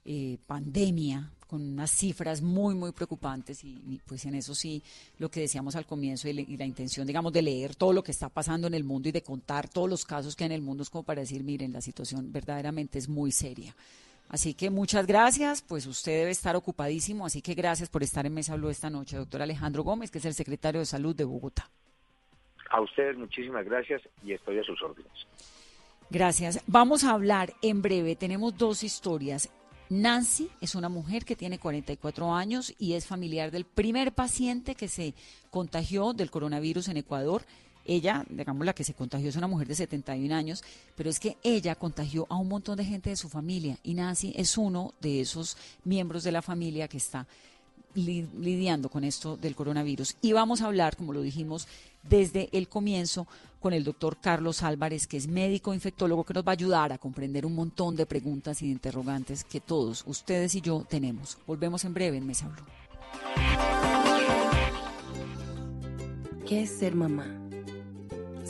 eh, 0.04 0.38
pandemia 0.46 1.30
con 1.46 1.62
unas 1.62 1.90
cifras 1.90 2.42
muy, 2.42 2.74
muy 2.74 2.92
preocupantes 2.92 3.64
y, 3.64 4.00
pues 4.06 4.26
en 4.26 4.34
eso 4.34 4.54
sí, 4.54 4.82
lo 5.18 5.30
que 5.30 5.40
decíamos 5.40 5.76
al 5.76 5.86
comienzo 5.86 6.28
y, 6.28 6.56
la 6.56 6.66
intención, 6.66 7.06
digamos, 7.06 7.32
de 7.32 7.40
leer 7.40 7.74
todo 7.74 7.94
lo 7.94 8.02
que 8.02 8.12
está 8.12 8.28
pasando 8.28 8.66
en 8.66 8.74
el 8.74 8.84
mundo 8.84 9.08
y 9.08 9.12
de 9.12 9.22
contar 9.22 9.68
todos 9.68 9.88
los 9.88 10.04
casos 10.04 10.36
que 10.36 10.44
hay 10.44 10.48
en 10.48 10.52
el 10.52 10.62
mundo 10.62 10.82
es 10.82 10.90
como 10.90 11.04
para 11.04 11.22
decir, 11.22 11.42
miren, 11.42 11.72
la 11.72 11.80
situación 11.80 12.30
verdaderamente 12.30 12.98
es 12.98 13.08
muy 13.08 13.32
seria. 13.32 13.74
Así 14.28 14.52
que 14.52 14.68
muchas 14.68 15.06
gracias, 15.06 15.62
pues 15.62 15.86
usted 15.86 16.12
debe 16.18 16.30
estar 16.30 16.54
ocupadísimo, 16.54 17.24
así 17.24 17.40
que 17.40 17.54
gracias 17.54 17.88
por 17.88 18.02
estar 18.02 18.26
en 18.26 18.34
Mesa 18.34 18.56
Blue 18.56 18.68
esta 18.68 18.90
noche, 18.90 19.16
doctor 19.16 19.40
Alejandro 19.40 19.82
Gómez, 19.82 20.10
que 20.10 20.18
es 20.18 20.24
el 20.26 20.34
secretario 20.34 20.80
de 20.80 20.86
Salud 20.86 21.16
de 21.16 21.24
Bogotá. 21.24 21.70
A 22.70 22.80
ustedes 22.82 23.16
muchísimas 23.16 23.64
gracias 23.64 24.02
y 24.22 24.32
estoy 24.32 24.58
a 24.58 24.62
sus 24.62 24.82
órdenes. 24.82 25.12
Gracias. 26.10 26.62
Vamos 26.66 27.04
a 27.04 27.12
hablar 27.12 27.54
en 27.62 27.80
breve, 27.80 28.16
tenemos 28.16 28.56
dos 28.56 28.82
historias. 28.82 29.50
Nancy 29.90 30.50
es 30.60 30.74
una 30.74 30.90
mujer 30.90 31.24
que 31.24 31.36
tiene 31.36 31.58
44 31.58 32.34
años 32.34 32.74
y 32.78 32.92
es 32.92 33.06
familiar 33.06 33.50
del 33.50 33.64
primer 33.64 34.12
paciente 34.12 34.74
que 34.74 34.88
se 34.88 35.14
contagió 35.50 36.12
del 36.12 36.30
coronavirus 36.30 36.88
en 36.88 36.98
Ecuador. 36.98 37.42
Ella, 37.88 38.22
digamos, 38.28 38.66
la 38.66 38.74
que 38.74 38.84
se 38.84 38.92
contagió 38.92 39.30
es 39.30 39.36
una 39.36 39.46
mujer 39.46 39.66
de 39.66 39.74
71 39.74 40.34
años, 40.34 40.62
pero 40.94 41.08
es 41.08 41.18
que 41.18 41.38
ella 41.42 41.74
contagió 41.74 42.26
a 42.28 42.36
un 42.36 42.46
montón 42.46 42.76
de 42.76 42.84
gente 42.84 43.08
de 43.08 43.16
su 43.16 43.30
familia 43.30 43.78
y 43.82 43.94
Nancy 43.94 44.34
es 44.36 44.58
uno 44.58 44.92
de 45.00 45.22
esos 45.22 45.56
miembros 45.84 46.22
de 46.22 46.32
la 46.32 46.42
familia 46.42 46.86
que 46.86 46.98
está 46.98 47.26
lidiando 47.94 48.90
con 48.90 49.04
esto 49.04 49.38
del 49.38 49.56
coronavirus. 49.56 50.16
Y 50.20 50.32
vamos 50.32 50.60
a 50.60 50.66
hablar, 50.66 50.96
como 50.96 51.14
lo 51.14 51.22
dijimos 51.22 51.66
desde 52.02 52.50
el 52.52 52.68
comienzo, 52.68 53.26
con 53.58 53.72
el 53.72 53.84
doctor 53.84 54.18
Carlos 54.20 54.62
Álvarez, 54.62 55.06
que 55.06 55.16
es 55.16 55.26
médico 55.26 55.72
infectólogo, 55.72 56.24
que 56.24 56.34
nos 56.34 56.44
va 56.44 56.52
a 56.52 56.60
ayudar 56.60 56.92
a 56.92 56.98
comprender 56.98 57.46
un 57.46 57.54
montón 57.54 57.96
de 57.96 58.04
preguntas 58.04 58.60
y 58.60 58.66
de 58.66 58.72
interrogantes 58.72 59.44
que 59.44 59.60
todos, 59.60 60.04
ustedes 60.06 60.54
y 60.54 60.60
yo, 60.60 60.84
tenemos. 60.88 61.38
Volvemos 61.46 61.84
en 61.86 61.94
breve 61.94 62.18
en 62.18 62.26
Mesa 62.26 62.48
Blue. 62.48 62.66
¿Qué 66.46 66.62
es 66.62 66.70
ser 66.70 66.94
mamá? 66.94 67.47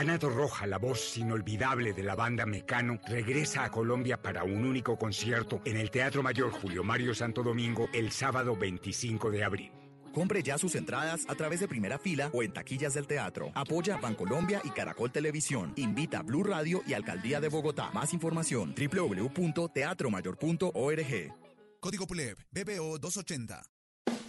Anato 0.00 0.30
Roja, 0.30 0.66
la 0.66 0.78
voz 0.78 1.18
inolvidable 1.18 1.92
de 1.92 2.02
la 2.02 2.14
banda 2.14 2.46
Mecano, 2.46 2.98
regresa 3.06 3.64
a 3.64 3.70
Colombia 3.70 4.22
para 4.22 4.44
un 4.44 4.64
único 4.64 4.96
concierto 4.96 5.60
en 5.66 5.76
el 5.76 5.90
Teatro 5.90 6.22
Mayor 6.22 6.52
Julio 6.52 6.82
Mario 6.82 7.14
Santo 7.14 7.42
Domingo 7.42 7.86
el 7.92 8.10
sábado 8.10 8.56
25 8.56 9.30
de 9.30 9.44
abril. 9.44 9.70
Compre 10.14 10.42
ya 10.42 10.56
sus 10.56 10.74
entradas 10.74 11.26
a 11.28 11.34
través 11.34 11.60
de 11.60 11.68
primera 11.68 11.98
fila 11.98 12.30
o 12.32 12.42
en 12.42 12.54
taquillas 12.54 12.94
del 12.94 13.06
teatro. 13.06 13.52
Apoya 13.54 13.98
Bancolombia 13.98 14.62
y 14.64 14.70
Caracol 14.70 15.12
Televisión. 15.12 15.74
Invita 15.76 16.20
a 16.20 16.22
Blue 16.22 16.44
Radio 16.44 16.80
y 16.86 16.94
Alcaldía 16.94 17.38
de 17.38 17.48
Bogotá. 17.48 17.90
Más 17.92 18.14
información 18.14 18.74
www.teatromayor.org. 18.74 21.34
Código 21.78 22.06
PULEB 22.06 22.38
BBO 22.50 22.98
280. 22.98 23.79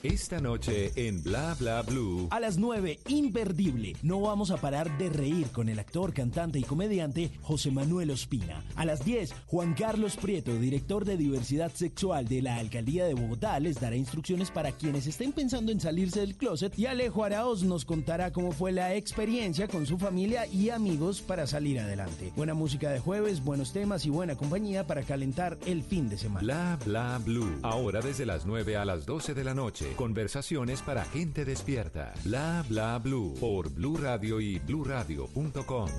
Esta 0.03 0.39
noche 0.39 0.91
en 0.95 1.21
Bla 1.21 1.55
Bla 1.59 1.83
Blue. 1.83 2.27
A 2.31 2.39
las 2.39 2.57
9, 2.57 3.01
imperdible. 3.07 3.95
No 4.01 4.19
vamos 4.19 4.49
a 4.49 4.57
parar 4.57 4.97
de 4.97 5.09
reír 5.09 5.51
con 5.51 5.69
el 5.69 5.77
actor, 5.77 6.11
cantante 6.11 6.57
y 6.57 6.63
comediante 6.63 7.29
José 7.43 7.69
Manuel 7.69 8.09
Ospina. 8.09 8.63
A 8.75 8.85
las 8.85 9.05
10, 9.05 9.31
Juan 9.45 9.75
Carlos 9.75 10.17
Prieto, 10.17 10.55
director 10.55 11.05
de 11.05 11.17
diversidad 11.17 11.71
sexual 11.71 12.27
de 12.27 12.41
la 12.41 12.55
Alcaldía 12.55 13.05
de 13.05 13.13
Bogotá, 13.13 13.59
les 13.59 13.79
dará 13.79 13.95
instrucciones 13.95 14.49
para 14.49 14.71
quienes 14.71 15.05
estén 15.05 15.33
pensando 15.33 15.71
en 15.71 15.79
salirse 15.79 16.21
del 16.21 16.35
closet. 16.35 16.77
Y 16.79 16.87
Alejo 16.87 17.23
Araoz 17.23 17.61
nos 17.61 17.85
contará 17.85 18.31
cómo 18.31 18.53
fue 18.53 18.71
la 18.71 18.95
experiencia 18.95 19.67
con 19.67 19.85
su 19.85 19.99
familia 19.99 20.47
y 20.47 20.71
amigos 20.71 21.21
para 21.21 21.45
salir 21.45 21.79
adelante. 21.79 22.33
Buena 22.35 22.55
música 22.55 22.89
de 22.89 22.99
jueves, 22.99 23.43
buenos 23.43 23.71
temas 23.71 24.03
y 24.07 24.09
buena 24.09 24.35
compañía 24.35 24.87
para 24.87 25.03
calentar 25.03 25.59
el 25.67 25.83
fin 25.83 26.09
de 26.09 26.17
semana. 26.17 26.41
Bla 26.41 26.79
Bla 26.83 27.21
Blue. 27.23 27.59
Ahora 27.61 28.01
desde 28.01 28.25
las 28.25 28.47
9 28.47 28.77
a 28.77 28.85
las 28.85 29.05
12 29.05 29.35
de 29.35 29.43
la 29.43 29.53
noche. 29.53 29.90
Conversaciones 29.95 30.81
para 30.81 31.05
gente 31.05 31.45
despierta. 31.45 32.13
Bla 32.23 32.63
bla 32.67 32.97
blue 32.97 33.35
por 33.39 33.69
Blue 33.69 33.97
Radio 33.97 34.39
y 34.39 34.59
bluradio.com. 34.59 35.89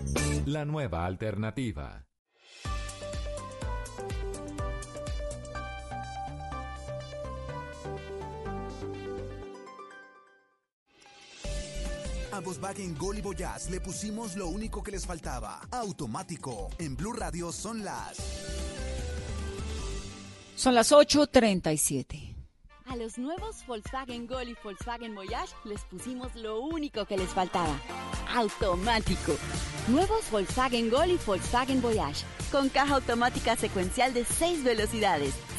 La 0.47 0.65
nueva 0.65 1.07
alternativa. 1.07 2.07
A 12.33 12.41
Volkswagen 12.41 12.97
Gol 12.97 13.19
y 13.19 13.21
Voyage 13.21 13.71
le 13.71 13.81
pusimos 13.81 14.37
lo 14.37 14.49
único 14.49 14.83
que 14.83 14.91
les 14.91 15.05
faltaba. 15.05 15.61
Automático. 15.71 16.71
En 16.79 16.97
Blue 16.97 17.13
Radio 17.13 17.53
son 17.53 17.85
las. 17.85 18.17
Son 20.57 20.75
las 20.75 20.93
8:37. 20.93 22.32
A 22.87 22.97
los 22.97 23.17
nuevos 23.17 23.65
Volkswagen 23.67 24.27
Gol 24.27 24.49
y 24.49 24.57
Volkswagen 24.63 25.15
Voyage 25.15 25.55
les 25.65 25.81
pusimos 25.83 26.35
lo 26.35 26.61
único 26.61 27.05
que 27.05 27.17
les 27.17 27.31
faltaba. 27.31 27.75
Automático. 28.35 29.37
Nuevos 29.89 30.31
Volkswagen 30.31 30.91
Gol 30.91 31.11
y 31.11 31.19
Volkswagen 31.25 31.81
Voyage. 31.81 32.25
Con 32.51 32.69
caja 32.69 32.97
automática 32.97 33.57
secuencial 33.57 34.13
de 34.13 34.25
6 34.25 34.65
velocidades, 34.65 35.35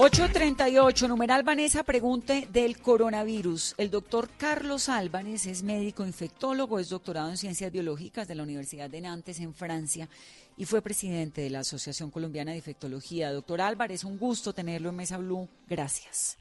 838, 0.00 1.08
numeral 1.08 1.42
Vanessa, 1.42 1.82
pregunte 1.82 2.46
del 2.52 2.78
coronavirus. 2.78 3.74
El 3.78 3.90
doctor 3.90 4.28
Carlos 4.38 4.88
Álvarez 4.88 5.46
es 5.46 5.64
médico 5.64 6.06
infectólogo, 6.06 6.78
es 6.78 6.88
doctorado 6.88 7.30
en 7.30 7.36
ciencias 7.36 7.72
biológicas 7.72 8.28
de 8.28 8.36
la 8.36 8.44
Universidad 8.44 8.88
de 8.88 9.00
Nantes 9.00 9.40
en 9.40 9.54
Francia 9.54 10.08
y 10.56 10.66
fue 10.66 10.82
presidente 10.82 11.40
de 11.40 11.50
la 11.50 11.60
Asociación 11.60 12.12
Colombiana 12.12 12.52
de 12.52 12.58
Infectología. 12.58 13.32
Doctor 13.32 13.60
Álvarez, 13.60 14.04
un 14.04 14.18
gusto 14.18 14.52
tenerlo 14.52 14.90
en 14.90 14.96
Mesa 14.96 15.18
Blue. 15.18 15.48
Gracias. 15.68 16.38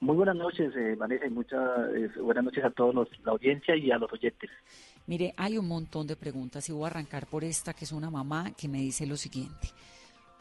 Muy 0.00 0.16
buenas 0.16 0.36
noches, 0.36 0.74
eh, 0.76 0.94
Vanessa, 0.96 1.24
y 1.24 1.30
muchas 1.30 1.60
eh, 1.94 2.10
buenas 2.20 2.44
noches 2.44 2.64
a 2.64 2.70
todos 2.70 2.94
la 3.24 3.32
audiencia 3.32 3.76
y 3.76 3.92
a 3.92 3.98
los 3.98 4.12
oyentes. 4.12 4.50
Mire, 5.06 5.32
hay 5.36 5.56
un 5.56 5.68
montón 5.68 6.06
de 6.06 6.16
preguntas 6.16 6.68
y 6.68 6.72
voy 6.72 6.84
a 6.84 6.88
arrancar 6.88 7.26
por 7.26 7.44
esta, 7.44 7.72
que 7.74 7.84
es 7.84 7.92
una 7.92 8.10
mamá 8.10 8.50
que 8.56 8.68
me 8.68 8.78
dice 8.78 9.06
lo 9.06 9.16
siguiente. 9.16 9.68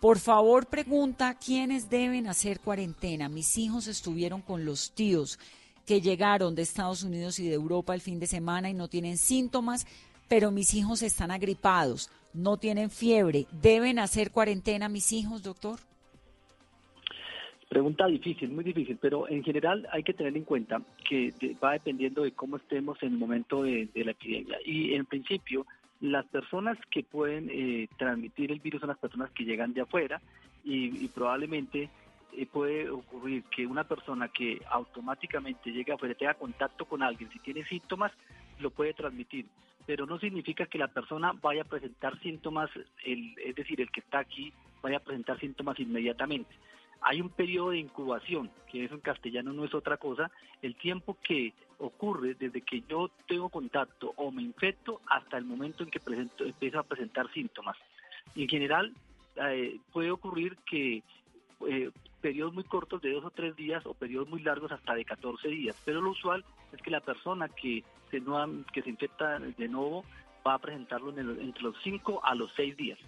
Por 0.05 0.19
favor, 0.19 0.67
pregunta 0.67 1.35
quiénes 1.43 1.89
deben 1.89 2.27
hacer 2.27 2.59
cuarentena. 2.59 3.27
Mis 3.27 3.57
hijos 3.57 3.87
estuvieron 3.87 4.43
con 4.43 4.63
los 4.63 4.93
tíos 4.93 5.39
que 5.83 5.99
llegaron 5.99 6.53
de 6.53 6.61
Estados 6.61 7.01
Unidos 7.01 7.39
y 7.39 7.47
de 7.47 7.55
Europa 7.55 7.95
el 7.95 8.01
fin 8.01 8.19
de 8.19 8.27
semana 8.27 8.69
y 8.69 8.75
no 8.75 8.87
tienen 8.87 9.17
síntomas, 9.17 9.87
pero 10.29 10.51
mis 10.51 10.75
hijos 10.75 11.01
están 11.01 11.31
agripados, 11.31 12.11
no 12.35 12.57
tienen 12.57 12.91
fiebre. 12.91 13.47
¿Deben 13.63 13.97
hacer 13.97 14.29
cuarentena 14.29 14.89
mis 14.89 15.11
hijos, 15.11 15.41
doctor? 15.41 15.79
Pregunta 17.67 18.05
difícil, 18.05 18.51
muy 18.51 18.63
difícil, 18.63 18.99
pero 19.01 19.27
en 19.27 19.43
general 19.43 19.87
hay 19.91 20.03
que 20.03 20.13
tener 20.13 20.37
en 20.37 20.43
cuenta 20.43 20.83
que 21.09 21.33
va 21.63 21.73
dependiendo 21.73 22.21
de 22.21 22.31
cómo 22.31 22.57
estemos 22.57 23.01
en 23.01 23.13
el 23.13 23.17
momento 23.17 23.63
de, 23.63 23.89
la 23.95 24.11
epidemia. 24.11 24.59
Y 24.63 24.93
en 24.93 25.07
principio, 25.07 25.65
las 26.01 26.25
personas 26.25 26.77
que 26.91 27.03
pueden 27.03 27.49
eh, 27.49 27.87
transmitir 27.97 28.51
el 28.51 28.59
virus 28.59 28.81
son 28.81 28.89
las 28.89 28.97
personas 28.97 29.31
que 29.31 29.45
llegan 29.45 29.73
de 29.73 29.81
afuera 29.81 30.21
y, 30.63 31.07
probablemente 31.09 31.89
eh, 32.33 32.45
puede 32.47 32.89
ocurrir 32.89 33.43
que 33.43 33.65
una 33.67 33.83
persona 33.83 34.27
que 34.29 34.61
automáticamente 34.69 35.71
llegue 35.71 35.93
afuera 35.93 36.15
tenga 36.15 36.33
contacto 36.33 36.85
con 36.85 37.03
alguien, 37.03 37.31
si 37.31 37.39
tiene 37.39 37.63
síntomas, 37.65 38.11
lo 38.59 38.71
puede 38.71 38.93
transmitir. 38.93 39.45
Pero 39.85 40.05
no 40.05 40.19
significa 40.19 40.65
que 40.65 40.79
la 40.79 40.87
persona 40.87 41.33
vaya 41.41 41.61
a 41.61 41.65
presentar 41.65 42.19
síntomas, 42.19 42.69
el, 43.05 43.35
es 43.37 43.55
decir, 43.55 43.79
el 43.79 43.91
que 43.91 43.99
está 43.99 44.19
aquí 44.19 44.51
vaya 44.81 44.97
a 44.97 45.01
presentar 45.01 45.39
síntomas 45.39 45.79
inmediatamente. 45.79 46.53
Hay 47.01 47.21
un 47.21 47.29
periodo 47.29 47.69
de 47.69 47.77
incubación, 47.77 48.49
que 48.71 48.85
eso 48.85 48.95
en 48.95 49.01
castellano 49.01 49.53
no 49.53 49.63
es 49.63 49.75
otra 49.75 49.97
cosa, 49.97 50.31
el 50.63 50.75
tiempo 50.75 51.17
que 51.21 51.53
ocurre 51.79 52.35
desde 52.35 52.61
que 52.61 52.81
yo 52.87 53.09
tengo 53.27 53.49
contacto 53.49 54.13
o 54.17 54.31
me 54.31 54.41
infecto 54.41 55.01
hasta 55.07 55.37
el 55.37 55.45
momento 55.45 55.83
en 55.83 55.89
que 55.89 55.99
presento, 55.99 56.43
empiezo 56.43 56.79
a 56.79 56.83
presentar 56.83 57.31
síntomas. 57.31 57.77
en 58.35 58.47
general 58.47 58.93
eh, 59.35 59.79
puede 59.91 60.11
ocurrir 60.11 60.57
que 60.69 61.03
eh, 61.67 61.91
periodos 62.21 62.53
muy 62.53 62.63
cortos 62.63 63.01
de 63.01 63.11
dos 63.11 63.25
o 63.25 63.31
tres 63.31 63.55
días 63.55 63.85
o 63.85 63.93
periodos 63.93 64.29
muy 64.29 64.41
largos 64.41 64.71
hasta 64.71 64.95
de 64.95 65.05
14 65.05 65.47
días, 65.47 65.75
pero 65.85 66.01
lo 66.01 66.11
usual 66.11 66.43
es 66.73 66.81
que 66.81 66.89
la 66.89 67.01
persona 67.01 67.49
que 67.49 67.83
se, 68.11 68.21
que 68.73 68.81
se 68.81 68.89
infecta 68.89 69.39
de 69.39 69.67
nuevo 69.67 70.03
va 70.45 70.55
a 70.55 70.59
presentarlo 70.59 71.09
entre 71.17 71.63
los 71.63 71.75
5 71.83 72.21
a 72.23 72.35
los 72.35 72.51
6 72.55 72.77
días. 72.77 72.99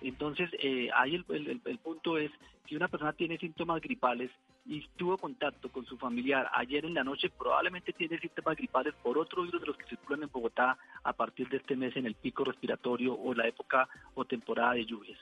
Entonces, 0.00 0.50
eh, 0.60 0.90
ahí 0.94 1.14
el, 1.14 1.78
punto 1.78 2.18
es, 2.18 2.30
si 2.68 2.74
una 2.76 2.88
persona 2.88 3.12
tiene 3.12 3.38
síntomas 3.38 3.80
gripales 3.80 4.30
y 4.64 4.86
tuvo 4.96 5.18
contacto 5.18 5.70
con 5.70 5.84
su 5.86 5.98
familiar 5.98 6.48
ayer 6.54 6.84
en 6.84 6.94
la 6.94 7.04
noche, 7.04 7.30
probablemente 7.30 7.92
tiene 7.92 8.18
síntomas 8.18 8.56
gripales 8.56 8.94
por 9.02 9.18
otro 9.18 9.42
virus 9.42 9.60
de 9.60 9.66
los 9.66 9.76
que 9.76 9.86
circulan 9.86 10.22
en 10.22 10.30
Bogotá 10.32 10.78
a 11.02 11.12
partir 11.12 11.48
de 11.48 11.56
este 11.56 11.76
mes 11.76 11.96
en 11.96 12.06
el 12.06 12.14
pico 12.14 12.44
respiratorio 12.44 13.14
o 13.14 13.34
la 13.34 13.48
época 13.48 13.88
o 14.14 14.24
temporada 14.24 14.74
de 14.74 14.86
lluvias. 14.86 15.18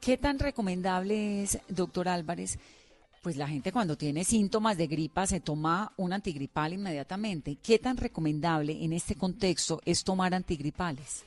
¿Qué 0.00 0.16
tan 0.16 0.38
recomendable 0.38 1.42
es, 1.42 1.60
doctor 1.68 2.08
Álvarez? 2.08 2.58
Pues 3.22 3.36
la 3.36 3.46
gente 3.46 3.70
cuando 3.70 3.96
tiene 3.96 4.24
síntomas 4.24 4.76
de 4.76 4.88
gripa 4.88 5.26
se 5.26 5.38
toma 5.38 5.92
un 5.96 6.12
antigripal 6.12 6.72
inmediatamente. 6.72 7.56
¿Qué 7.62 7.78
tan 7.78 7.96
recomendable 7.96 8.84
en 8.84 8.92
este 8.92 9.14
contexto 9.14 9.80
es 9.84 10.02
tomar 10.02 10.34
antigripales? 10.34 11.24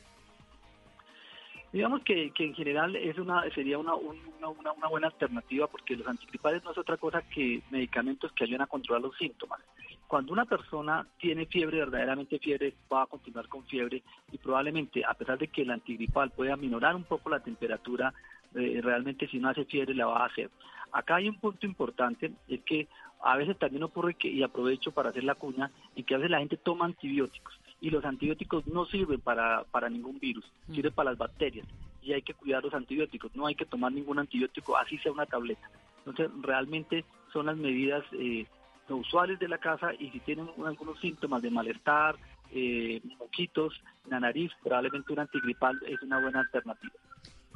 Digamos 1.76 2.04
que, 2.04 2.32
que, 2.32 2.46
en 2.46 2.56
general 2.56 2.96
es 2.96 3.18
una 3.18 3.44
sería 3.54 3.78
una, 3.78 3.96
una, 3.96 4.88
buena 4.88 5.08
alternativa 5.08 5.68
porque 5.68 5.98
los 5.98 6.08
antigripales 6.08 6.64
no 6.64 6.72
es 6.72 6.78
otra 6.78 6.96
cosa 6.96 7.22
que 7.24 7.62
medicamentos 7.70 8.32
que 8.32 8.46
ayudan 8.46 8.62
a 8.62 8.68
controlar 8.68 9.02
los 9.02 9.18
síntomas. 9.18 9.60
Cuando 10.08 10.32
una 10.32 10.46
persona 10.46 11.06
tiene 11.20 11.48
fiebre, 11.48 11.80
verdaderamente 11.80 12.40
fiebre, 12.40 12.74
va 12.90 13.02
a 13.02 13.08
continuar 13.08 13.50
con 13.50 13.66
fiebre 13.66 14.04
y 14.32 14.38
probablemente, 14.38 15.04
a 15.04 15.16
pesar 15.16 15.38
de 15.38 15.50
que 15.50 15.64
el 15.64 15.72
antigripal 15.72 16.32
puede 16.32 16.54
aminorar 16.54 16.96
un 16.96 17.04
poco 17.04 17.30
la 17.30 17.42
temperatura, 17.42 18.14
eh, 18.54 18.80
realmente 18.82 19.28
si 19.28 19.40
no 19.40 19.50
hace 19.50 19.66
fiebre 19.66 19.94
la 19.94 20.06
va 20.06 20.20
a 20.20 20.28
hacer. 20.28 20.50
Acá 20.94 21.16
hay 21.16 21.28
un 21.28 21.42
punto 21.42 21.66
importante, 21.66 22.32
es 22.48 22.62
que 22.62 22.88
a 23.22 23.36
veces 23.36 23.60
también 23.60 23.84
ocurre 23.84 24.14
que, 24.14 24.30
y 24.30 24.44
aprovecho 24.44 24.94
para 24.94 25.10
hacer 25.10 25.26
la 25.26 25.36
cuña, 25.36 25.70
en 25.94 26.06
que 26.06 26.16
a 26.16 26.20
veces 26.20 26.32
la 26.32 26.40
gente 26.40 26.56
toma 26.56 26.86
antibióticos 26.86 27.54
y 27.82 27.90
los 27.90 28.04
antibióticos 28.06 28.66
no 28.68 28.86
sirven 28.86 29.22
para, 29.22 29.64
para 29.66 29.90
ningún 29.90 30.20
virus, 30.20 30.46
mm. 30.68 30.76
sirven 30.76 30.94
para 30.94 31.12
las 31.12 31.20
bacterias 31.20 31.68
y 32.02 32.14
hay 32.14 32.22
que 32.22 32.34
cuidar 32.34 32.64
los 32.64 32.74
antibióticos, 32.74 33.36
no 33.36 33.48
hay 33.48 33.56
que 33.56 33.66
tomar 33.66 33.92
ningún 33.92 34.20
antibiótico, 34.20 34.78
así 34.78 34.98
sea 35.00 35.12
una 35.12 35.26
tableta. 35.26 35.70
Entonces, 36.06 36.30
realmente 36.42 37.04
son 37.34 37.48
las 37.48 37.58
medidas 37.58 38.04
eh, 38.14 38.46
usuales 38.90 39.40
de 39.40 39.48
la 39.48 39.58
casa 39.58 39.92
y 39.98 40.12
si 40.12 40.20
tienen 40.20 40.48
algunos 40.64 41.00
síntomas 41.00 41.42
de 41.42 41.50
malestar, 41.50 42.16
eh, 42.52 43.02
moquitos, 43.18 43.74
la 44.08 44.20
nariz, 44.20 44.52
probablemente 44.64 45.12
un 45.12 45.20
antigripal 45.20 45.82
es 45.88 46.02
una 46.04 46.22
buena 46.22 46.42
alternativa. 46.42 46.94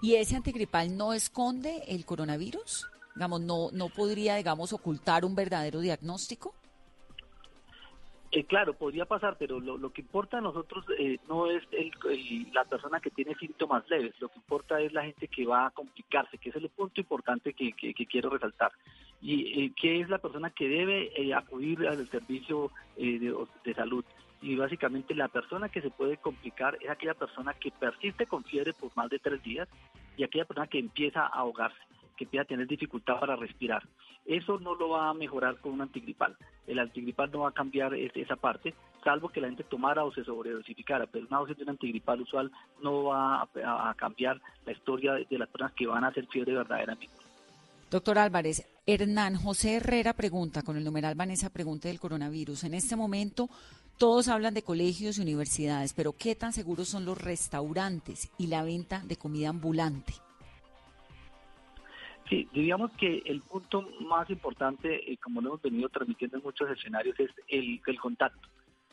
¿Y 0.02 0.16
ese 0.16 0.36
antigripal 0.36 0.98
no 0.98 1.14
esconde 1.14 1.84
el 1.88 2.06
coronavirus? 2.06 2.88
Digamos, 3.14 3.42
no, 3.42 3.70
no 3.72 3.90
podría, 3.90 4.36
digamos, 4.36 4.74
ocultar 4.74 5.26
un 5.26 5.36
verdadero 5.36 5.80
diagnóstico. 5.80 6.56
Eh, 8.32 8.44
claro, 8.44 8.74
podría 8.74 9.06
pasar, 9.06 9.38
pero 9.40 9.60
lo, 9.60 9.92
que 9.92 10.02
importa 10.02 10.38
a 10.38 10.42
nosotros 10.42 10.86
eh, 11.00 11.18
no 11.28 11.48
es 11.48 11.64
la 12.54 12.64
persona 12.64 13.00
que 13.00 13.10
tiene 13.10 13.34
síntomas 13.36 13.90
leves, 13.90 14.14
lo 14.20 14.30
que 14.30 14.38
importa 14.38 14.80
es 14.80 14.94
la 14.94 15.04
gente 15.04 15.28
que 15.28 15.48
va 15.48 15.66
a 15.66 15.72
complicarse, 15.72 16.38
que 16.38 16.50
es 16.50 16.56
el 16.56 16.70
punto 16.70 17.02
importante 17.02 17.54
que, 17.54 17.74
quiero 18.06 18.30
resaltar. 18.30 18.72
Y 19.20 19.64
eh, 19.64 19.74
que 19.76 20.02
es 20.02 20.10
la 20.10 20.20
persona 20.20 20.52
que 20.52 20.70
debe 20.70 21.12
eh, 21.20 21.34
acudir 21.34 21.88
al 21.88 22.08
servicio 22.10 22.72
de, 22.96 23.74
salud. 23.76 24.06
Y 24.44 24.56
básicamente 24.56 25.16
la 25.16 25.28
persona 25.28 25.70
que 25.70 25.82
se 25.82 25.90
puede 25.90 26.18
complicar 26.18 26.78
es 26.82 26.90
aquella 26.90 27.16
persona 27.16 27.56
que 27.56 27.72
persiste 27.72 28.28
con 28.28 28.44
fiebre 28.44 28.74
por 28.74 28.96
más 28.96 29.10
de 29.10 29.18
tres 29.18 29.42
días 29.42 29.68
y 30.18 30.24
aquella 30.24 30.46
persona 30.46 30.68
que 30.68 30.80
empieza 30.80 31.24
a 31.24 31.40
ahogarse 31.40 31.80
que 32.20 32.26
empieza 32.26 32.44
tener 32.44 32.68
dificultad 32.68 33.18
para 33.18 33.38
respirar. 33.38 33.82
Eso 34.26 34.60
no 34.60 34.76
lo 34.76 34.90
va 34.90 35.10
a 35.10 35.14
mejorar 35.14 35.58
con 35.60 35.72
un 35.72 35.82
antigripal. 35.82 36.36
El 36.68 36.80
antigripal 36.80 37.32
no 37.32 37.40
va 37.40 37.50
a 37.50 37.54
cambiar 37.54 37.94
esa 37.96 38.36
parte, 38.36 38.76
salvo 39.06 39.30
que 39.30 39.40
la 39.40 39.48
gente 39.48 39.64
tomara 39.64 40.04
o 40.04 40.14
se 40.14 40.26
sobredosificara, 40.26 41.08
pero 41.08 41.26
una 41.28 41.40
dosis 41.40 41.56
de 41.56 41.64
un 41.64 41.70
antigripal 41.70 42.22
usual 42.22 42.52
no 42.84 43.06
va 43.06 43.44
a, 43.44 43.94
cambiar 43.96 44.42
la 44.66 44.74
historia 44.74 45.14
de, 45.14 45.38
las 45.38 45.48
personas 45.48 45.74
que 45.74 45.88
van 45.88 46.04
a 46.04 46.10
hacer 46.10 46.28
fiebre 46.28 46.54
verdaderamente. 46.54 47.16
Doctor 47.90 48.20
Álvarez, 48.20 48.68
Hernán 48.86 49.38
José 49.38 49.78
Herrera 49.78 50.14
pregunta, 50.14 50.62
con 50.62 50.76
el 50.76 50.84
numeral 50.84 51.16
Vanessa 51.16 51.50
pregunta 51.50 51.88
del 51.88 52.02
coronavirus. 52.02 52.66
En 52.66 52.74
este 52.74 52.98
momento 52.98 53.50
todos 53.98 54.28
hablan 54.28 54.54
de 54.54 54.64
colegios 54.64 55.18
y 55.18 55.22
universidades, 55.22 55.94
pero 55.94 56.12
¿qué 56.12 56.36
tan 56.36 56.52
seguros 56.52 56.90
son 56.90 57.06
los 57.06 57.18
restaurantes 57.18 58.30
y 58.38 58.48
la 58.48 58.64
venta 58.64 59.02
de 59.06 59.16
comida 59.16 59.50
ambulante? 59.50 60.14
Sí, 62.30 62.48
diríamos 62.54 62.92
que 62.92 63.24
el 63.26 63.42
punto 63.42 63.90
más 64.02 64.30
importante, 64.30 65.12
eh, 65.12 65.18
como 65.18 65.42
lo 65.42 65.50
hemos 65.50 65.62
venido 65.64 65.90
transmitiendo 65.90 66.38
en 66.38 66.44
muchos 66.44 66.70
escenarios, 66.70 67.20
es 67.20 67.32
el, 67.48 67.82
contacto. 68.00 68.48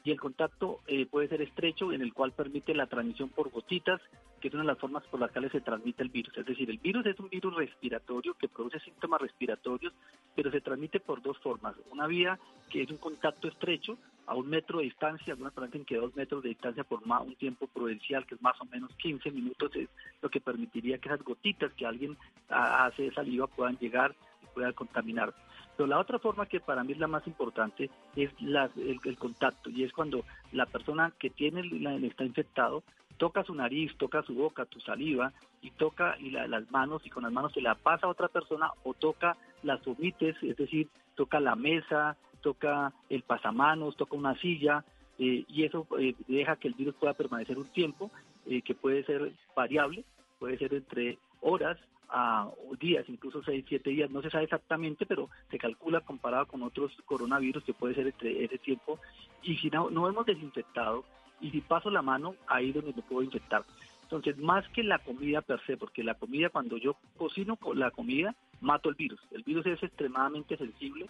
Y 0.07 0.13
el 0.13 0.21
contacto 0.21 0.83
eh, 0.87 1.05
puede 1.05 1.27
ser 1.27 1.43
estrecho, 1.43 1.93
en 1.93 2.01
el 2.01 2.15
cual 2.15 2.31
permite 2.31 2.73
la 2.77 2.87
transmisión 2.87 3.29
por 3.29 3.51
gotitas, 3.51 4.01
que 4.41 4.47
es 4.47 4.55
una 4.55 4.63
de 4.63 4.69
las 4.69 4.79
formas 4.79 5.03
por 5.09 5.19
las 5.19 5.33
cuales 5.33 5.51
se 5.51 5.61
transmite 5.61 6.05
el 6.05 6.11
virus. 6.11 6.39
Es 6.39 6.47
decir, 6.47 6.71
el 6.71 6.79
virus 6.79 7.05
es 7.07 7.19
un 7.19 7.29
virus 7.29 7.57
respiratorio 7.57 8.35
que 8.35 8.47
produce 8.47 8.79
síntomas 8.79 9.21
respiratorios, 9.21 9.93
pero 10.37 10.53
se 10.53 10.61
transmite 10.61 11.01
por 11.01 11.23
dos 11.23 11.37
formas. 11.39 11.75
Una 11.91 12.07
vía 12.07 12.39
que 12.71 12.83
es 12.83 12.91
un 12.93 12.99
contacto 12.99 13.49
estrecho, 13.49 13.99
a 14.27 14.37
un 14.37 14.49
metro 14.49 14.79
de 14.79 14.85
distancia, 14.85 15.33
algunas 15.33 15.53
dicen 15.57 15.85
que 15.85 15.97
dos 15.97 16.15
metros 16.15 16.41
de 16.45 16.51
distancia 16.51 16.85
por 16.85 17.05
más, 17.05 17.23
un 17.23 17.35
tiempo 17.35 17.67
prudencial, 17.67 18.27
que 18.27 18.37
es 18.37 18.43
más 18.43 18.61
o 18.61 18.65
menos 18.67 18.95
15 18.99 19.33
minutos, 19.33 19.75
es 19.75 19.89
lo 20.23 20.29
que 20.29 20.41
permitiría 20.41 20.99
que 20.99 21.09
esas 21.09 21.25
gotitas 21.25 21.73
que 21.73 21.85
alguien 21.85 22.17
hace 22.49 23.03
de 23.03 23.13
saliva 23.13 23.49
puedan 23.49 23.77
llegar 23.79 24.15
y 24.57 24.61
puedan 24.61 24.73
contaminar. 24.73 25.35
Pero 25.77 25.87
la 25.87 25.99
otra 25.99 26.19
forma 26.19 26.47
que 26.47 26.61
para 26.61 26.83
mí 26.83 26.93
es 26.93 26.99
la 26.99 27.07
más 27.07 27.27
importante 27.27 27.91
es 28.17 28.31
el, 28.41 29.19
contacto, 29.19 29.69
y 29.69 29.85
es 29.85 29.93
cuando 29.93 30.25
la 30.53 30.67
persona 30.67 31.13
que 31.19 31.31
tiene 31.31 31.63
está 32.07 32.25
infectado 32.25 32.83
toca 33.19 33.45
su 33.45 33.55
nariz, 33.55 33.95
toca 33.97 34.23
su 34.23 34.35
boca, 34.35 34.65
tu 34.65 34.81
saliva, 34.81 35.33
y 35.63 35.71
toca 35.71 36.17
y 36.19 36.31
las 36.31 36.71
manos, 36.71 37.05
y 37.05 37.11
con 37.11 37.25
las 37.25 37.33
manos 37.33 37.53
se 37.53 37.61
la 37.61 37.75
pasa 37.75 38.07
a 38.07 38.11
otra 38.11 38.29
persona, 38.29 38.71
o 38.85 38.95
toca 38.95 39.37
las 39.63 39.87
omites, 39.87 40.37
es 40.43 40.57
decir, 40.57 40.89
toca 41.15 41.41
la 41.41 41.57
mesa, 41.57 42.17
toca 42.41 42.93
el 43.11 43.23
pasamanos, 43.23 43.97
toca 43.97 44.17
una 44.17 44.39
silla, 44.39 44.85
eh, 45.19 45.45
y 45.49 45.65
eso 45.65 45.87
eh, 45.99 46.15
deja 46.29 46.57
que 46.57 46.69
el 46.69 46.75
virus 46.75 46.95
pueda 46.95 47.15
permanecer 47.15 47.59
un 47.59 47.69
tiempo, 47.69 48.11
eh, 48.47 48.63
que 48.63 48.75
puede 48.75 49.05
ser 49.05 49.33
variable, 49.55 50.05
puede 50.39 50.59
ser 50.59 50.75
entre 50.75 51.19
horas 51.41 51.79
a 52.09 52.51
días, 52.81 53.09
incluso 53.09 53.43
seis, 53.43 53.65
siete 53.69 53.91
días, 53.91 54.11
no 54.11 54.23
se 54.23 54.31
sabe 54.31 54.45
exactamente, 54.45 55.07
pero 55.07 55.29
se 55.51 55.59
calcula 55.59 56.01
comparado 56.01 56.47
con 56.47 56.63
otros 56.63 56.93
coronavirus 57.05 57.65
que 57.65 57.75
puede 57.75 57.95
ser 57.95 58.07
entre 58.07 58.45
ese 58.45 58.59
tiempo. 58.59 58.99
Y 59.43 59.57
si 59.57 59.71
no, 59.71 59.91
no 59.91 60.09
hemos 60.09 60.27
desinfectado, 60.27 61.05
y 61.41 61.51
si 61.51 61.61
paso 61.61 61.91
la 61.91 62.03
mano, 62.03 62.35
ahí 62.47 62.73
donde 62.73 62.93
me 62.93 63.03
puedo 63.03 63.23
infectar. 63.23 63.65
Entonces, 64.03 64.39
más 64.39 64.67
que 64.69 64.83
la 64.83 65.01
comida 65.01 65.43
per 65.43 65.61
se, 65.67 65.77
porque 65.77 66.05
la 66.05 66.15
comida, 66.15 66.49
cuando 66.49 66.77
yo 66.77 66.97
cocino 67.17 67.59
la 67.75 67.91
comida, 67.91 68.35
mato 68.61 68.89
el 68.89 68.95
virus. 68.95 69.21
El 69.33 69.43
virus 69.43 69.67
es 69.67 69.83
extremadamente 69.83 70.57
sensible 70.57 71.07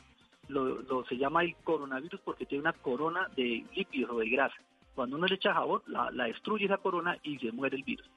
lo, 0.49 1.05
se 1.09 1.17
llama 1.17 1.43
el 1.43 1.55
coronavirus 1.65 2.21
porque 2.21 2.47
tiene 2.47 2.63
una 2.63 2.73
corona 2.73 3.29
de 3.37 3.65
lípidos 3.75 4.11
o 4.11 4.19
de 4.19 4.29
grasa. 4.29 4.57
Cuando 4.95 5.17
uno 5.17 5.27
le 5.27 5.35
echa 5.35 5.55
jabón, 5.55 5.83
la, 5.87 6.11
destruye 6.25 6.67
esa 6.67 6.79
corona 6.79 7.19
y 7.23 7.39
se 7.39 7.53
muere 7.53 7.77
el 7.77 7.83
virus. 7.83 8.09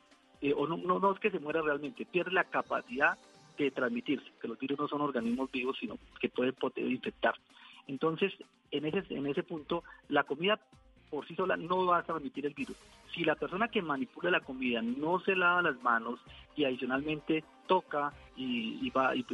Eh, 0.41 0.53
o 0.55 0.67
no, 0.67 0.77
no, 0.77 1.11
es 1.11 1.19
que 1.19 1.31
se 1.31 1.39
muera 1.39 1.61
realmente, 1.61 2.05
pierde 2.05 2.31
la 2.31 2.45
capacidad 2.45 3.17
de 3.57 3.71
transmitirse, 3.71 4.31
que 4.41 4.47
los 4.47 4.57
virus 4.57 4.79
no 4.79 4.87
son 4.87 5.01
organismos 5.01 5.51
vivos, 5.51 5.77
sino 5.79 5.97
que 6.19 6.29
pueden 6.29 6.55
infectar. 6.77 7.35
Entonces, 7.87 8.31
en 8.71 8.85
ese, 8.85 9.03
en 9.13 9.27
ese 9.27 9.43
punto, 9.43 9.83
la 10.07 10.23
comida 10.23 10.59
por 11.09 11.27
sí 11.27 11.35
sola 11.35 11.57
no 11.57 11.85
va 11.85 11.99
a 11.99 12.03
transmitir 12.03 12.45
el 12.45 12.53
virus. 12.53 12.77
Si 13.13 13.23
la 13.23 13.35
persona 13.35 13.67
que 13.67 13.81
manipula 13.81 14.29
la 14.29 14.41
comida 14.41 14.81
no 14.81 15.19
se 15.21 15.35
lava 15.35 15.61
las 15.61 15.81
manos 15.81 16.19
y 16.55 16.65
adicionalmente 16.65 17.43
toca 17.67 18.13
y, 18.35 18.89
va, 18.91 19.15
y, 19.15 19.25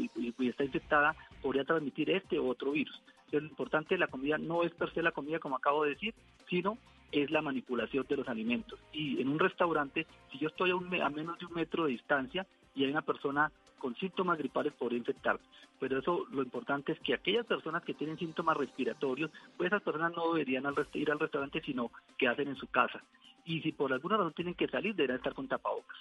está 0.47 0.63
infectada, 0.63 1.15
podría 1.41 1.65
transmitir 1.65 2.09
este 2.09 2.39
u 2.39 2.49
otro 2.49 2.71
virus. 2.71 3.01
lo 3.31 3.39
importante 3.39 3.95
de 3.95 3.99
la 3.99 4.07
comida 4.07 4.37
no 4.37 4.63
es 4.63 4.73
per 4.73 4.93
se 4.93 5.03
la 5.03 5.11
comida, 5.11 5.39
como 5.39 5.57
acabo 5.57 5.83
de 5.83 5.91
decir, 5.91 6.13
sino 6.49 6.77
es 7.11 7.31
la 7.31 7.41
manipulación 7.41 8.05
de 8.07 8.17
los 8.17 8.27
alimentos. 8.27 8.79
Y 8.91 9.21
en 9.21 9.29
un 9.29 9.39
restaurante, 9.39 10.05
si 10.31 10.39
yo 10.39 10.49
estoy 10.49 10.71
a, 10.71 11.05
a 11.05 11.09
menos 11.09 11.39
de 11.39 11.45
un 11.45 11.53
metro 11.53 11.85
de 11.85 11.91
distancia 11.91 12.45
y 12.75 12.83
hay 12.83 12.91
una 12.91 13.01
persona 13.01 13.51
con 13.79 13.95
síntomas 13.95 14.37
gripales 14.37 14.73
podría 14.73 14.97
infectar. 14.97 15.39
Pero 15.79 15.99
eso 15.99 16.25
lo 16.31 16.41
importante 16.41 16.93
es 16.93 16.99
que 17.01 17.13
aquellas 17.13 17.45
personas 17.45 17.83
que 17.83 17.93
tienen 17.93 18.17
síntomas 18.17 18.57
respiratorios, 18.57 19.31
pues 19.57 19.67
esas 19.67 19.83
personas 19.83 20.13
no 20.15 20.33
deberían 20.33 20.65
ir 20.93 21.11
al 21.11 21.19
restaurante, 21.19 21.61
sino 21.61 21.91
que 22.17 22.27
hacen 22.27 22.47
en 22.47 22.55
su 22.55 22.67
casa. 22.67 23.03
Y 23.45 23.61
si 23.61 23.71
por 23.71 23.93
alguna 23.93 24.17
razón 24.17 24.33
tienen 24.33 24.55
que 24.55 24.67
salir, 24.67 24.95
deberán 24.95 25.17
estar 25.17 25.33
con 25.33 25.47
tapabocas. 25.47 25.97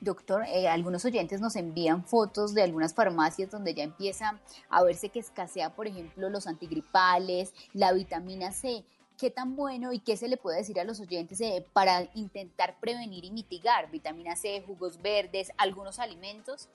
Doctor, 0.00 0.44
eh, 0.44 0.68
algunos 0.68 1.04
oyentes 1.04 1.40
nos 1.40 1.56
envían 1.56 2.04
fotos 2.04 2.54
de 2.54 2.62
algunas 2.62 2.94
farmacias 2.94 3.50
donde 3.50 3.74
ya 3.74 3.82
empieza 3.82 4.40
a 4.70 4.84
verse 4.84 5.08
que 5.08 5.18
escasea, 5.18 5.74
por 5.74 5.88
ejemplo, 5.88 6.30
los 6.30 6.46
antigripales, 6.46 7.52
la 7.74 7.92
vitamina 7.92 8.52
C. 8.52 8.84
¿Qué 9.18 9.30
tan 9.32 9.56
bueno 9.56 9.92
y 9.92 9.98
qué 9.98 10.16
se 10.16 10.28
le 10.28 10.36
puede 10.36 10.58
decir 10.58 10.78
a 10.78 10.84
los 10.84 11.00
oyentes 11.00 11.40
eh, 11.40 11.66
para 11.72 12.08
intentar 12.14 12.76
prevenir 12.78 13.24
y 13.24 13.32
mitigar 13.32 13.90
vitamina 13.90 14.36
C, 14.36 14.62
jugos 14.64 15.02
verdes, 15.02 15.50
algunos 15.58 15.98
alimentos? 15.98 16.68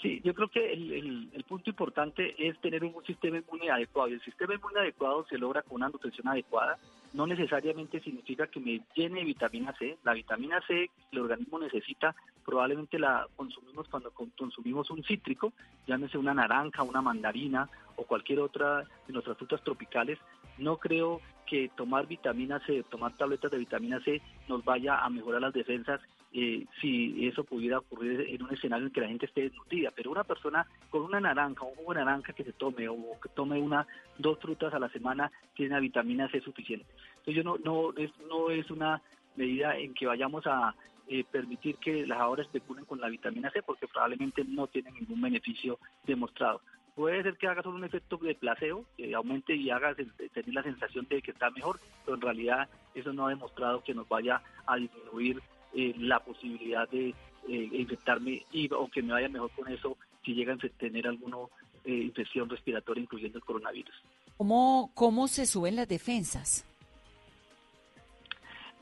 Sí, 0.00 0.20
yo 0.24 0.34
creo 0.34 0.48
que 0.48 0.72
el, 0.72 1.44
punto 1.48 1.70
importante 1.70 2.34
es 2.38 2.58
tener 2.60 2.84
un 2.84 3.04
sistema 3.04 3.38
inmune 3.38 3.70
adecuado 3.70 4.08
y 4.08 4.14
el 4.14 4.22
sistema 4.22 4.54
inmune 4.54 4.80
adecuado 4.80 5.26
se 5.28 5.36
logra 5.36 5.62
con 5.62 5.76
una 5.76 5.88
nutrición 5.88 6.28
adecuada. 6.28 6.78
No 7.12 7.26
necesariamente 7.26 8.00
significa 8.00 8.46
que 8.46 8.58
me 8.58 8.80
llene 8.94 9.24
vitamina 9.24 9.74
C. 9.78 9.98
La 10.02 10.14
vitamina 10.14 10.60
C 10.66 10.90
el 11.10 11.18
organismo 11.18 11.58
necesita 11.58 12.14
probablemente 12.44 12.98
la 12.98 13.28
consumimos 13.36 13.88
cuando 13.88 14.12
consumimos 14.12 14.90
un 14.90 15.04
cítrico, 15.04 15.52
llámese 15.86 16.18
una 16.18 16.34
naranja, 16.34 16.82
una 16.82 17.02
mandarina 17.02 17.68
o 17.96 18.04
cualquier 18.04 18.40
otra 18.40 18.84
de 19.06 19.12
nuestras 19.12 19.36
frutas 19.36 19.62
tropicales. 19.62 20.18
No 20.58 20.76
creo 20.76 21.20
que 21.46 21.70
tomar 21.76 22.06
vitamina 22.06 22.60
C, 22.66 22.82
tomar 22.84 23.16
tabletas 23.16 23.50
de 23.50 23.58
vitamina 23.58 24.00
C 24.00 24.22
nos 24.48 24.64
vaya 24.64 25.04
a 25.04 25.10
mejorar 25.10 25.40
las 25.42 25.52
defensas 25.52 26.00
eh, 26.32 26.64
si 26.80 27.28
eso 27.28 27.44
pudiera 27.44 27.78
ocurrir 27.78 28.26
en 28.28 28.42
un 28.42 28.54
escenario 28.54 28.86
en 28.86 28.92
que 28.92 29.02
la 29.02 29.08
gente 29.08 29.26
esté 29.26 29.42
desnutrida. 29.42 29.90
Pero 29.94 30.10
una 30.10 30.24
persona 30.24 30.66
con 30.88 31.02
una 31.02 31.20
naranja, 31.20 31.64
un 31.64 31.74
jugo 31.74 31.92
de 31.92 32.00
naranja 32.00 32.32
que 32.32 32.44
se 32.44 32.54
tome 32.54 32.88
o 32.88 32.96
que 33.22 33.28
tome 33.28 33.60
una 33.60 33.86
dos 34.16 34.38
frutas 34.38 34.72
a 34.72 34.78
la 34.78 34.88
semana 34.88 35.30
tiene 35.54 35.72
una 35.72 35.80
vitamina 35.80 36.30
C 36.30 36.40
suficiente. 36.40 36.86
Entonces 37.18 37.34
yo 37.34 37.42
no 37.42 37.58
no 37.58 37.92
es 37.96 38.10
no 38.28 38.50
es 38.50 38.70
una 38.70 39.02
medida 39.36 39.76
en 39.76 39.92
que 39.92 40.06
vayamos 40.06 40.46
a 40.46 40.74
eh, 41.08 41.24
permitir 41.30 41.76
que 41.76 42.06
las 42.06 42.18
ahora 42.18 42.42
especulen 42.42 42.86
con 42.86 43.00
la 43.00 43.08
vitamina 43.08 43.50
C 43.50 43.62
porque 43.62 43.86
probablemente 43.88 44.44
no 44.44 44.68
tienen 44.68 44.94
ningún 44.94 45.20
beneficio 45.20 45.78
demostrado. 46.06 46.62
Puede 46.94 47.22
ser 47.22 47.36
que 47.38 47.46
haga 47.46 47.62
solo 47.62 47.76
un 47.76 47.84
efecto 47.84 48.18
de 48.18 48.34
placebo, 48.34 48.84
que 48.96 49.14
aumente 49.14 49.54
y 49.54 49.70
haga 49.70 49.94
tener 49.94 50.54
la 50.54 50.62
sensación 50.62 51.06
de 51.08 51.22
que 51.22 51.30
está 51.30 51.50
mejor, 51.50 51.80
pero 52.04 52.16
en 52.16 52.20
realidad 52.20 52.68
eso 52.94 53.12
no 53.12 53.26
ha 53.26 53.30
demostrado 53.30 53.82
que 53.82 53.94
nos 53.94 54.06
vaya 54.08 54.42
a 54.66 54.76
disminuir 54.76 55.42
eh, 55.74 55.94
la 55.98 56.20
posibilidad 56.20 56.88
de 56.90 57.14
eh, 57.48 57.68
infectarme 57.72 58.44
y 58.52 58.70
o 58.72 58.88
que 58.88 59.02
me 59.02 59.14
vaya 59.14 59.28
mejor 59.28 59.50
con 59.52 59.72
eso 59.72 59.96
si 60.22 60.34
llega 60.34 60.52
a 60.52 60.58
tener 60.78 61.06
alguna 61.06 61.38
eh, 61.84 61.94
infección 61.94 62.48
respiratoria, 62.48 63.02
incluyendo 63.02 63.38
el 63.38 63.44
coronavirus. 63.44 63.94
¿Cómo, 64.36 64.90
¿Cómo 64.94 65.28
se 65.28 65.46
suben 65.46 65.76
las 65.76 65.88
defensas? 65.88 66.66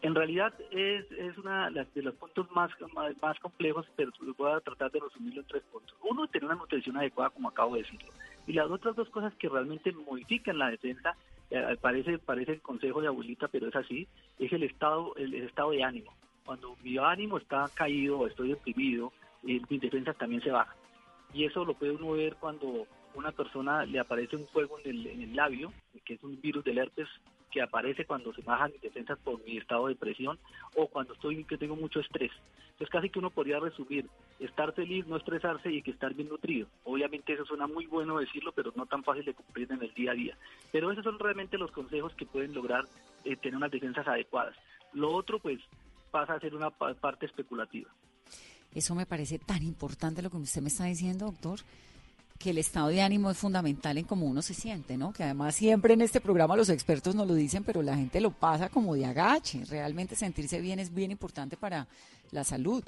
En 0.03 0.15
realidad 0.15 0.55
es, 0.71 1.11
es 1.13 1.37
una 1.37 1.71
de 1.71 2.03
los 2.03 2.15
puntos 2.15 2.51
más, 2.53 2.71
más, 3.21 3.39
complejos, 3.41 3.87
pero 3.97 4.11
voy 4.39 4.53
a 4.53 4.61
tratar 4.61 4.91
de 4.91 5.01
resumirlo 5.01 5.43
en 5.43 5.47
tres 5.47 5.63
puntos. 5.71 5.95
Uno, 6.03 6.27
tener 6.27 6.47
una 6.47 6.55
nutrición 6.55 6.97
adecuada, 6.97 7.31
como 7.31 7.49
acabo 7.49 7.75
de 7.75 7.83
decirlo. 7.83 8.09
Y 8.47 8.55
las 8.55 8.71
otras 8.71 8.97
dos 8.97 9.11
cosas 9.11 9.35
que 9.35 9.49
realmente 9.49 9.93
modifican 9.93 10.59
la 10.59 10.71
defensa, 10.71 11.15
parece, 11.83 12.19
parece 12.19 12.53
el 12.53 12.63
consejo 12.63 13.03
de 13.03 13.09
abuelita, 13.09 13.49
pero 13.49 13.69
es 13.69 13.77
así, 13.77 14.09
es 14.39 14.53
el 14.53 14.63
estado, 14.63 15.15
el 15.17 15.35
estado 15.35 15.73
de 15.73 15.85
ánimo 15.85 16.15
cuando 16.51 16.77
mi 16.83 16.99
ánimo 16.99 17.39
está 17.39 17.71
caído 17.75 18.27
estoy 18.27 18.49
deprimido, 18.49 19.13
eh, 19.47 19.61
mis 19.69 19.81
defensas 19.81 20.17
también 20.19 20.43
se 20.43 20.51
bajan. 20.51 20.75
Y 21.33 21.45
eso 21.45 21.65
lo 21.65 21.75
puede 21.75 21.93
uno 21.93 22.11
ver 22.11 22.35
cuando 22.41 22.89
una 23.15 23.31
persona 23.31 23.87
le 23.87 24.01
aparece 24.01 24.35
un 24.35 24.49
fuego 24.49 24.77
en 24.81 24.91
el, 24.91 25.07
en 25.07 25.23
el 25.23 25.37
labio, 25.37 25.73
que 26.05 26.15
es 26.15 26.25
un 26.25 26.41
virus 26.41 26.65
del 26.65 26.79
herpes 26.79 27.07
que 27.51 27.63
aparece 27.63 28.05
cuando 28.05 28.33
se 28.33 28.43
bajan 28.43 28.73
mis 28.73 28.81
defensas 28.81 29.19
por 29.19 29.43
mi 29.45 29.59
estado 29.59 29.87
de 29.87 29.95
depresión 29.95 30.39
o 30.77 30.87
cuando 30.87 31.15
estoy 31.15 31.45
que 31.45 31.59
tengo 31.59 31.77
mucho 31.77 32.01
estrés. 32.01 32.31
Entonces 32.73 32.91
casi 32.91 33.11
que 33.11 33.19
uno 33.19 33.31
podría 33.31 33.61
resumir 33.61 34.07
estar 34.39 34.73
feliz, 34.73 35.07
no 35.07 35.17
estresarse 35.17 35.71
y 35.71 35.83
que 35.83 35.91
estar 35.91 36.15
bien 36.15 36.29
nutrido. 36.29 36.67
Obviamente 36.85 37.33
eso 37.33 37.45
suena 37.45 37.67
muy 37.67 37.87
bueno 37.87 38.19
decirlo, 38.19 38.53
pero 38.53 38.73
no 38.75 38.87
tan 38.87 39.05
fácil 39.05 39.25
de 39.25 39.35
cumplir 39.35 39.71
en 39.71 39.83
el 39.83 39.93
día 39.93 40.13
a 40.13 40.15
día. 40.15 40.39
Pero 40.73 40.91
esos 40.91 41.05
son 41.05 41.19
realmente 41.19 41.59
los 41.59 41.71
consejos 41.73 42.15
que 42.15 42.27
pueden 42.27 42.55
lograr 42.55 42.85
eh, 43.25 43.37
tener 43.37 43.57
unas 43.57 43.71
defensas 43.71 44.07
adecuadas. 44.09 44.57
Lo 44.93 45.13
otro, 45.13 45.39
pues, 45.39 45.61
pasa 46.11 46.35
a 46.35 46.41
ser 46.41 46.55
una 46.55 46.71
parte 46.71 47.27
especulativa. 47.27 47.91
Eso 48.75 48.95
me 48.95 49.07
parece 49.07 49.39
tan 49.39 49.63
importante 49.63 50.23
lo 50.23 50.31
que 50.31 50.37
usted 50.39 50.63
me 50.63 50.69
está 50.69 50.85
diciendo, 50.85 51.27
doctor, 51.27 51.61
que 52.41 52.51
el 52.51 52.59
estado 52.59 52.89
de 52.89 53.03
ánimo 53.03 53.31
es 53.31 53.37
fundamental 53.37 53.99
en 53.99 54.07
cómo 54.07 54.27
uno 54.27 54.41
se 54.41 54.55
siente, 54.55 54.97
¿no? 54.97 55.13
Que 55.13 55.25
además 55.25 55.55
siempre 55.55 55.93
en 55.93 56.01
este 56.01 56.23
programa 56.23 56.57
los 56.57 56.71
expertos 56.71 57.15
nos 57.15 57.29
lo 57.29 57.35
dicen, 57.35 57.65
pero 57.65 57.83
la 57.83 57.95
gente 57.95 58.21
lo 58.21 58.31
pasa 58.31 58.71
como 58.71 58.95
de 58.95 59.05
agache. 59.05 59.65
Realmente 59.69 60.17
sentirse 60.17 60.59
bien 60.61 60.79
es 60.79 60.95
bien 60.95 61.11
importante 61.11 61.59
para 61.59 61.87
la 62.33 62.43
salud. 62.43 62.83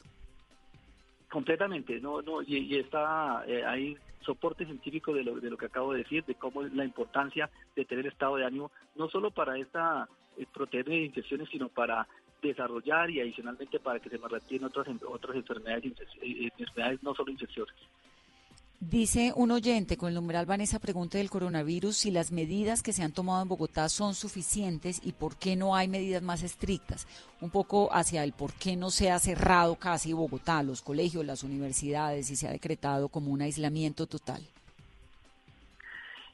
Completamente, 1.30 2.00
no, 2.00 2.22
no, 2.22 2.40
y, 2.42 2.76
está, 2.78 3.44
eh, 3.46 3.62
hay 3.64 3.96
soporte 4.24 4.64
científico 4.64 5.12
de 5.12 5.22
lo, 5.22 5.38
de 5.38 5.50
lo 5.50 5.59
que 5.59 5.66
acabo 5.66 5.92
de 5.92 5.98
decir, 5.98 6.24
de 6.24 6.34
cómo 6.34 6.62
es 6.62 6.72
la 6.72 6.84
importancia 6.84 7.50
de 7.76 7.84
tener 7.84 8.07
estado 8.07 8.36
de 8.36 8.46
ánimo, 8.46 8.70
no 8.96 9.09
solo 9.11 9.30
para 9.30 9.59
esta 9.59 10.09
eh, 10.38 10.46
proteger 10.53 10.86
de 10.86 11.05
infecciones, 11.05 11.48
sino 11.50 11.68
para 11.68 12.07
desarrollar 12.40 13.11
y 13.11 13.20
adicionalmente 13.20 13.78
para 13.78 14.00
que 14.00 14.09
se 14.09 14.18
me 14.18 14.28
retiren 14.28 14.64
otras, 14.64 14.86
otras 15.07 15.36
enfermedades, 15.36 15.84
eh, 15.84 15.94
eh, 16.22 16.50
enfermedades 16.57 17.03
no 17.03 17.14
solo 17.14 17.30
infecciosas. 17.30 17.76
Dice 18.91 19.33
un 19.37 19.53
oyente 19.53 19.97
con 19.97 20.09
el 20.09 20.16
numeral 20.16 20.45
Vanessa 20.45 20.80
pregunta 20.80 21.16
del 21.16 21.30
coronavirus 21.30 21.97
si 21.97 22.11
las 22.11 22.33
medidas 22.33 22.83
que 22.83 22.93
se 22.93 23.05
han 23.05 23.12
tomado 23.12 23.41
en 23.41 23.49
Bogotá 23.49 23.89
son 23.89 24.12
suficientes 24.12 25.01
y 25.07 25.12
por 25.12 25.39
qué 25.39 25.55
no 25.55 25.76
hay 25.76 25.87
medidas 25.87 26.20
más 26.20 26.43
estrictas. 26.43 27.07
Un 27.41 27.51
poco 27.51 27.95
hacia 27.95 28.24
el 28.24 28.33
por 28.33 28.53
qué 28.55 28.74
no 28.74 28.91
se 28.91 29.12
ha 29.12 29.20
cerrado 29.20 29.76
casi 29.76 30.12
Bogotá, 30.12 30.64
los 30.64 30.83
colegios, 30.83 31.24
las 31.24 31.45
universidades 31.45 32.28
y 32.33 32.35
se 32.35 32.49
ha 32.49 32.51
decretado 32.51 33.09
como 33.09 33.30
un 33.30 33.43
aislamiento 33.43 34.09
total. 34.09 34.43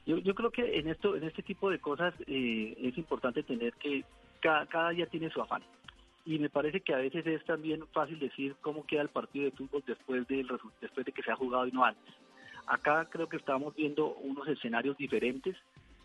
Yo, 0.07 0.33
creo 0.33 0.49
que 0.49 0.79
en 0.79 0.87
esto, 0.87 1.15
en 1.15 1.25
este 1.25 1.43
tipo 1.43 1.69
de 1.69 1.77
cosas 1.77 2.15
eh, 2.25 2.75
es 2.81 2.97
importante 2.97 3.43
tener 3.43 3.73
que 3.73 4.03
cada, 4.39 4.65
cada 4.65 4.89
día 4.89 5.05
tiene 5.05 5.29
su 5.29 5.39
afán 5.39 5.61
y 6.25 6.39
me 6.39 6.49
parece 6.49 6.81
que 6.81 6.95
a 6.95 6.97
veces 6.97 7.27
es 7.27 7.45
también 7.45 7.85
fácil 7.93 8.17
decir 8.17 8.55
cómo 8.61 8.87
queda 8.87 9.03
el 9.03 9.09
partido 9.09 9.45
de 9.45 9.51
fútbol 9.51 9.83
después, 9.85 10.27
del, 10.27 10.47
después 10.81 11.05
de 11.05 11.11
que 11.11 11.21
se 11.21 11.29
ha 11.29 11.35
jugado 11.35 11.67
y 11.67 11.71
no 11.71 11.85
antes. 11.85 12.15
Acá 12.69 13.07
creo 13.09 13.27
que 13.27 13.37
estamos 13.37 13.75
viendo 13.75 14.13
unos 14.13 14.47
escenarios 14.47 14.95
diferentes, 14.95 15.55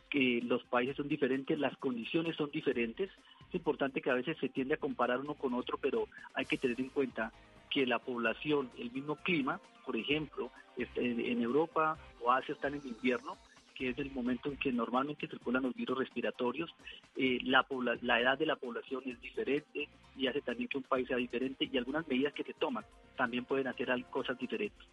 que 0.08 0.40
los 0.42 0.64
países 0.64 0.96
son 0.96 1.08
diferentes, 1.08 1.58
las 1.58 1.76
condiciones 1.76 2.36
son 2.36 2.50
diferentes. 2.50 3.10
Es 3.50 3.54
importante 3.54 4.00
que 4.00 4.10
a 4.10 4.14
veces 4.14 4.38
se 4.38 4.48
tiende 4.48 4.72
a 4.74 4.78
comparar 4.78 5.20
uno 5.20 5.34
con 5.34 5.52
otro, 5.52 5.76
pero 5.76 6.08
hay 6.32 6.46
que 6.46 6.56
tener 6.56 6.80
en 6.80 6.88
cuenta 6.88 7.32
que 7.68 7.86
la 7.86 7.98
población, 7.98 8.70
el 8.78 8.90
mismo 8.92 9.16
clima, 9.16 9.60
por 9.84 9.94
ejemplo, 9.94 10.50
en 10.78 11.42
Europa 11.42 11.98
o 12.22 12.32
Asia 12.32 12.54
están 12.54 12.74
en 12.74 12.86
invierno, 12.86 13.36
que 13.74 13.90
es 13.90 13.98
el 13.98 14.10
momento 14.10 14.48
en 14.48 14.56
que 14.56 14.72
normalmente 14.72 15.28
circulan 15.28 15.64
los 15.64 15.74
virus 15.74 15.98
respiratorios. 15.98 16.74
Eh, 17.16 17.40
la, 17.42 17.66
la 18.00 18.20
edad 18.20 18.38
de 18.38 18.46
la 18.46 18.56
población 18.56 19.02
es 19.04 19.20
diferente 19.20 19.88
y 20.16 20.26
hace 20.28 20.40
también 20.40 20.68
que 20.68 20.78
un 20.78 20.84
país 20.84 21.08
sea 21.08 21.16
diferente 21.16 21.68
y 21.70 21.76
algunas 21.76 22.06
medidas 22.08 22.32
que 22.32 22.44
se 22.44 22.54
toman 22.54 22.84
también 23.16 23.44
pueden 23.44 23.66
hacer 23.66 23.92
cosas 24.10 24.38
diferentes. 24.38 24.86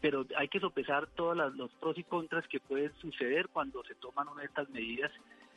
Pero 0.00 0.24
hay 0.36 0.48
que 0.48 0.60
sopesar 0.60 1.06
todos 1.08 1.36
los 1.56 1.70
pros 1.72 1.98
y 1.98 2.04
contras 2.04 2.46
que 2.46 2.60
pueden 2.60 2.92
suceder 3.00 3.48
cuando 3.48 3.82
se 3.84 3.94
toman 3.96 4.28
una 4.28 4.42
de 4.42 4.46
estas 4.46 4.68
medidas 4.70 5.10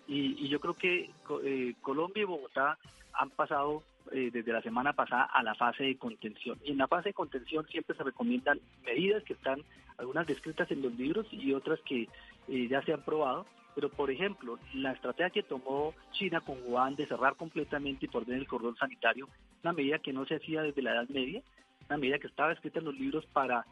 y, 0.07 0.49
yo 0.49 0.59
creo 0.59 0.73
que 0.73 1.09
eh, 1.43 1.73
Colombia 1.81 2.23
y 2.23 2.25
Bogotá 2.25 2.77
han 3.13 3.29
pasado 3.29 3.83
eh, 4.11 4.29
desde 4.31 4.51
la 4.51 4.61
semana 4.61 4.93
pasada 4.93 5.23
a 5.23 5.43
la 5.43 5.55
fase 5.55 5.83
de 5.83 5.97
contención. 5.97 6.59
Y 6.65 6.71
en 6.71 6.79
la 6.79 6.87
fase 6.87 7.09
de 7.09 7.13
contención 7.13 7.65
siempre 7.67 7.95
se 7.95 8.03
recomiendan 8.03 8.59
medidas 8.83 9.23
que 9.23 9.33
están 9.33 9.63
algunas 9.97 10.27
descritas 10.27 10.69
en 10.71 10.81
los 10.81 10.93
libros 10.95 11.27
y 11.31 11.53
otras 11.53 11.79
que 11.81 12.09
eh, 12.47 12.67
ya 12.67 12.81
se 12.81 12.93
han 12.93 13.03
probado. 13.03 13.45
Pero, 13.73 13.87
por 13.87 14.11
ejemplo, 14.11 14.59
la 14.73 14.91
estrategia 14.91 15.29
que 15.29 15.43
tomó 15.43 15.93
China 16.11 16.41
con 16.41 16.57
Wuhan 16.65 16.95
de 16.97 17.07
cerrar 17.07 17.35
completamente 17.35 18.05
y 18.05 18.09
por 18.09 18.29
el 18.29 18.47
cordón 18.47 18.75
sanitario, 18.75 19.29
una 19.63 19.71
medida 19.71 19.99
que 19.99 20.11
no 20.11 20.25
se 20.25 20.35
hacía 20.35 20.61
desde 20.61 20.81
la 20.81 20.91
Edad 20.91 21.07
Media, 21.07 21.41
una 21.87 21.97
medida 21.97 22.19
que 22.19 22.27
estaba 22.27 22.51
escrita 22.51 22.79
en 22.79 22.85
los 22.85 22.99
libros 22.99 23.25
para, 23.27 23.65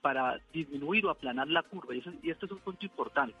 para 0.00 0.40
disminuir 0.52 1.06
o 1.06 1.10
aplanar 1.10 1.48
la 1.48 1.62
curva. 1.62 1.94
Y, 1.94 2.02
y 2.22 2.30
esto 2.30 2.46
es 2.46 2.52
un 2.52 2.58
punto 2.58 2.84
importante. 2.84 3.36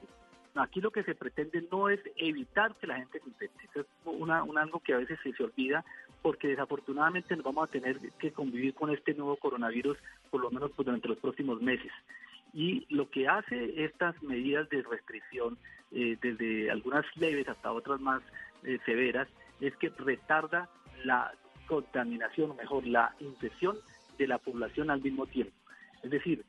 Aquí 0.54 0.80
lo 0.80 0.90
que 0.90 1.02
se 1.02 1.14
pretende 1.14 1.66
no 1.70 1.90
es 1.90 2.00
evitar 2.16 2.74
que 2.76 2.86
la 2.86 2.96
gente 2.96 3.20
se 3.20 3.28
infecte. 3.28 3.80
es 3.80 3.86
una, 4.04 4.42
un 4.42 4.56
algo 4.56 4.80
que 4.80 4.94
a 4.94 4.98
veces 4.98 5.18
se, 5.22 5.32
se 5.34 5.44
olvida 5.44 5.84
porque 6.22 6.48
desafortunadamente 6.48 7.36
nos 7.36 7.44
vamos 7.44 7.68
a 7.68 7.72
tener 7.72 7.98
que 8.18 8.32
convivir 8.32 8.74
con 8.74 8.90
este 8.90 9.14
nuevo 9.14 9.36
coronavirus 9.36 9.98
por 10.30 10.40
lo 10.40 10.50
menos 10.50 10.70
pues, 10.74 10.86
durante 10.86 11.08
los 11.08 11.18
próximos 11.18 11.60
meses. 11.60 11.92
Y 12.54 12.86
lo 12.88 13.10
que 13.10 13.28
hace 13.28 13.84
estas 13.84 14.20
medidas 14.22 14.68
de 14.70 14.82
restricción, 14.82 15.58
eh, 15.92 16.16
desde 16.22 16.70
algunas 16.70 17.04
leves 17.16 17.48
hasta 17.48 17.70
otras 17.70 18.00
más 18.00 18.22
eh, 18.64 18.78
severas, 18.86 19.28
es 19.60 19.76
que 19.76 19.90
retarda 19.90 20.68
la 21.04 21.32
contaminación, 21.66 22.52
o 22.52 22.54
mejor, 22.54 22.86
la 22.86 23.14
infección 23.20 23.76
de 24.18 24.26
la 24.26 24.38
población 24.38 24.90
al 24.90 25.02
mismo 25.02 25.26
tiempo. 25.26 25.52
Es 26.06 26.12
decir, 26.12 26.44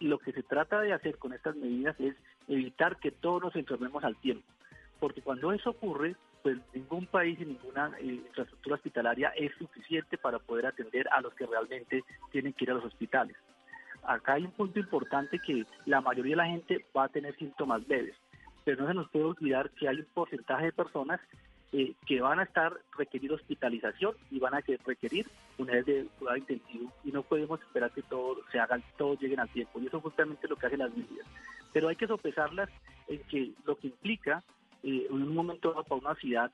lo 0.00 0.18
que 0.18 0.32
se 0.32 0.42
trata 0.42 0.82
de 0.82 0.92
hacer 0.92 1.16
con 1.16 1.32
estas 1.32 1.56
medidas 1.56 1.98
es 1.98 2.14
evitar 2.46 2.98
que 2.98 3.10
todos 3.10 3.42
nos 3.42 3.56
enfermemos 3.56 4.04
al 4.04 4.16
tiempo, 4.16 4.46
porque 5.00 5.22
cuando 5.22 5.50
eso 5.50 5.70
ocurre, 5.70 6.14
pues 6.42 6.58
ningún 6.74 7.06
país 7.06 7.40
y 7.40 7.46
ninguna 7.46 7.90
eh, 8.00 8.04
infraestructura 8.04 8.76
hospitalaria 8.76 9.30
es 9.30 9.50
suficiente 9.54 10.18
para 10.18 10.38
poder 10.38 10.66
atender 10.66 11.08
a 11.08 11.22
los 11.22 11.32
que 11.32 11.46
realmente 11.46 12.04
tienen 12.30 12.52
que 12.52 12.64
ir 12.64 12.70
a 12.70 12.74
los 12.74 12.84
hospitales. 12.84 13.34
Acá 14.02 14.34
hay 14.34 14.44
un 14.44 14.52
punto 14.52 14.78
importante 14.78 15.38
que 15.38 15.64
la 15.86 16.02
mayoría 16.02 16.32
de 16.32 16.42
la 16.42 16.46
gente 16.48 16.84
va 16.94 17.04
a 17.04 17.08
tener 17.08 17.34
síntomas 17.36 17.88
leves, 17.88 18.14
pero 18.64 18.82
no 18.82 18.88
se 18.88 18.94
nos 18.94 19.08
puede 19.08 19.24
olvidar 19.24 19.70
que 19.70 19.88
hay 19.88 20.00
un 20.00 20.06
porcentaje 20.12 20.66
de 20.66 20.72
personas 20.72 21.18
eh, 21.72 21.94
que 22.06 22.20
van 22.20 22.40
a 22.40 22.44
estar 22.44 22.72
requerir 22.96 23.32
hospitalización 23.32 24.14
y 24.30 24.38
van 24.38 24.54
a 24.54 24.62
requerir 24.86 25.26
unidades 25.58 25.86
de 25.86 26.06
cuidado 26.18 26.38
intensivo 26.38 26.92
y 27.04 27.12
no 27.12 27.22
podemos 27.22 27.60
esperar 27.60 27.90
que 27.92 28.02
todo 28.02 28.38
se 28.50 28.58
hagan, 28.58 28.82
todos 28.96 29.20
lleguen 29.20 29.40
al 29.40 29.50
tiempo 29.50 29.78
y 29.80 29.86
eso 29.86 29.98
es 29.98 30.02
justamente 30.02 30.48
lo 30.48 30.56
que 30.56 30.66
hacen 30.66 30.78
las 30.78 30.96
medidas. 30.96 31.26
Pero 31.72 31.88
hay 31.88 31.96
que 31.96 32.06
sopesarlas 32.06 32.70
en 33.06 33.20
que 33.24 33.52
lo 33.64 33.76
que 33.76 33.88
implica 33.88 34.42
eh, 34.82 35.06
en 35.10 35.22
un 35.22 35.34
momento 35.34 35.74
para 35.84 36.00
una 36.00 36.14
ciudad 36.14 36.50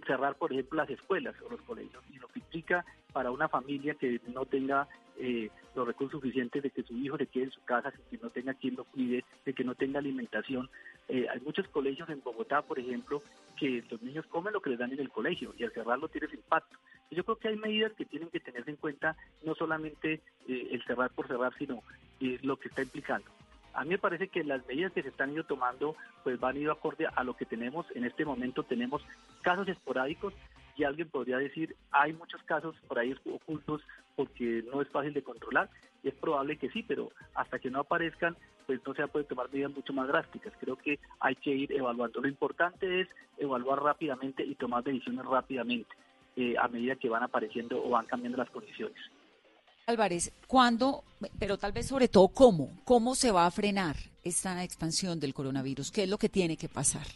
cerrar, 0.00 0.36
por 0.36 0.52
ejemplo, 0.52 0.76
las 0.78 0.90
escuelas 0.90 1.34
o 1.42 1.50
los 1.50 1.60
colegios 1.62 2.02
y 2.10 2.18
lo 2.18 2.28
que 2.28 2.38
implica 2.38 2.84
para 3.12 3.30
una 3.30 3.48
familia 3.48 3.94
que 3.94 4.20
no 4.28 4.46
tenga 4.46 4.88
eh, 5.24 5.50
los 5.76 5.86
recursos 5.86 6.20
suficientes 6.20 6.64
de 6.64 6.70
que 6.70 6.82
su 6.82 6.98
hijo 6.98 7.16
se 7.16 7.28
quede 7.28 7.44
en 7.44 7.50
su 7.52 7.62
casa, 7.62 7.92
que 7.92 8.18
no 8.18 8.30
tenga 8.30 8.54
quien 8.54 8.74
lo 8.74 8.82
cuide, 8.82 9.24
de 9.44 9.54
que 9.54 9.62
no 9.62 9.76
tenga 9.76 10.00
alimentación. 10.00 10.68
Eh, 11.08 11.28
hay 11.32 11.38
muchos 11.40 11.68
colegios 11.68 12.08
en 12.08 12.20
Bogotá, 12.24 12.62
por 12.62 12.80
ejemplo, 12.80 13.22
que 13.56 13.84
los 13.88 14.02
niños 14.02 14.26
comen 14.26 14.52
lo 14.52 14.60
que 14.60 14.70
les 14.70 14.80
dan 14.80 14.92
en 14.92 14.98
el 14.98 15.10
colegio 15.10 15.54
y 15.56 15.62
al 15.62 15.70
cerrarlo 15.70 16.08
tiene 16.08 16.26
ese 16.26 16.34
impacto. 16.34 16.76
Yo 17.12 17.22
creo 17.22 17.36
que 17.36 17.48
hay 17.48 17.56
medidas 17.56 17.92
que 17.92 18.04
tienen 18.04 18.30
que 18.30 18.40
tenerse 18.40 18.70
en 18.70 18.76
cuenta, 18.76 19.16
no 19.44 19.54
solamente 19.54 20.20
eh, 20.48 20.68
el 20.72 20.82
cerrar 20.82 21.10
por 21.10 21.28
cerrar, 21.28 21.54
sino 21.56 21.84
lo 22.42 22.56
que 22.56 22.68
está 22.68 22.82
implicando. 22.82 23.30
A 23.74 23.84
mí 23.84 23.90
me 23.90 23.98
parece 23.98 24.28
que 24.28 24.44
las 24.44 24.66
medidas 24.66 24.92
que 24.92 25.02
se 25.02 25.08
están 25.08 25.32
ido 25.32 25.44
tomando 25.44 25.96
pues 26.24 26.38
van 26.38 26.56
ir 26.56 26.68
acorde 26.68 27.06
a 27.06 27.24
lo 27.24 27.34
que 27.34 27.46
tenemos. 27.46 27.86
En 27.94 28.04
este 28.04 28.24
momento 28.24 28.64
tenemos 28.64 29.02
casos 29.40 29.68
esporádicos 29.68 30.34
y 30.76 30.84
alguien 30.84 31.08
podría 31.08 31.38
decir, 31.38 31.76
hay 31.90 32.12
muchos 32.12 32.42
casos 32.44 32.74
por 32.88 32.98
ahí 32.98 33.14
ocultos 33.24 33.82
porque 34.16 34.64
no 34.72 34.82
es 34.82 34.88
fácil 34.88 35.12
de 35.12 35.22
controlar. 35.22 35.70
Es 36.02 36.14
probable 36.14 36.56
que 36.56 36.70
sí, 36.70 36.82
pero 36.82 37.10
hasta 37.34 37.58
que 37.58 37.70
no 37.70 37.80
aparezcan, 37.80 38.36
pues 38.66 38.80
no 38.86 38.94
se 38.94 39.06
puede 39.08 39.24
tomar 39.24 39.50
medidas 39.52 39.72
mucho 39.72 39.92
más 39.92 40.08
drásticas. 40.08 40.52
Creo 40.60 40.76
que 40.76 40.98
hay 41.20 41.34
que 41.36 41.50
ir 41.50 41.72
evaluando. 41.72 42.20
Lo 42.20 42.28
importante 42.28 43.00
es 43.00 43.08
evaluar 43.38 43.82
rápidamente 43.82 44.44
y 44.44 44.54
tomar 44.54 44.82
decisiones 44.82 45.24
rápidamente 45.24 45.90
eh, 46.36 46.54
a 46.58 46.68
medida 46.68 46.96
que 46.96 47.08
van 47.08 47.22
apareciendo 47.22 47.84
o 47.84 47.90
van 47.90 48.06
cambiando 48.06 48.38
las 48.38 48.50
condiciones. 48.50 48.98
Álvarez, 49.86 50.32
¿cuándo, 50.46 51.04
pero 51.38 51.58
tal 51.58 51.72
vez 51.72 51.88
sobre 51.88 52.08
todo 52.08 52.28
cómo, 52.28 52.70
cómo 52.84 53.14
se 53.14 53.32
va 53.32 53.46
a 53.46 53.50
frenar 53.50 53.96
esta 54.22 54.62
expansión 54.62 55.18
del 55.18 55.34
coronavirus? 55.34 55.90
¿Qué 55.90 56.04
es 56.04 56.08
lo 56.08 56.18
que 56.18 56.28
tiene 56.28 56.56
que 56.56 56.68
pasar? 56.68 57.06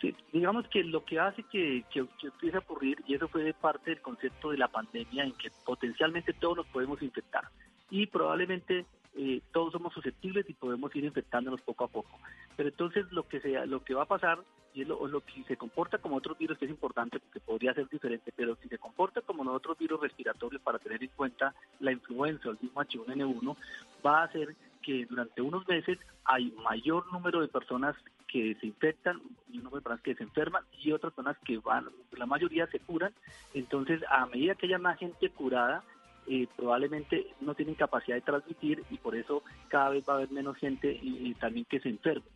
Sí, 0.00 0.14
digamos 0.32 0.68
que 0.68 0.84
lo 0.84 1.04
que 1.04 1.18
hace 1.18 1.42
que, 1.44 1.84
que, 1.90 2.00
empiece 2.22 2.56
a 2.56 2.60
ocurrir, 2.60 3.02
y 3.06 3.14
eso 3.14 3.28
fue 3.28 3.54
parte 3.54 3.90
del 3.90 4.02
concepto 4.02 4.50
de 4.50 4.58
la 4.58 4.68
pandemia, 4.68 5.24
en 5.24 5.32
que 5.32 5.50
potencialmente 5.64 6.34
todos 6.34 6.58
nos 6.58 6.66
podemos 6.66 7.00
infectar 7.02 7.44
y 7.90 8.06
probablemente 8.06 8.84
eh, 9.14 9.40
todos 9.52 9.72
somos 9.72 9.94
susceptibles 9.94 10.48
y 10.48 10.54
podemos 10.54 10.94
ir 10.94 11.04
infectándonos 11.04 11.62
poco 11.62 11.84
a 11.84 11.88
poco. 11.88 12.18
Pero 12.56 12.68
entonces 12.68 13.10
lo 13.12 13.26
que 13.26 13.40
sea, 13.40 13.64
lo 13.64 13.82
que 13.82 13.94
va 13.94 14.02
a 14.02 14.06
pasar 14.06 14.40
y 14.74 14.82
es 14.82 14.88
lo, 14.88 15.06
lo, 15.06 15.22
que 15.22 15.42
se 15.44 15.56
comporta 15.56 15.98
como 15.98 16.16
otros 16.16 16.36
virus 16.36 16.58
que 16.58 16.66
es 16.66 16.70
importante 16.70 17.18
porque 17.18 17.40
podría 17.40 17.72
ser 17.72 17.88
diferente, 17.88 18.32
pero 18.36 18.56
si 18.56 18.68
se 18.68 18.76
comporta 18.76 19.22
como 19.22 19.42
los 19.42 19.54
otros 19.54 19.78
virus 19.78 20.00
respiratorios 20.00 20.60
para 20.60 20.78
tener 20.78 21.02
en 21.02 21.10
cuenta 21.16 21.54
la 21.80 21.92
influenza 21.92 22.50
el 22.50 22.58
mismo 22.60 22.82
H1N1 22.82 23.56
va 24.04 24.20
a 24.20 24.24
hacer 24.24 24.54
que 24.82 25.06
durante 25.06 25.40
unos 25.40 25.66
meses 25.66 25.98
hay 26.24 26.52
mayor 26.62 27.10
número 27.10 27.40
de 27.40 27.48
personas 27.48 27.96
que 28.26 28.56
se 28.60 28.66
infectan 28.66 29.20
y 29.50 29.58
un 29.58 29.64
número 29.64 29.76
de 29.76 29.82
personas 29.82 30.02
que 30.02 30.14
se 30.14 30.22
enferman 30.22 30.64
y 30.82 30.92
otras 30.92 31.12
personas 31.12 31.36
que 31.44 31.58
van, 31.58 31.88
la 32.12 32.26
mayoría 32.26 32.66
se 32.66 32.80
curan. 32.80 33.12
Entonces, 33.54 34.02
a 34.08 34.26
medida 34.26 34.54
que 34.54 34.66
haya 34.66 34.78
más 34.78 34.98
gente 34.98 35.30
curada, 35.30 35.84
eh, 36.28 36.48
probablemente 36.56 37.28
no 37.40 37.54
tienen 37.54 37.76
capacidad 37.76 38.16
de 38.16 38.22
transmitir 38.22 38.82
y 38.90 38.98
por 38.98 39.14
eso 39.14 39.44
cada 39.68 39.90
vez 39.90 40.04
va 40.08 40.14
a 40.14 40.16
haber 40.16 40.32
menos 40.32 40.56
gente 40.56 40.98
y, 41.00 41.34
también 41.34 41.66
que 41.66 41.80
se 41.80 41.88
enferme. 41.88 42.26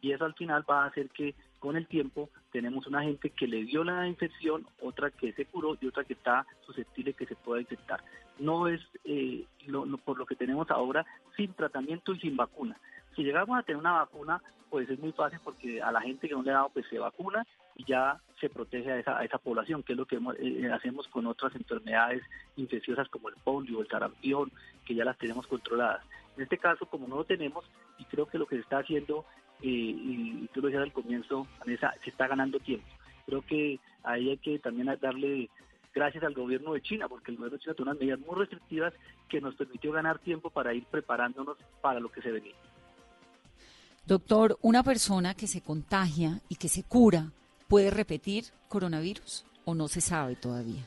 Y 0.00 0.12
eso 0.12 0.24
al 0.24 0.34
final 0.34 0.64
va 0.68 0.84
a 0.84 0.88
hacer 0.88 1.08
que 1.10 1.34
con 1.60 1.76
el 1.76 1.86
tiempo 1.86 2.28
tenemos 2.52 2.86
una 2.86 3.02
gente 3.02 3.30
que 3.30 3.46
le 3.46 3.64
dio 3.64 3.84
la 3.84 4.06
infección, 4.06 4.66
otra 4.80 5.10
que 5.10 5.32
se 5.32 5.46
curó 5.46 5.76
y 5.80 5.86
otra 5.86 6.04
que 6.04 6.14
está 6.14 6.44
susceptible 6.64 7.14
que 7.14 7.26
se 7.26 7.36
pueda 7.36 7.60
infectar. 7.60 8.02
No 8.38 8.66
es 8.66 8.80
eh, 9.04 9.46
por 10.04 10.18
lo 10.18 10.26
que 10.26 10.36
tenemos 10.36 10.70
ahora 10.70 11.06
sin 11.36 11.54
tratamiento 11.54 12.14
y 12.14 12.20
sin 12.20 12.36
vacuna. 12.36 12.76
Si 13.16 13.24
llegamos 13.24 13.58
a 13.58 13.62
tener 13.62 13.80
una 13.80 13.92
vacuna, 13.92 14.42
pues 14.68 14.88
es 14.90 14.98
muy 14.98 15.12
fácil 15.12 15.40
porque 15.42 15.80
a 15.80 15.90
la 15.90 16.02
gente 16.02 16.28
que 16.28 16.34
no 16.34 16.42
le 16.42 16.50
ha 16.50 16.54
dado, 16.54 16.68
pues 16.68 16.86
se 16.88 16.98
vacuna 16.98 17.46
y 17.76 17.84
ya 17.84 18.20
se 18.40 18.50
protege 18.50 18.92
a 18.92 19.24
esa, 19.24 19.38
población, 19.38 19.82
que 19.82 19.94
es 19.94 19.98
lo 19.98 20.04
que 20.04 20.18
eh, 20.38 20.70
hacemos 20.70 21.08
con 21.08 21.26
otras 21.26 21.54
enfermedades 21.54 22.22
infecciosas 22.56 23.08
como 23.08 23.30
el 23.30 23.36
polio, 23.36 23.80
el 23.80 23.88
sarampión, 23.88 24.52
que 24.84 24.94
ya 24.94 25.04
las 25.04 25.16
tenemos 25.16 25.46
controladas. 25.46 26.04
En 26.36 26.42
este 26.42 26.58
caso, 26.58 26.84
como 26.86 27.08
no 27.08 27.16
lo 27.16 27.24
tenemos, 27.24 27.64
y 27.98 28.04
creo 28.04 28.26
que 28.26 28.38
lo 28.38 28.46
que 28.46 28.56
se 28.56 28.62
está 28.62 28.78
haciendo, 28.78 29.24
eh, 29.62 29.66
y, 29.68 30.48
tú 30.52 30.60
lo 30.60 30.68
decías 30.68 30.82
al 30.82 30.92
comienzo, 30.92 31.46
Vanessa, 31.60 31.94
se 32.04 32.10
está 32.10 32.28
ganando 32.28 32.60
tiempo. 32.60 32.86
Creo 33.24 33.40
que 33.42 33.80
ahí 34.02 34.30
hay 34.30 34.38
que 34.38 34.58
también 34.58 34.94
darle 35.00 35.48
gracias 35.94 36.22
al 36.24 36.34
gobierno 36.34 36.74
de 36.74 36.82
China, 36.82 37.08
porque 37.08 37.30
el 37.30 37.38
gobierno 37.38 37.56
de 37.56 37.62
China 37.62 37.74
tuvo 37.74 37.90
unas 37.90 37.98
medidas 37.98 38.20
muy 38.20 38.36
restrictivas 38.36 38.92
que 39.28 39.40
nos 39.40 39.54
permitió 39.54 39.92
ganar 39.92 40.18
tiempo 40.18 40.50
para 40.50 40.74
ir 40.74 40.84
preparándonos 40.84 41.56
para 41.80 42.00
lo 42.00 42.10
que 42.10 42.20
se 42.20 42.30
venía. 42.30 42.54
Doctor, 44.06 44.56
una 44.62 44.84
persona 44.84 45.34
que 45.34 45.48
se 45.48 45.62
contagia 45.62 46.38
y 46.48 46.54
que 46.54 46.68
se 46.68 46.84
cura, 46.84 47.32
¿puede 47.66 47.90
repetir 47.90 48.44
coronavirus 48.68 49.44
o 49.64 49.74
no 49.74 49.88
se 49.88 50.00
sabe 50.00 50.36
todavía? 50.36 50.86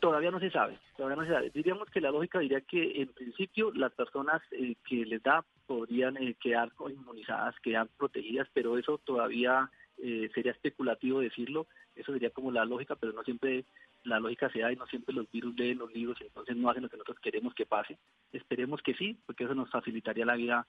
Todavía 0.00 0.30
no 0.30 0.40
se 0.40 0.50
sabe, 0.50 0.78
todavía 0.96 1.16
no 1.16 1.26
se 1.26 1.34
sabe. 1.34 1.50
Diríamos 1.50 1.90
que 1.90 2.00
la 2.00 2.10
lógica 2.10 2.38
diría 2.38 2.62
que 2.62 3.02
en 3.02 3.08
principio 3.08 3.72
las 3.74 3.92
personas 3.92 4.40
eh, 4.52 4.74
que 4.88 5.04
les 5.04 5.22
da 5.22 5.44
podrían 5.66 6.16
eh, 6.16 6.34
quedar 6.40 6.72
inmunizadas, 6.88 7.54
quedar 7.60 7.88
protegidas, 7.98 8.48
pero 8.54 8.78
eso 8.78 8.96
todavía 9.04 9.70
eh, 9.98 10.30
sería 10.34 10.52
especulativo 10.52 11.20
decirlo. 11.20 11.66
Eso 11.94 12.14
sería 12.14 12.30
como 12.30 12.52
la 12.52 12.64
lógica, 12.64 12.96
pero 12.96 13.12
no 13.12 13.22
siempre 13.22 13.66
la 14.04 14.18
lógica 14.18 14.48
se 14.48 14.60
da 14.60 14.72
y 14.72 14.76
no 14.76 14.86
siempre 14.86 15.14
los 15.14 15.30
virus 15.30 15.54
leen 15.58 15.76
los 15.76 15.92
libros, 15.92 16.16
entonces 16.22 16.56
no 16.56 16.70
hacen 16.70 16.84
lo 16.84 16.88
que 16.88 16.96
nosotros 16.96 17.20
queremos 17.20 17.52
que 17.52 17.66
pase. 17.66 17.98
Esperemos 18.32 18.80
que 18.80 18.94
sí, 18.94 19.18
porque 19.26 19.44
eso 19.44 19.54
nos 19.54 19.68
facilitaría 19.68 20.24
la 20.24 20.36
vida 20.36 20.66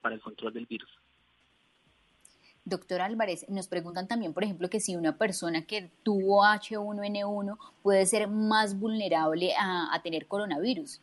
para 0.00 0.14
el 0.14 0.22
control 0.22 0.54
del 0.54 0.64
virus. 0.64 0.88
Doctor 2.68 3.00
Álvarez, 3.00 3.48
nos 3.48 3.66
preguntan 3.68 4.06
también, 4.08 4.34
por 4.34 4.44
ejemplo, 4.44 4.68
que 4.68 4.80
si 4.80 4.94
una 4.96 5.16
persona 5.16 5.64
que 5.64 5.90
tuvo 6.02 6.44
H1N1 6.44 7.56
puede 7.82 8.04
ser 8.06 8.28
más 8.28 8.78
vulnerable 8.78 9.52
a, 9.58 9.98
tener 10.02 10.26
coronavirus. 10.26 11.00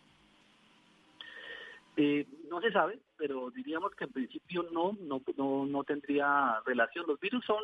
Eh, 1.97 2.25
no 2.49 2.61
se 2.61 2.71
sabe, 2.71 2.99
pero 3.17 3.49
diríamos 3.51 3.93
que 3.95 4.03
en 4.05 4.11
principio 4.11 4.63
no, 4.71 4.97
no, 5.01 5.21
no, 5.65 5.83
tendría 5.83 6.59
relación. 6.65 7.05
Los 7.07 7.19
virus 7.19 7.43
son, 7.45 7.61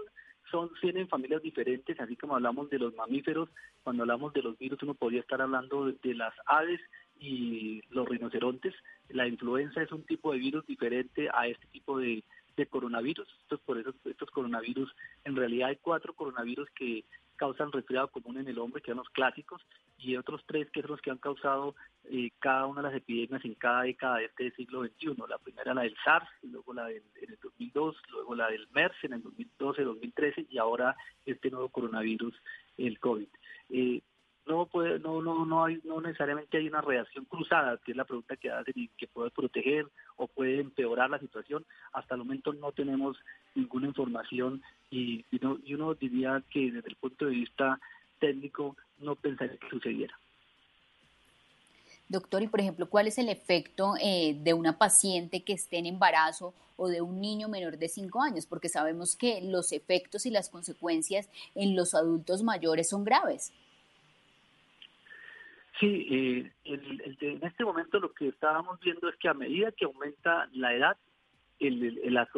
son, 0.49 0.71
tienen 0.81 1.07
familias 1.07 1.41
diferentes, 1.41 1.99
así 1.99 2.15
como 2.15 2.35
hablamos 2.35 2.69
de 2.69 2.79
los 2.79 2.95
mamíferos, 2.95 3.49
cuando 3.83 4.03
hablamos 4.03 4.33
de 4.33 4.41
los 4.41 4.57
virus 4.57 4.81
uno 4.83 4.93
podría 4.93 5.21
estar 5.21 5.41
hablando 5.41 5.91
de 5.91 6.15
las 6.15 6.33
aves 6.45 6.81
y 7.19 7.81
los 7.89 8.07
rinocerontes. 8.07 8.73
La 9.09 9.27
influenza 9.27 9.81
es 9.81 9.91
un 9.91 10.03
tipo 10.03 10.31
de 10.31 10.39
virus 10.39 10.65
diferente 10.65 11.29
a 11.33 11.47
este 11.47 11.67
tipo 11.67 11.99
de, 11.99 12.23
de 12.55 12.65
coronavirus. 12.65 13.27
Entonces, 13.43 13.65
por 13.65 13.77
eso 13.77 13.93
estos 14.05 14.29
coronavirus, 14.31 14.93
en 15.23 15.35
realidad 15.35 15.69
hay 15.69 15.77
cuatro 15.77 16.13
coronavirus 16.13 16.69
que 16.71 17.05
causan 17.41 17.71
resfriado 17.71 18.07
común 18.09 18.37
en 18.37 18.47
el 18.47 18.59
hombre, 18.59 18.83
que 18.83 18.91
son 18.91 18.97
los 18.97 19.09
clásicos, 19.09 19.65
y 19.97 20.15
otros 20.15 20.43
tres 20.45 20.69
que 20.69 20.81
son 20.81 20.91
los 20.91 21.01
que 21.01 21.09
han 21.09 21.17
causado 21.17 21.75
eh, 22.05 22.29
cada 22.37 22.67
una 22.67 22.81
de 22.81 22.89
las 22.89 22.97
epidemias 22.97 23.43
en 23.43 23.55
cada 23.55 23.81
década 23.81 24.17
de 24.17 24.25
este 24.25 24.51
siglo 24.51 24.83
XXI. 24.83 25.15
La 25.27 25.39
primera 25.39 25.73
la 25.73 25.81
del 25.81 25.95
SARS, 26.03 26.29
luego 26.43 26.73
la 26.73 26.85
del 26.85 27.03
en 27.19 27.31
el 27.31 27.39
2002, 27.41 27.95
luego 28.11 28.35
la 28.35 28.47
del 28.47 28.67
MERS 28.71 28.95
en 29.03 29.13
el 29.13 29.23
2012, 29.23 29.83
2013 29.83 30.45
y 30.51 30.57
ahora 30.59 30.95
este 31.25 31.49
nuevo 31.49 31.69
coronavirus, 31.69 32.35
el 32.77 32.99
COVID. 32.99 33.27
Eh, 33.71 34.01
no 34.45 34.65
puede, 34.65 34.99
no, 34.99 35.21
no, 35.21 35.45
no 35.45 35.65
hay, 35.65 35.79
no 35.83 36.01
necesariamente 36.01 36.57
hay 36.57 36.67
una 36.67 36.81
reacción 36.81 37.25
cruzada, 37.25 37.77
que 37.77 37.91
es 37.91 37.97
la 37.97 38.05
pregunta 38.05 38.35
que 38.35 38.49
hacen 38.49 38.73
y 38.75 38.87
que 38.89 39.07
puede 39.07 39.29
proteger 39.29 39.87
o 40.17 40.27
puede 40.27 40.59
empeorar 40.59 41.09
la 41.09 41.19
situación. 41.19 41.65
Hasta 41.93 42.15
el 42.15 42.19
momento 42.19 42.53
no 42.53 42.71
tenemos 42.71 43.17
ninguna 43.55 43.87
información 43.87 44.61
y, 44.89 45.25
y, 45.31 45.73
uno 45.73 45.93
diría 45.93 46.43
que 46.49 46.71
desde 46.71 46.89
el 46.89 46.95
punto 46.95 47.25
de 47.25 47.31
vista 47.31 47.79
técnico 48.19 48.75
no 48.99 49.15
pensaría 49.15 49.57
que 49.57 49.69
sucediera. 49.69 50.17
Doctor, 52.09 52.43
y 52.43 52.47
por 52.47 52.59
ejemplo, 52.59 52.89
¿cuál 52.89 53.07
es 53.07 53.17
el 53.17 53.29
efecto 53.29 53.93
eh, 54.01 54.35
de 54.41 54.53
una 54.53 54.77
paciente 54.77 55.43
que 55.43 55.53
esté 55.53 55.77
en 55.77 55.85
embarazo 55.85 56.53
o 56.75 56.89
de 56.89 56.99
un 56.99 57.21
niño 57.21 57.47
menor 57.47 57.77
de 57.77 57.87
5 57.87 58.21
años? 58.21 58.45
Porque 58.45 58.67
sabemos 58.67 59.15
que 59.15 59.39
los 59.41 59.71
efectos 59.71 60.25
y 60.25 60.29
las 60.29 60.49
consecuencias 60.49 61.29
en 61.55 61.73
los 61.73 61.93
adultos 61.93 62.43
mayores 62.43 62.89
son 62.89 63.05
graves. 63.05 63.53
Sí, 65.81 66.05
eh, 66.11 66.51
en 66.65 67.43
este 67.43 67.65
momento 67.65 67.99
lo 67.99 68.13
que 68.13 68.27
estábamos 68.27 68.79
viendo 68.81 69.09
es 69.09 69.15
que 69.15 69.27
a 69.27 69.33
medida 69.33 69.71
que 69.71 69.85
aumenta 69.85 70.47
la 70.53 70.75
edad, 70.75 70.95
las, 71.59 72.29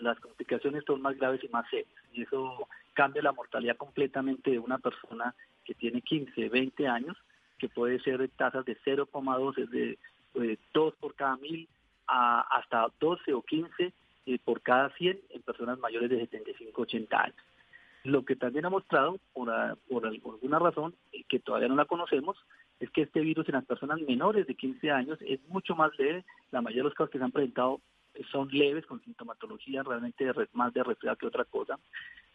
las, 0.00 0.18
complicaciones 0.18 0.82
son 0.84 1.00
más 1.00 1.16
graves 1.16 1.44
y 1.44 1.48
más 1.48 1.64
serias. 1.70 1.94
Y 2.12 2.22
eso 2.22 2.66
cambia 2.92 3.22
la 3.22 3.30
mortalidad 3.30 3.76
completamente 3.76 4.50
de 4.50 4.58
una 4.58 4.78
persona 4.78 5.32
que 5.64 5.74
tiene 5.74 6.02
15, 6.02 6.48
20 6.48 6.88
años, 6.88 7.16
que 7.56 7.68
puede 7.68 8.00
ser 8.00 8.18
de 8.18 8.26
tasas 8.26 8.64
de 8.64 8.76
0,2, 8.78 9.58
es 9.58 9.70
de 9.70 10.58
2 10.74 10.94
por 10.96 11.14
cada 11.14 11.36
mil, 11.36 11.68
a 12.08 12.40
hasta 12.40 12.88
12 12.98 13.32
o 13.32 13.42
15 13.42 13.92
eh, 14.26 14.38
por 14.44 14.60
cada 14.60 14.90
100 14.90 15.20
en 15.30 15.42
personas 15.42 15.78
mayores 15.78 16.10
de 16.10 16.18
75, 16.18 16.82
80 16.82 17.22
años. 17.22 17.36
Lo 18.02 18.24
que 18.24 18.34
también 18.34 18.64
ha 18.64 18.70
mostrado, 18.70 19.20
por, 19.32 19.78
por 19.88 20.04
alguna 20.04 20.58
razón 20.58 20.96
eh, 21.12 21.22
que 21.28 21.38
todavía 21.38 21.68
no 21.68 21.76
la 21.76 21.84
conocemos, 21.84 22.36
es 22.82 22.90
que 22.90 23.02
este 23.02 23.20
virus 23.20 23.48
en 23.48 23.54
las 23.54 23.64
personas 23.64 24.00
menores 24.00 24.44
de 24.44 24.56
15 24.56 24.90
años 24.90 25.16
es 25.20 25.40
mucho 25.46 25.76
más 25.76 25.96
leve. 25.98 26.24
La 26.50 26.60
mayoría 26.60 26.82
de 26.82 26.88
los 26.88 26.94
casos 26.94 27.10
que 27.10 27.18
se 27.18 27.24
han 27.24 27.30
presentado 27.30 27.80
son 28.32 28.48
leves, 28.48 28.84
con 28.86 29.00
sintomatología 29.04 29.84
realmente 29.84 30.26
más 30.52 30.74
de 30.74 30.82
resfriado 30.82 31.16
que 31.16 31.26
otra 31.26 31.44
cosa. 31.44 31.78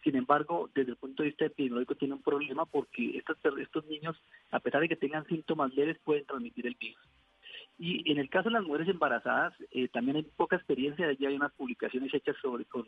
Sin 0.02 0.16
embargo, 0.16 0.70
desde 0.74 0.92
el 0.92 0.96
punto 0.96 1.22
de 1.22 1.28
vista 1.28 1.44
epidemiológico 1.44 1.96
tiene 1.96 2.14
un 2.14 2.22
problema 2.22 2.64
porque 2.64 3.18
estos, 3.18 3.36
estos 3.58 3.84
niños, 3.88 4.16
a 4.50 4.58
pesar 4.58 4.80
de 4.80 4.88
que 4.88 4.96
tengan 4.96 5.26
síntomas 5.26 5.74
leves, 5.74 5.98
pueden 6.02 6.24
transmitir 6.24 6.66
el 6.66 6.76
virus. 6.80 7.02
Y 7.78 8.10
en 8.10 8.16
el 8.16 8.30
caso 8.30 8.48
de 8.48 8.54
las 8.54 8.64
mujeres 8.64 8.88
embarazadas, 8.88 9.52
eh, 9.70 9.88
también 9.88 10.16
hay 10.16 10.22
poca 10.22 10.56
experiencia, 10.56 11.12
ya 11.12 11.28
hay 11.28 11.36
unas 11.36 11.52
publicaciones 11.52 12.12
hechas 12.14 12.36
sobre 12.40 12.64
con, 12.64 12.86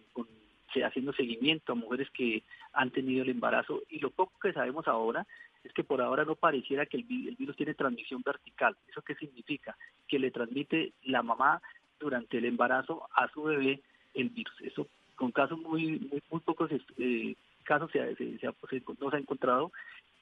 haciendo 0.85 1.12
seguimiento 1.12 1.73
a 1.73 1.77
mujeres 1.77 2.09
que 2.11 2.43
han 2.73 2.91
tenido 2.91 3.23
el 3.23 3.31
embarazo 3.31 3.83
y 3.89 3.99
lo 3.99 4.11
poco 4.11 4.33
que 4.41 4.53
sabemos 4.53 4.87
ahora 4.89 5.27
es 5.64 5.73
que 5.73 5.85
por 5.85 6.01
ahora 6.01 6.25
no 6.25 6.37
pareciera 6.37 6.87
que 6.87 6.97
el, 6.97 7.07
el 7.29 7.37
virus 7.37 7.57
tiene 7.57 7.75
transmisión 7.75 8.23
vertical. 8.25 8.77
¿Eso 8.89 9.03
qué 9.03 9.14
significa? 9.16 9.77
Que 10.09 10.18
le 10.18 10.31
transmite 10.31 10.93
la 11.03 11.23
mamá 11.23 11.61
durante 11.99 12.39
el 12.39 12.47
embarazo 12.47 13.09
a 13.14 13.29
su 13.29 13.43
bebé 13.43 13.81
el 14.14 14.31
virus. 14.31 14.55
Eso 14.62 14.89
con 15.16 15.33
casos 15.33 15.59
muy 15.59 15.99
muy, 15.99 16.23
muy 16.31 16.41
pocos 16.41 16.71
eh, 16.99 17.35
casos 17.64 17.91
se, 17.93 18.16
se, 18.16 18.39
se, 18.39 18.47
no 18.47 19.11
se 19.11 19.16
ha 19.16 19.21
encontrado 19.21 19.71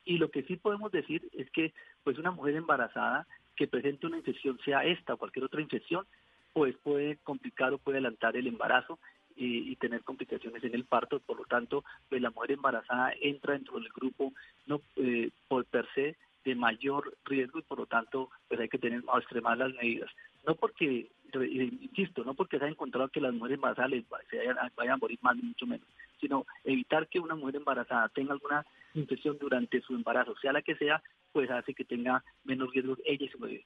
y 0.04 0.18
lo 0.18 0.30
que 0.30 0.42
sí 0.42 0.56
podemos 0.56 0.90
decir 0.90 1.28
es 1.32 1.50
que 1.50 1.72
pues 2.02 2.18
una 2.18 2.30
mujer 2.30 2.56
embarazada 2.56 3.26
que 3.56 3.68
presente 3.68 4.06
una 4.06 4.16
infección, 4.16 4.58
sea 4.64 4.84
esta 4.84 5.14
o 5.14 5.16
cualquier 5.18 5.44
otra 5.44 5.60
infección, 5.60 6.06
pues 6.52 6.74
puede 6.82 7.18
complicar 7.24 7.72
o 7.72 7.78
puede 7.78 7.98
adelantar 7.98 8.36
el 8.36 8.46
embarazo 8.46 8.98
y, 9.38 9.76
tener 9.76 10.02
complicaciones 10.02 10.62
en 10.64 10.74
el 10.74 10.84
parto. 10.84 11.20
Por 11.20 11.38
lo 11.38 11.44
tanto, 11.44 11.84
pues 12.08 12.20
la 12.20 12.30
mujer 12.30 12.52
embarazada 12.52 13.12
entra 13.20 13.54
dentro 13.54 13.78
del 13.78 13.88
grupo 13.90 14.32
no 14.66 14.80
eh, 14.96 15.30
por 15.46 15.64
per 15.64 15.86
se 15.94 16.16
de 16.44 16.54
mayor 16.54 17.16
riesgo 17.24 17.58
y 17.58 17.62
por 17.62 17.78
lo 17.78 17.86
tanto 17.86 18.30
pues 18.48 18.60
hay 18.60 18.68
que 18.68 18.78
tener 18.78 19.02
extremar 19.18 19.58
las 19.58 19.72
medidas. 19.74 20.10
No 20.46 20.54
porque 20.54 21.08
insisto, 21.34 22.24
no 22.24 22.34
porque 22.34 22.58
se 22.58 22.64
haya 22.64 22.72
encontrado 22.72 23.08
que 23.08 23.20
las 23.20 23.34
mujeres 23.34 23.56
embarazadas 23.56 23.90
se 24.30 24.38
vayan, 24.38 24.92
a 24.92 24.96
morir 24.96 25.18
más 25.20 25.36
mucho 25.36 25.66
menos, 25.66 25.86
sino 26.20 26.46
evitar 26.64 27.06
que 27.08 27.20
una 27.20 27.34
mujer 27.34 27.56
embarazada 27.56 28.08
tenga 28.08 28.32
alguna 28.32 28.64
infección 28.94 29.36
durante 29.38 29.80
su 29.82 29.94
embarazo, 29.94 30.34
sea 30.40 30.52
la 30.52 30.62
que 30.62 30.76
sea, 30.76 31.02
pues 31.32 31.50
hace 31.50 31.74
que 31.74 31.84
tenga 31.84 32.24
menos 32.44 32.72
riesgos 32.72 32.98
ella 33.04 33.26
y 33.26 33.28
su 33.28 33.38
bebé. 33.38 33.64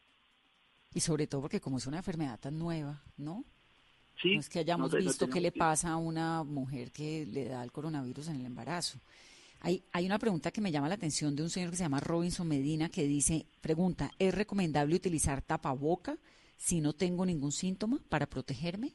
Y 0.95 1.01
sobre 1.01 1.27
todo 1.27 1.43
porque 1.43 1.61
como 1.61 1.79
es 1.79 1.87
una 1.87 1.99
enfermedad 1.99 2.39
tan 2.41 2.59
nueva, 2.59 3.03
¿no? 3.16 3.45
Sí, 4.23 4.35
no 4.35 4.41
es 4.41 4.49
que 4.49 4.61
hayamos 4.61 4.95
visto 4.95 5.29
qué 5.29 5.41
le 5.41 5.53
pasa 5.53 5.91
a 5.91 5.97
una 5.97 6.45
mujer 6.45 6.93
que 6.93 7.27
le 7.27 7.47
da 7.47 7.62
el 7.62 7.73
coronavirus 7.73 8.29
en 8.29 8.37
el 8.37 8.47
embarazo. 8.47 9.01
Hay, 9.61 9.83
hay 9.93 10.07
una 10.07 10.18
pregunta 10.18 10.51
que 10.51 10.61
me 10.61 10.73
llama 10.73 10.89
la 10.89 10.95
atención 10.95 11.37
de 11.37 11.43
un 11.43 11.51
señor 11.51 11.70
que 11.70 11.77
se 11.77 11.83
llama 11.83 12.01
Robinson 12.01 12.49
Medina 12.49 12.89
que 12.89 13.05
dice, 13.05 13.47
pregunta, 13.61 14.11
¿es 14.18 14.35
recomendable 14.35 14.97
utilizar 14.97 15.43
tapaboca? 15.43 16.16
si 16.62 16.81
no 16.81 16.93
tengo 16.93 17.27
ningún 17.27 17.51
síntoma 17.51 17.99
para 18.09 18.27
protegerme? 18.27 18.93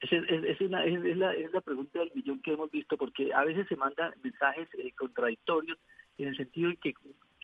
Es, 0.00 0.10
es, 0.12 0.60
una, 0.62 0.82
es, 0.82 1.16
la, 1.16 1.34
es 1.34 1.52
la 1.52 1.60
pregunta 1.60 1.98
del 1.98 2.10
millón 2.14 2.40
que 2.40 2.54
hemos 2.54 2.70
visto, 2.70 2.96
porque 2.96 3.34
a 3.34 3.44
veces 3.44 3.68
se 3.68 3.76
mandan 3.76 4.14
mensajes 4.22 4.66
eh, 4.78 4.92
contradictorios 4.96 5.78
en 6.16 6.28
el 6.28 6.36
sentido 6.38 6.70
de 6.70 6.76
que 6.78 6.94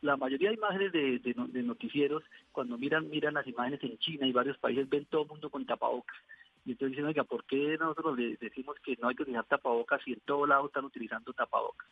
la 0.03 0.17
mayoría 0.17 0.51
de 0.51 0.57
imágenes 0.57 0.93
de, 0.93 1.63
noticieros, 1.63 2.23
cuando 2.51 2.77
miran 2.77 3.09
miran 3.09 3.35
las 3.35 3.47
imágenes 3.47 3.83
en 3.83 3.97
China 3.99 4.27
y 4.27 4.33
varios 4.33 4.59
países, 4.59 4.89
ven 4.89 5.07
todo 5.07 5.23
el 5.23 5.29
mundo 5.29 5.49
con 5.49 5.65
tapabocas. 5.65 6.17
Y 6.65 6.73
entonces 6.73 6.91
dicen, 6.91 7.07
oiga, 7.07 7.25
¿por 7.25 7.45
qué 7.45 7.77
nosotros 7.79 8.19
le 8.19 8.37
decimos 8.37 8.77
que 8.85 8.97
no 9.01 9.09
hay 9.09 9.15
que 9.15 9.23
utilizar 9.23 9.45
tapabocas 9.47 10.03
si 10.03 10.13
en 10.13 10.21
todo 10.21 10.47
lado 10.47 10.67
están 10.67 10.85
utilizando 10.85 11.33
tapabocas? 11.33 11.89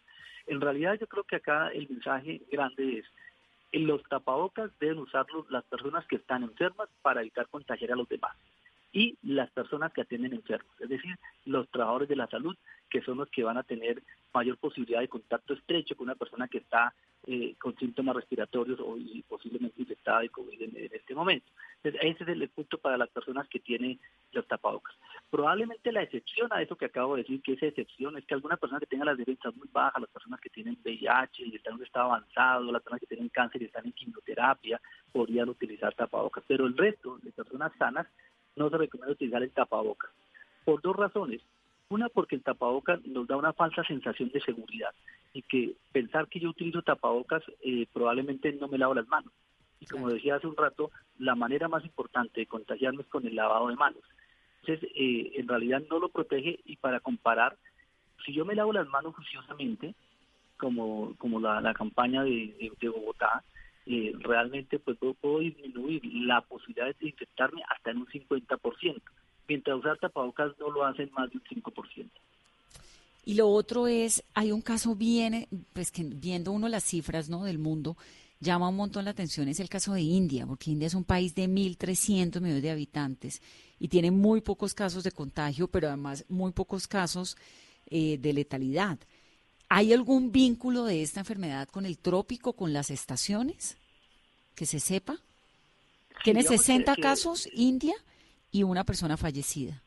En 0.46 0.60
realidad 0.60 0.98
yo 1.00 1.06
creo 1.06 1.24
que 1.24 1.36
acá 1.36 1.68
el 1.68 1.88
mensaje 1.88 2.42
grande 2.50 2.98
es, 2.98 3.06
los 3.72 4.02
tapabocas 4.04 4.70
deben 4.80 4.98
usarlos 4.98 5.48
las 5.50 5.64
personas 5.64 6.04
que 6.06 6.16
están 6.16 6.42
enfermas 6.42 6.88
para 7.02 7.20
evitar 7.20 7.48
contagiar 7.48 7.92
a 7.92 7.96
los 7.96 8.08
demás 8.08 8.36
y 8.92 9.16
las 9.22 9.50
personas 9.50 9.92
que 9.92 10.02
atienden 10.02 10.32
enfermos, 10.32 10.72
es 10.80 10.88
decir, 10.88 11.16
los 11.44 11.68
trabajadores 11.70 12.08
de 12.08 12.16
la 12.16 12.26
salud, 12.26 12.56
que 12.88 13.02
son 13.02 13.18
los 13.18 13.30
que 13.30 13.44
van 13.44 13.56
a 13.56 13.62
tener 13.62 14.02
mayor 14.34 14.58
posibilidad 14.58 15.00
de 15.00 15.08
contacto 15.08 15.54
estrecho 15.54 15.96
con 15.96 16.08
una 16.08 16.16
persona 16.16 16.48
que 16.48 16.58
está 16.58 16.92
eh, 17.26 17.54
con 17.58 17.76
síntomas 17.76 18.16
respiratorios 18.16 18.80
o 18.80 18.96
y 18.96 19.22
posiblemente 19.28 19.82
infectada 19.82 20.20
de 20.20 20.30
COVID 20.30 20.62
en, 20.62 20.90
este 20.90 21.14
momento. 21.14 21.46
Entonces, 21.82 22.00
ese 22.02 22.24
es 22.24 22.28
el 22.30 22.48
punto 22.48 22.78
para 22.78 22.96
las 22.96 23.10
personas 23.10 23.46
que 23.48 23.60
tienen 23.60 24.00
los 24.32 24.46
tapabocas. 24.48 24.96
Probablemente 25.30 25.92
la 25.92 26.02
excepción 26.02 26.48
a 26.50 26.62
eso 26.62 26.76
que 26.76 26.86
acabo 26.86 27.14
de 27.14 27.22
decir, 27.22 27.42
que 27.42 27.52
esa 27.52 27.66
excepción 27.66 28.16
es 28.16 28.24
que 28.24 28.34
alguna 28.34 28.56
persona 28.56 28.80
que 28.80 28.86
tenga 28.86 29.04
las 29.04 29.18
defensas 29.18 29.54
muy 29.54 29.68
bajas, 29.70 30.00
las 30.00 30.10
personas 30.10 30.40
que 30.40 30.48
tienen 30.48 30.78
VIH 30.82 31.44
y 31.44 31.56
están 31.56 31.74
en 31.74 31.80
un 31.80 31.84
estado 31.84 32.06
avanzado, 32.06 32.72
las 32.72 32.82
personas 32.82 33.00
que 33.00 33.06
tienen 33.06 33.28
cáncer 33.28 33.62
y 33.62 33.66
están 33.66 33.84
en 33.84 33.92
quimioterapia, 33.92 34.80
podrían 35.12 35.50
utilizar 35.50 35.94
tapabocas. 35.94 36.42
Pero 36.48 36.66
el 36.66 36.76
resto 36.76 37.18
de 37.18 37.32
personas 37.32 37.70
sanas 37.78 38.06
no 38.56 38.70
se 38.70 38.78
recomienda 38.78 39.12
utilizar 39.12 39.42
el 39.42 39.50
tapabocas. 39.50 40.10
Por 40.64 40.82
dos 40.82 40.96
razones. 40.96 41.40
Una, 41.88 42.08
porque 42.08 42.36
el 42.36 42.42
tapabocas 42.42 43.04
nos 43.04 43.26
da 43.26 43.36
una 43.36 43.52
falsa 43.52 43.82
sensación 43.84 44.30
de 44.30 44.40
seguridad 44.40 44.94
y 45.32 45.42
que 45.42 45.74
pensar 45.92 46.28
que 46.28 46.40
yo 46.40 46.50
utilizo 46.50 46.82
tapabocas 46.82 47.42
eh, 47.62 47.86
probablemente 47.92 48.52
no 48.52 48.68
me 48.68 48.78
lavo 48.78 48.94
las 48.94 49.08
manos. 49.08 49.32
Y 49.80 49.86
como 49.86 50.10
decía 50.10 50.36
hace 50.36 50.46
un 50.46 50.56
rato, 50.56 50.90
la 51.18 51.34
manera 51.34 51.68
más 51.68 51.84
importante 51.84 52.40
de 52.40 52.46
contagiarnos 52.46 53.06
es 53.06 53.10
con 53.10 53.26
el 53.26 53.34
lavado 53.34 53.68
de 53.68 53.76
manos. 53.76 54.02
Entonces, 54.60 54.90
eh, 54.94 55.32
en 55.36 55.48
realidad 55.48 55.82
no 55.90 55.98
lo 55.98 56.10
protege 56.10 56.60
y 56.64 56.76
para 56.76 57.00
comparar, 57.00 57.56
si 58.24 58.32
yo 58.32 58.44
me 58.44 58.54
lavo 58.54 58.72
las 58.72 58.86
manos 58.88 59.14
juiciosamente, 59.14 59.94
como, 60.58 61.14
como 61.16 61.40
la, 61.40 61.72
campaña 61.72 62.22
de, 62.22 62.70
Bogotá, 62.82 63.42
eh, 63.86 64.12
realmente 64.18 64.78
pues 64.78 64.98
puedo, 64.98 65.40
disminuir 65.40 66.04
la 66.26 66.40
posibilidad 66.42 66.94
de 66.94 67.08
infectarme 67.08 67.62
hasta 67.68 67.90
en 67.90 67.98
un 67.98 68.06
50%, 68.06 69.02
mientras 69.48 69.78
usar 69.78 69.98
tapabocas 69.98 70.58
no 70.58 70.70
lo 70.70 70.84
hacen 70.84 71.10
más 71.12 71.30
de 71.30 71.38
un 71.38 71.44
5%. 71.44 72.10
Y 73.24 73.34
lo 73.34 73.48
otro 73.48 73.86
es, 73.86 74.24
hay 74.34 74.50
un 74.50 74.62
caso 74.62 74.94
bien, 74.94 75.46
pues 75.72 75.90
que 75.90 76.02
viendo 76.04 76.52
uno 76.52 76.68
las 76.68 76.84
cifras 76.84 77.28
¿no? 77.28 77.44
del 77.44 77.58
mundo, 77.58 77.96
llama 78.40 78.68
un 78.70 78.76
montón 78.76 79.04
la 79.04 79.10
atención, 79.10 79.48
es 79.48 79.60
el 79.60 79.68
caso 79.68 79.92
de 79.92 80.00
India, 80.00 80.46
porque 80.46 80.70
India 80.70 80.86
es 80.86 80.94
un 80.94 81.04
país 81.04 81.34
de 81.34 81.46
1.300 81.46 82.40
millones 82.40 82.62
de 82.62 82.70
habitantes 82.70 83.42
y 83.78 83.88
tiene 83.88 84.10
muy 84.10 84.40
pocos 84.40 84.74
casos 84.74 85.04
de 85.04 85.12
contagio, 85.12 85.68
pero 85.68 85.88
además 85.88 86.24
muy 86.28 86.52
pocos 86.52 86.86
casos 86.86 87.36
eh, 87.90 88.18
de 88.18 88.32
letalidad. 88.32 88.98
¿Hay 89.72 89.92
algún 89.92 90.32
vínculo 90.32 90.84
de 90.84 91.00
esta 91.00 91.20
enfermedad 91.20 91.68
con 91.68 91.86
el 91.86 91.96
trópico, 91.96 92.54
con 92.54 92.72
las 92.72 92.90
estaciones? 92.90 93.78
Que 94.56 94.66
se 94.66 94.80
sepa. 94.80 95.14
Tiene 96.24 96.42
60 96.42 96.96
casos 96.96 97.48
India 97.54 97.94
y 98.50 98.64
una 98.64 98.82
persona 98.82 99.16
fallecida. 99.16 99.80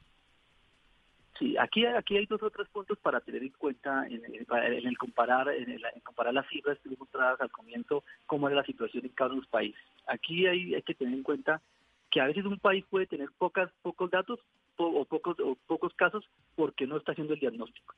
Sí, 1.38 1.58
aquí, 1.58 1.86
aquí 1.86 2.16
hay 2.16 2.26
dos 2.28 2.42
o 2.42 2.50
tres 2.50 2.70
puntos 2.70 2.98
para 3.00 3.20
tener 3.20 3.44
en 3.44 3.50
cuenta 3.50 4.08
en, 4.08 4.24
el 4.24 4.98
comparar 4.98 5.50
en, 5.50 5.78
comparar 6.02 6.34
las 6.34 6.48
cifras 6.48 6.80
que 6.80 6.96
mostradas 6.98 7.42
al 7.42 7.52
comienzo, 7.52 8.06
cómo 8.26 8.48
era 8.48 8.56
la 8.56 8.66
situación 8.66 9.04
en 9.04 9.12
cada 9.12 9.32
uno 9.32 9.36
de 9.36 9.42
los 9.42 9.50
países. 9.50 9.84
Aquí 10.08 10.48
hay, 10.48 10.76
hay 10.76 10.82
que 10.84 10.96
tener 10.96 11.14
en 11.14 11.24
cuenta 11.24 11.62
que 12.10 12.22
a 12.22 12.28
veces 12.28 12.46
un 12.46 12.58
país 12.58 12.86
puede 12.90 13.06
tener 13.06 13.30
pocas, 13.38 13.70
pocos 13.82 14.10
datos 14.10 14.40
o, 14.78 15.04
pocos, 15.04 15.38
o 15.42 15.58
pocos 15.68 15.94
casos 15.96 16.24
porque 16.56 16.88
no 16.88 16.96
está 16.96 17.12
haciendo 17.12 17.34
el 17.34 17.42
diagnóstico. 17.42 17.96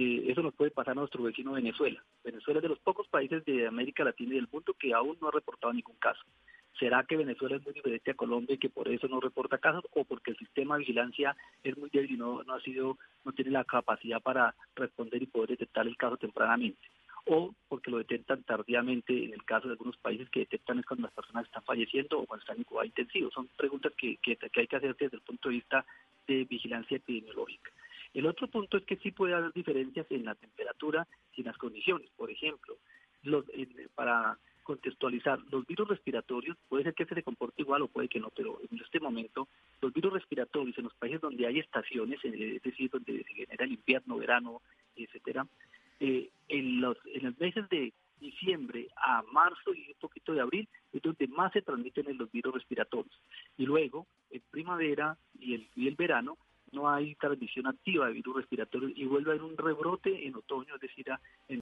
Eh, 0.00 0.30
eso 0.30 0.42
nos 0.42 0.54
puede 0.54 0.70
pasar 0.70 0.92
a 0.92 1.00
nuestro 1.00 1.24
vecino 1.24 1.54
Venezuela. 1.54 2.00
Venezuela 2.22 2.58
es 2.58 2.62
de 2.62 2.68
los 2.68 2.78
pocos 2.78 3.08
países 3.08 3.44
de 3.44 3.66
América 3.66 4.04
Latina 4.04 4.30
y 4.30 4.36
del 4.36 4.46
mundo 4.46 4.72
que 4.78 4.94
aún 4.94 5.18
no 5.20 5.26
ha 5.26 5.32
reportado 5.32 5.72
ningún 5.72 5.96
caso. 5.96 6.22
¿Será 6.78 7.02
que 7.02 7.16
Venezuela 7.16 7.56
es 7.56 7.64
muy 7.64 7.74
diferente 7.74 8.12
a 8.12 8.14
Colombia 8.14 8.54
y 8.54 8.58
que 8.58 8.68
por 8.68 8.86
eso 8.86 9.08
no 9.08 9.18
reporta 9.18 9.58
casos 9.58 9.84
o 9.92 10.04
porque 10.04 10.30
el 10.30 10.36
sistema 10.36 10.76
de 10.76 10.80
vigilancia 10.82 11.36
es 11.64 11.76
muy 11.76 11.90
débil 11.90 12.12
y 12.12 12.16
no, 12.16 12.44
no 12.44 12.54
ha 12.54 12.60
sido 12.60 12.96
no 13.24 13.32
tiene 13.32 13.50
la 13.50 13.64
capacidad 13.64 14.22
para 14.22 14.54
responder 14.76 15.20
y 15.20 15.26
poder 15.26 15.50
detectar 15.50 15.84
el 15.88 15.96
caso 15.96 16.16
tempranamente? 16.16 16.86
o 17.30 17.52
porque 17.68 17.90
lo 17.90 17.98
detectan 17.98 18.42
tardíamente 18.44 19.24
en 19.24 19.34
el 19.34 19.44
caso 19.44 19.66
de 19.66 19.72
algunos 19.72 19.98
países 19.98 20.30
que 20.30 20.40
detectan 20.40 20.78
es 20.78 20.86
cuando 20.86 21.08
las 21.08 21.12
personas 21.12 21.44
están 21.44 21.62
falleciendo 21.64 22.20
o 22.20 22.26
cuando 22.26 22.42
están 22.42 22.56
en 22.56 22.64
cuidado 22.64 22.86
intensivo. 22.86 23.30
Son 23.32 23.48
preguntas 23.48 23.92
que, 23.98 24.16
que, 24.22 24.36
que 24.36 24.60
hay 24.60 24.66
que 24.66 24.76
hacer 24.76 24.96
desde 24.96 25.16
el 25.16 25.22
punto 25.22 25.50
de 25.50 25.56
vista 25.56 25.84
de 26.26 26.44
vigilancia 26.44 26.96
epidemiológica. 26.96 27.70
El 28.18 28.26
otro 28.26 28.48
punto 28.48 28.76
es 28.76 28.84
que 28.84 28.96
sí 28.96 29.12
puede 29.12 29.32
haber 29.32 29.52
diferencias 29.52 30.04
en 30.10 30.24
la 30.24 30.34
temperatura 30.34 31.06
y 31.36 31.42
en 31.42 31.46
las 31.46 31.56
condiciones. 31.56 32.10
Por 32.16 32.28
ejemplo, 32.32 32.76
los, 33.22 33.44
para 33.94 34.36
contextualizar, 34.64 35.38
los 35.52 35.64
virus 35.68 35.86
respiratorios 35.86 36.56
puede 36.68 36.82
ser 36.82 36.94
que 36.94 37.04
se 37.04 37.22
comporte 37.22 37.62
igual 37.62 37.82
o 37.82 37.86
puede 37.86 38.08
que 38.08 38.18
no, 38.18 38.30
pero 38.34 38.58
en 38.68 38.80
este 38.80 38.98
momento 38.98 39.46
los 39.80 39.92
virus 39.92 40.14
respiratorios 40.14 40.76
en 40.78 40.84
los 40.84 40.94
países 40.94 41.20
donde 41.20 41.46
hay 41.46 41.60
estaciones, 41.60 42.18
eh, 42.24 42.56
es 42.56 42.62
decir, 42.62 42.90
donde 42.90 43.22
se 43.22 43.34
genera 43.34 43.64
el 43.64 43.74
invierno, 43.74 44.18
verano, 44.18 44.62
etcétera, 44.96 45.46
eh, 46.00 46.28
en, 46.48 46.80
los, 46.80 46.98
en 47.14 47.22
los 47.22 47.38
meses 47.38 47.68
de 47.68 47.92
diciembre 48.18 48.88
a 48.96 49.22
marzo 49.30 49.72
y 49.72 49.92
un 49.92 50.00
poquito 50.00 50.32
de 50.32 50.40
abril 50.40 50.68
es 50.92 51.02
donde 51.02 51.28
más 51.28 51.52
se 51.52 51.62
transmiten 51.62 52.18
los 52.18 52.32
virus 52.32 52.52
respiratorios. 52.52 53.14
Y 53.56 53.64
luego, 53.64 54.08
en 54.32 54.42
primavera 54.50 55.16
y 55.38 55.54
el, 55.54 55.68
y 55.76 55.86
el 55.86 55.94
verano, 55.94 56.36
no 56.72 56.88
hay 56.88 57.14
transmisión 57.16 57.66
activa 57.66 58.06
de 58.06 58.12
virus 58.12 58.36
respiratorios 58.36 58.92
y 58.94 59.04
vuelve 59.04 59.30
a 59.30 59.34
haber 59.34 59.44
un 59.44 59.56
rebrote 59.56 60.26
en 60.26 60.34
otoño, 60.36 60.74
es 60.74 60.80
decir, 60.80 61.06
en 61.48 61.56